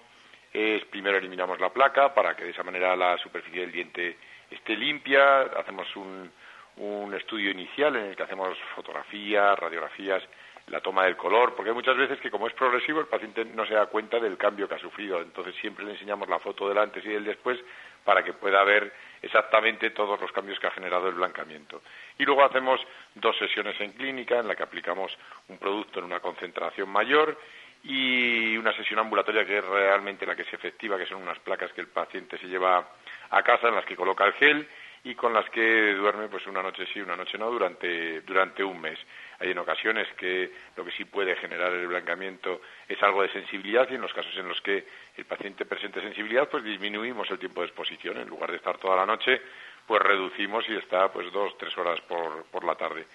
es 0.51 0.83
primero 0.85 1.17
eliminamos 1.17 1.57
la 1.61 1.69
placa 1.69 2.13
para 2.13 2.35
que 2.35 2.43
de 2.43 2.49
esa 2.49 2.63
manera 2.63 2.93
la 2.93 3.17
superficie 3.17 3.61
del 3.61 3.71
diente 3.71 4.17
esté 4.51 4.75
limpia, 4.75 5.43
hacemos 5.43 5.87
un, 5.95 6.29
un 6.75 7.13
estudio 7.13 7.49
inicial 7.49 7.95
en 7.95 8.07
el 8.07 8.17
que 8.17 8.23
hacemos 8.23 8.57
fotografías, 8.75 9.57
radiografías, 9.57 10.21
la 10.67 10.81
toma 10.81 11.05
del 11.05 11.15
color, 11.15 11.55
porque 11.55 11.69
hay 11.69 11.75
muchas 11.75 11.95
veces 11.95 12.19
que 12.19 12.29
como 12.29 12.47
es 12.47 12.53
progresivo 12.55 12.99
el 12.99 13.07
paciente 13.07 13.45
no 13.45 13.65
se 13.65 13.73
da 13.73 13.85
cuenta 13.85 14.19
del 14.19 14.35
cambio 14.35 14.67
que 14.67 14.75
ha 14.75 14.79
sufrido, 14.79 15.21
entonces 15.21 15.55
siempre 15.61 15.85
le 15.85 15.91
enseñamos 15.91 16.27
la 16.27 16.39
foto 16.39 16.67
del 16.67 16.77
antes 16.77 17.05
y 17.05 17.09
del 17.09 17.23
después 17.23 17.57
para 18.03 18.21
que 18.21 18.33
pueda 18.33 18.61
ver 18.65 18.91
exactamente 19.21 19.91
todos 19.91 20.19
los 20.19 20.31
cambios 20.33 20.59
que 20.59 20.67
ha 20.67 20.71
generado 20.71 21.07
el 21.07 21.15
blancamiento. 21.15 21.83
Y 22.17 22.25
luego 22.25 22.43
hacemos 22.43 22.81
dos 23.15 23.37
sesiones 23.37 23.79
en 23.79 23.93
clínica 23.93 24.39
en 24.39 24.47
la 24.49 24.57
que 24.57 24.63
aplicamos 24.63 25.17
un 25.47 25.57
producto 25.57 25.99
en 25.99 26.05
una 26.05 26.19
concentración 26.19 26.89
mayor 26.89 27.37
y 27.83 28.57
una 28.57 28.73
sesión 28.73 28.99
ambulatoria 28.99 29.45
que 29.45 29.59
es 29.59 29.65
realmente 29.65 30.25
la 30.25 30.35
que 30.35 30.41
es 30.41 30.53
efectiva, 30.53 30.97
que 30.97 31.05
son 31.05 31.21
unas 31.21 31.39
placas 31.39 31.71
que 31.73 31.81
el 31.81 31.87
paciente 31.87 32.37
se 32.37 32.47
lleva 32.47 32.89
a 33.29 33.43
casa 33.43 33.69
en 33.69 33.75
las 33.75 33.85
que 33.85 33.95
coloca 33.95 34.25
el 34.25 34.33
gel 34.33 34.67
y 35.03 35.15
con 35.15 35.33
las 35.33 35.49
que 35.49 35.93
duerme 35.93 36.27
pues 36.27 36.45
una 36.47 36.61
noche 36.61 36.85
sí, 36.93 36.99
una 36.99 37.15
noche 37.15 37.37
no 37.37 37.49
durante, 37.49 38.21
durante 38.21 38.63
un 38.63 38.81
mes. 38.81 38.99
Hay 39.39 39.51
en 39.51 39.57
ocasiones 39.57 40.07
que 40.17 40.51
lo 40.75 40.83
que 40.83 40.91
sí 40.91 41.05
puede 41.05 41.35
generar 41.37 41.71
el 41.71 41.87
blancamiento 41.87 42.61
es 42.87 43.01
algo 43.01 43.21
de 43.21 43.31
sensibilidad 43.31 43.87
y 43.89 43.95
en 43.95 44.01
los 44.01 44.13
casos 44.13 44.35
en 44.35 44.49
los 44.49 44.59
que 44.61 44.85
el 45.15 45.25
paciente 45.25 45.65
presente 45.65 46.01
sensibilidad 46.01 46.49
pues 46.49 46.63
disminuimos 46.63 47.31
el 47.31 47.39
tiempo 47.39 47.61
de 47.61 47.67
exposición. 47.67 48.17
En 48.17 48.27
lugar 48.27 48.51
de 48.51 48.57
estar 48.57 48.77
toda 48.77 48.97
la 48.97 49.05
noche 49.05 49.41
pues 49.87 50.01
reducimos 50.01 50.67
y 50.69 50.75
está 50.75 51.11
pues 51.11 51.31
dos, 51.31 51.57
tres 51.57 51.75
horas 51.77 51.99
por, 52.01 52.43
por 52.51 52.65
la 52.65 52.75
tarde. 52.75 53.05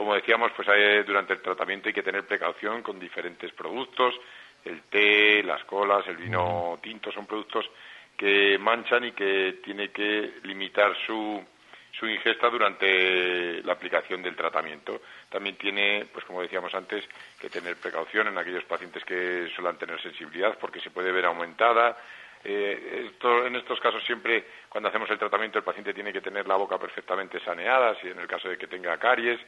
Como 0.00 0.14
decíamos, 0.14 0.50
pues 0.56 0.66
hay, 0.66 1.02
durante 1.02 1.34
el 1.34 1.42
tratamiento 1.42 1.88
hay 1.88 1.92
que 1.92 2.02
tener 2.02 2.26
precaución 2.26 2.82
con 2.82 2.98
diferentes 2.98 3.52
productos. 3.52 4.18
El 4.64 4.80
té, 4.84 5.42
las 5.42 5.62
colas, 5.64 6.08
el 6.08 6.16
vino 6.16 6.78
tinto 6.82 7.12
son 7.12 7.26
productos 7.26 7.68
que 8.16 8.56
manchan 8.58 9.04
y 9.04 9.12
que 9.12 9.58
tiene 9.62 9.90
que 9.90 10.36
limitar 10.44 10.96
su, 11.04 11.44
su 11.92 12.06
ingesta 12.06 12.48
durante 12.48 13.62
la 13.62 13.74
aplicación 13.74 14.22
del 14.22 14.34
tratamiento. 14.34 15.02
También 15.28 15.56
tiene, 15.56 16.06
pues 16.10 16.24
como 16.24 16.40
decíamos 16.40 16.74
antes, 16.74 17.06
que 17.38 17.50
tener 17.50 17.76
precaución 17.76 18.26
en 18.28 18.38
aquellos 18.38 18.64
pacientes 18.64 19.04
que 19.04 19.50
suelen 19.54 19.76
tener 19.76 20.00
sensibilidad 20.00 20.56
porque 20.58 20.80
se 20.80 20.88
puede 20.88 21.12
ver 21.12 21.26
aumentada. 21.26 21.98
Eh, 22.42 23.10
esto, 23.12 23.46
en 23.46 23.54
estos 23.54 23.78
casos 23.80 24.02
siempre, 24.06 24.46
cuando 24.70 24.88
hacemos 24.88 25.10
el 25.10 25.18
tratamiento, 25.18 25.58
el 25.58 25.64
paciente 25.64 25.92
tiene 25.92 26.10
que 26.10 26.22
tener 26.22 26.48
la 26.48 26.56
boca 26.56 26.78
perfectamente 26.78 27.38
saneada, 27.40 27.94
si 28.00 28.08
en 28.08 28.18
el 28.18 28.26
caso 28.26 28.48
de 28.48 28.56
que 28.56 28.66
tenga 28.66 28.96
caries, 28.96 29.38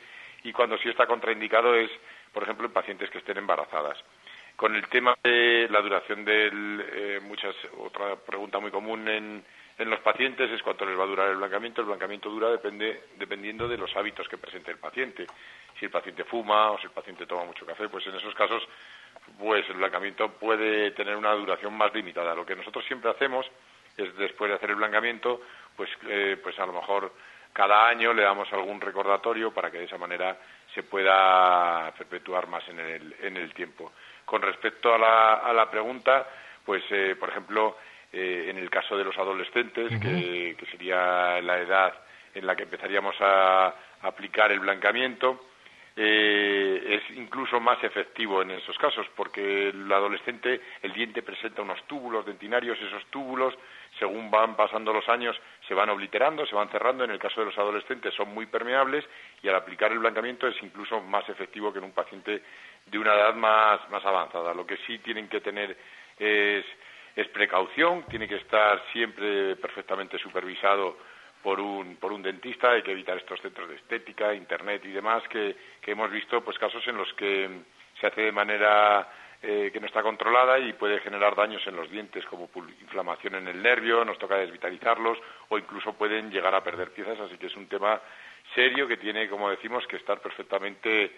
y 0.45 0.53
cuando 0.53 0.79
sí 0.79 0.89
está 0.89 1.07
contraindicado 1.07 1.75
es, 1.75 1.91
por 2.33 2.43
ejemplo, 2.43 2.67
en 2.67 2.73
pacientes 2.73 3.11
que 3.11 3.19
estén 3.19 3.39
embarazadas. 3.39 3.99
Con 4.57 4.75
el 4.75 4.87
tema 4.89 5.15
de 5.23 5.67
la 5.71 5.81
duración 5.81 6.25
del, 6.25 6.85
eh, 6.93 7.21
muchas, 7.23 7.55
otra 7.79 8.17
pregunta 8.17 8.59
muy 8.59 8.71
común 8.71 9.09
en, 9.09 9.45
en 9.79 9.91
los 9.91 10.01
pacientes 10.01 10.51
es 10.51 10.63
cuánto 10.63 10.85
les 10.85 10.99
va 10.99 11.05
a 11.05 11.07
durar 11.07 11.29
el 11.31 11.37
blancamiento. 11.37 11.81
El 11.81 11.89
blancamiento 11.89 12.29
dura 12.29 12.51
depende, 12.51 13.05
dependiendo 13.17 13.67
de 13.67 13.79
los 13.79 13.95
hábitos 13.97 14.29
que 14.29 14.39
presente 14.39 14.71
el 14.71 14.79
paciente. 14.79 15.27
Si 15.79 15.87
el 15.87 15.91
paciente 15.91 16.25
fuma 16.25 16.71
o 16.71 16.79
si 16.79 16.85
el 16.85 16.93
paciente 16.93 17.27
toma 17.27 17.45
mucho 17.45 17.65
café, 17.65 17.89
pues 17.89 18.07
en 18.07 18.15
esos 18.15 18.35
casos 18.35 18.63
pues 19.39 19.69
el 19.71 19.77
blancamiento 19.77 20.33
puede 20.33 20.91
tener 20.93 21.17
una 21.17 21.33
duración 21.33 21.77
más 21.77 21.93
limitada. 21.95 22.35
Lo 22.35 22.45
que 22.45 22.57
nosotros 22.57 22.85
siempre 22.87 23.11
hacemos 23.11 23.47
es 23.97 24.15
después 24.17 24.51
de 24.51 24.57
hacer 24.57 24.71
el 24.71 24.77
blancamiento, 24.77 25.41
pues, 25.77 25.91
eh, 26.09 26.39
pues 26.43 26.59
a 26.59 26.67
lo 26.67 26.73
mejor 26.73 27.13
cada 27.53 27.89
año 27.89 28.13
le 28.13 28.23
damos 28.23 28.53
algún 28.53 28.81
recordatorio 28.81 29.53
para 29.53 29.71
que 29.71 29.79
de 29.79 29.85
esa 29.85 29.99
manera 29.99 30.37
se 30.75 30.83
pueda 30.83 31.93
perpetuar 31.97 32.47
más 32.47 32.67
en 32.69 32.81
el, 32.81 33.15
en 33.21 33.37
el 33.37 33.53
tiempo. 33.53 33.93
Con 34.25 34.43
respecto 34.43 34.95
a 34.95 34.99
la, 34.99 35.35
a 35.35 35.53
la 35.53 35.71
pregunta, 35.71 36.27
pues, 36.65 36.83
eh, 36.91 37.17
por 37.19 37.29
ejemplo, 37.29 37.77
eh, 38.13 38.47
en 38.49 38.59
el 38.59 38.71
caso 38.71 38.97
de 38.97 39.05
los 39.05 39.17
adolescentes, 39.19 39.91
que, 40.01 40.57
que, 40.59 40.67
sería 40.67 41.41
la 41.43 41.59
edad 41.59 41.93
en 42.35 42.47
la 42.47 42.57
que 42.57 42.63
empezaríamos 42.63 43.15
a 43.21 43.75
aplicar 44.03 44.51
el 44.53 44.61
blancamiento, 44.61 45.47
eh, 45.95 47.01
es 47.03 47.17
incluso 47.19 47.61
más 47.61 47.83
efectivo 47.85 48.41
en 48.41 48.53
esos 48.53 48.79
casos, 48.79 49.07
porque 49.15 49.69
el 49.69 49.93
adolescente, 49.93 50.61
el 50.81 50.93
diente 50.93 51.23
presenta 51.23 51.61
unos 51.61 51.83
túbulos 51.87 52.25
dentinarios, 52.25 52.81
esos 52.81 53.05
túbulos, 53.07 53.55
según 53.99 54.31
van 54.31 54.57
pasando 54.57 54.93
los 54.93 55.07
años, 55.09 55.39
se 55.73 55.77
van 55.77 55.89
obliterando, 55.89 56.45
se 56.45 56.55
van 56.55 56.69
cerrando. 56.69 57.03
En 57.03 57.13
el 57.13 57.19
caso 57.19 57.41
de 57.41 57.47
los 57.47 57.57
adolescentes 57.57 58.13
son 58.13 58.29
muy 58.35 58.45
permeables 58.45 59.07
y 59.43 59.49
al 59.49 59.55
aplicar 59.55 59.91
el 59.91 60.01
blancamiento 60.01 60.47
es 60.47 60.63
incluso 60.63 61.01
más 61.01 61.27
efectivo 61.31 61.73
que 61.73 61.79
en 61.79 61.87
un 61.87 61.93
paciente 61.93 62.43
de 62.85 62.99
una 62.99 63.15
edad 63.15 63.35
más, 63.35 63.89
más 63.89 64.05
avanzada. 64.05 64.53
Lo 64.53 64.67
que 64.67 64.77
sí 64.87 64.99
tienen 64.99 65.31
que 65.31 65.41
tener 65.41 65.75
es, 66.19 66.67
es 67.17 67.27
precaución, 67.29 68.05
tiene 68.11 68.29
que 68.29 68.37
estar 68.37 68.83
siempre 68.93 69.57
perfectamente 69.57 70.19
supervisado 70.19 70.99
por 71.43 71.59
un, 71.59 71.97
por 71.97 72.13
un 72.13 72.23
dentista, 72.23 72.73
hay 72.73 72.83
que 72.83 72.93
evitar 72.93 73.17
estos 73.17 73.41
centros 73.41 73.71
de 73.71 73.77
estética, 73.77 74.35
internet 74.35 74.83
y 74.85 74.91
demás, 74.91 75.23
que, 75.29 75.57
que 75.81 75.93
hemos 75.93 76.11
visto 76.11 76.45
pues 76.45 76.59
casos 76.59 76.87
en 76.87 76.99
los 76.99 77.11
que 77.15 77.49
se 77.99 78.09
hace 78.09 78.21
de 78.21 78.33
manera 78.33 79.09
eh, 79.43 79.71
que 79.73 79.81
no 79.81 79.87
está 79.87 80.03
controlada 80.03 80.59
y 80.61 80.73
puede 80.73 81.01
generar 81.01 81.35
daños 81.35 81.67
en 81.67 81.75
los 81.75 81.91
dientes, 81.91 82.25
como 82.27 82.49
inflamación 82.81 83.35
en 83.35 83.49
el 83.49 83.61
nervio, 83.61 84.05
nos 84.05 84.19
toca 84.19 84.37
desvitalizarlos 84.37 85.19
o 85.49 85.59
incluso 85.59 85.95
pueden 85.95 86.31
llegar 86.31 86.55
a 86.55 86.63
perder 86.63 86.93
piezas, 86.93 87.19
así 87.19 87.37
que 87.39 87.47
es 87.47 87.57
un 87.57 87.67
tema 87.67 88.01
serio 88.55 88.87
que 88.87 88.99
tiene, 88.99 89.29
como 89.29 89.51
decimos, 89.51 89.85
que 89.89 89.97
estar 89.97 90.21
perfectamente 90.21 91.11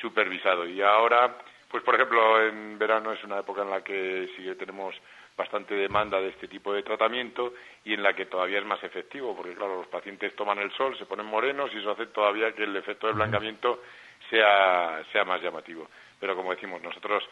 supervisado. 0.00 0.66
Y 0.66 0.82
ahora, 0.82 1.36
pues 1.68 1.82
por 1.82 1.96
ejemplo, 1.96 2.40
en 2.46 2.78
verano 2.78 3.12
es 3.12 3.24
una 3.24 3.40
época 3.40 3.62
en 3.62 3.70
la 3.70 3.82
que 3.82 4.30
sí 4.36 4.44
que 4.44 4.54
tenemos 4.54 4.94
bastante 5.36 5.74
demanda 5.74 6.20
de 6.20 6.28
este 6.28 6.46
tipo 6.46 6.72
de 6.72 6.84
tratamiento 6.84 7.54
y 7.84 7.94
en 7.94 8.02
la 8.02 8.12
que 8.12 8.26
todavía 8.26 8.60
es 8.60 8.64
más 8.64 8.82
efectivo, 8.84 9.34
porque 9.36 9.54
claro, 9.54 9.78
los 9.78 9.88
pacientes 9.88 10.36
toman 10.36 10.58
el 10.58 10.70
sol, 10.72 10.96
se 10.96 11.06
ponen 11.06 11.26
morenos 11.26 11.72
y 11.74 11.78
eso 11.78 11.90
hace 11.90 12.06
todavía 12.06 12.52
que 12.52 12.62
el 12.62 12.76
efecto 12.76 13.08
del 13.08 13.16
blancamiento 13.16 13.82
sea, 14.30 15.02
sea 15.10 15.24
más 15.24 15.42
llamativo. 15.42 15.88
Pero 16.20 16.36
como 16.36 16.52
decimos, 16.52 16.80
nosotros 16.80 17.24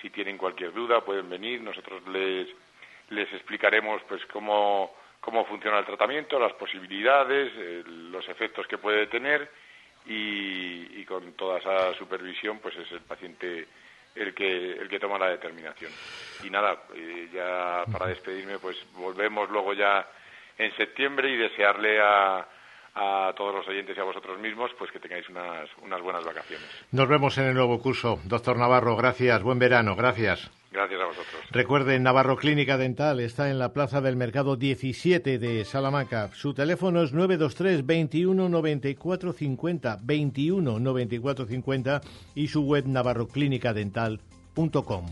si 0.00 0.10
tienen 0.10 0.38
cualquier 0.38 0.72
duda 0.72 1.04
pueden 1.04 1.28
venir, 1.28 1.60
nosotros 1.60 2.06
les, 2.08 2.48
les 3.10 3.32
explicaremos 3.32 4.02
pues 4.08 4.24
cómo, 4.26 4.94
cómo 5.20 5.44
funciona 5.44 5.78
el 5.78 5.86
tratamiento, 5.86 6.38
las 6.38 6.52
posibilidades, 6.54 7.52
eh, 7.56 7.82
los 7.86 8.28
efectos 8.28 8.66
que 8.66 8.78
puede 8.78 9.06
tener 9.06 9.50
y, 10.06 11.04
con 11.04 11.32
toda 11.32 11.58
esa 11.58 11.94
supervisión 11.94 12.58
pues 12.58 12.76
es 12.76 12.92
el 12.92 13.00
paciente 13.00 13.66
el 14.14 14.34
que, 14.34 14.72
el 14.72 14.88
que 14.88 15.00
toma 15.00 15.18
la 15.18 15.30
determinación. 15.30 15.90
Y 16.44 16.50
nada, 16.50 16.82
eh, 16.94 17.28
ya 17.32 17.84
para 17.90 18.06
despedirme, 18.06 18.58
pues 18.58 18.76
volvemos 18.92 19.48
luego 19.48 19.72
ya 19.72 20.06
en 20.58 20.74
septiembre 20.76 21.30
y 21.30 21.36
desearle 21.36 22.00
a, 22.00 22.46
a 22.98 23.32
todos 23.36 23.54
los 23.54 23.68
oyentes 23.68 23.96
y 23.96 24.00
a 24.00 24.04
vosotros 24.04 24.40
mismos, 24.40 24.72
pues 24.76 24.90
que 24.90 24.98
tengáis 24.98 25.28
unas, 25.28 25.68
unas 25.82 26.02
buenas 26.02 26.24
vacaciones. 26.24 26.66
Nos 26.90 27.08
vemos 27.08 27.38
en 27.38 27.44
el 27.44 27.54
nuevo 27.54 27.80
curso. 27.80 28.18
Doctor 28.24 28.56
Navarro, 28.56 28.96
gracias. 28.96 29.40
Buen 29.42 29.60
verano. 29.60 29.94
Gracias. 29.94 30.50
Gracias 30.72 31.00
a 31.00 31.06
vosotros. 31.06 31.42
Recuerden, 31.50 32.02
Navarro 32.02 32.36
Clínica 32.36 32.76
Dental 32.76 33.20
está 33.20 33.50
en 33.50 33.58
la 33.58 33.72
Plaza 33.72 34.00
del 34.00 34.16
Mercado 34.16 34.56
17 34.56 35.38
de 35.38 35.64
Salamanca. 35.64 36.30
Su 36.34 36.52
teléfono 36.52 37.02
es 37.02 37.12
923 37.12 37.86
21 37.86 38.48
94 38.48 39.32
50 39.32 39.98
21 40.02 40.80
94 40.80 41.46
50 41.46 42.00
y 42.34 42.48
su 42.48 42.64
web 42.64 42.84
navarroclinicadental.com. 42.86 45.06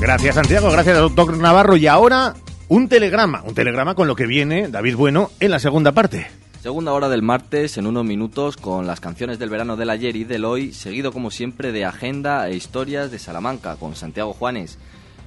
Gracias 0.00 0.34
Santiago, 0.34 0.70
gracias 0.70 0.98
doctor 0.98 1.36
Navarro. 1.36 1.76
Y 1.76 1.86
ahora 1.86 2.34
un 2.68 2.88
telegrama, 2.88 3.42
un 3.44 3.54
telegrama 3.54 3.94
con 3.94 4.08
lo 4.08 4.16
que 4.16 4.26
viene 4.26 4.68
David 4.68 4.96
Bueno 4.96 5.30
en 5.40 5.50
la 5.50 5.58
segunda 5.58 5.92
parte. 5.92 6.26
Segunda 6.60 6.92
hora 6.92 7.08
del 7.08 7.22
martes, 7.22 7.78
en 7.78 7.86
unos 7.86 8.04
minutos, 8.04 8.56
con 8.56 8.88
las 8.88 8.98
canciones 8.98 9.38
del 9.38 9.50
verano 9.50 9.76
del 9.76 9.90
ayer 9.90 10.16
y 10.16 10.24
del 10.24 10.44
hoy, 10.44 10.72
seguido 10.72 11.12
como 11.12 11.30
siempre 11.30 11.70
de 11.70 11.84
agenda 11.84 12.48
e 12.48 12.56
historias 12.56 13.12
de 13.12 13.20
Salamanca, 13.20 13.76
con 13.76 13.94
Santiago 13.94 14.32
Juanes. 14.32 14.78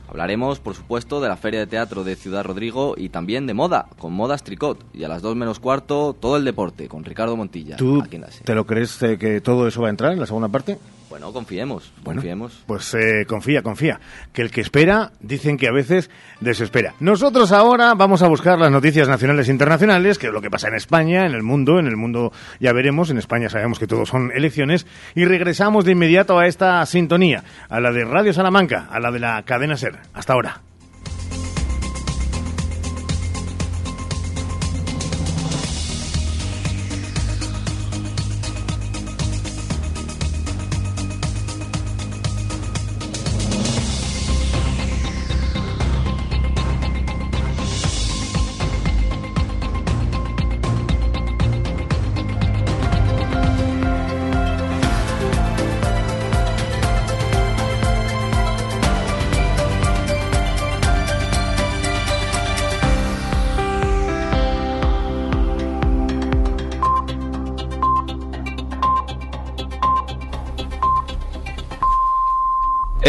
Hablaremos, 0.09 0.59
por 0.59 0.75
supuesto, 0.75 1.21
de 1.21 1.29
la 1.29 1.37
Feria 1.37 1.61
de 1.61 1.67
Teatro 1.67 2.03
de 2.03 2.17
Ciudad 2.17 2.43
Rodrigo 2.43 2.95
y 2.97 3.09
también 3.09 3.47
de 3.47 3.53
moda, 3.53 3.87
con 3.99 4.11
Modas 4.11 4.43
Tricot. 4.43 4.83
Y 4.93 5.03
a 5.03 5.07
las 5.07 5.21
2 5.21 5.35
menos 5.35 5.59
cuarto, 5.59 6.13
todo 6.19 6.35
el 6.35 6.43
deporte, 6.43 6.89
con 6.89 7.05
Ricardo 7.05 7.37
Montilla. 7.37 7.77
¿Tú 7.77 8.03
te 8.43 8.55
lo 8.55 8.65
crees 8.65 9.01
eh, 9.03 9.17
que 9.17 9.39
todo 9.39 9.67
eso 9.67 9.81
va 9.81 9.87
a 9.87 9.91
entrar 9.91 10.11
en 10.11 10.19
la 10.19 10.25
segunda 10.25 10.49
parte? 10.49 10.77
Bueno, 11.09 11.33
confiemos, 11.33 11.91
Bueno, 12.03 12.19
confiemos. 12.19 12.63
Pues 12.67 12.93
eh, 12.93 13.25
confía, 13.27 13.63
confía. 13.63 13.99
Que 14.31 14.43
el 14.43 14.51
que 14.51 14.61
espera, 14.61 15.11
dicen 15.19 15.57
que 15.57 15.67
a 15.67 15.71
veces 15.71 16.09
desespera. 16.39 16.93
Nosotros 16.99 17.51
ahora 17.51 17.93
vamos 17.95 18.21
a 18.21 18.27
buscar 18.27 18.59
las 18.59 18.71
noticias 18.71 19.07
nacionales 19.07 19.49
e 19.49 19.51
internacionales, 19.51 20.19
que 20.19 20.27
es 20.27 20.33
lo 20.33 20.41
que 20.41 20.51
pasa 20.51 20.67
en 20.67 20.75
España, 20.75 21.25
en 21.25 21.33
el 21.33 21.41
mundo. 21.41 21.79
En 21.79 21.87
el 21.87 21.97
mundo 21.97 22.31
ya 22.59 22.73
veremos. 22.73 23.09
En 23.09 23.17
España 23.17 23.49
sabemos 23.49 23.79
que 23.79 23.87
todo 23.87 24.05
son 24.05 24.31
elecciones. 24.33 24.85
Y 25.15 25.25
regresamos 25.25 25.83
de 25.83 25.93
inmediato 25.93 26.37
a 26.37 26.45
esta 26.45 26.85
sintonía, 26.85 27.43
a 27.69 27.79
la 27.79 27.91
de 27.91 28.05
Radio 28.05 28.31
Salamanca, 28.31 28.87
a 28.91 28.99
la 28.99 29.11
de 29.11 29.19
la 29.19 29.41
cadena 29.43 29.77
Ser. 29.77 29.97
Hasta 30.13 30.33
ahora. 30.33 30.68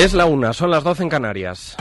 Es 0.01 0.15
la 0.15 0.25
una, 0.25 0.55
son 0.55 0.71
las 0.71 0.83
12 0.83 1.03
en 1.03 1.09
Canarias. 1.11 1.77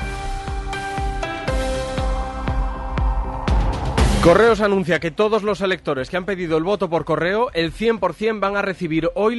Correos 4.21 4.59
anuncia 4.59 4.99
que 4.99 5.09
todos 5.09 5.43
los 5.43 5.61
electores 5.61 6.09
que 6.09 6.17
han 6.17 6.25
pedido 6.25 6.57
el 6.57 6.65
voto 6.65 6.89
por 6.89 7.05
correo, 7.05 7.49
el 7.53 7.71
100% 7.71 8.41
van 8.41 8.57
a 8.57 8.61
recibir 8.61 9.09
hoy 9.15 9.37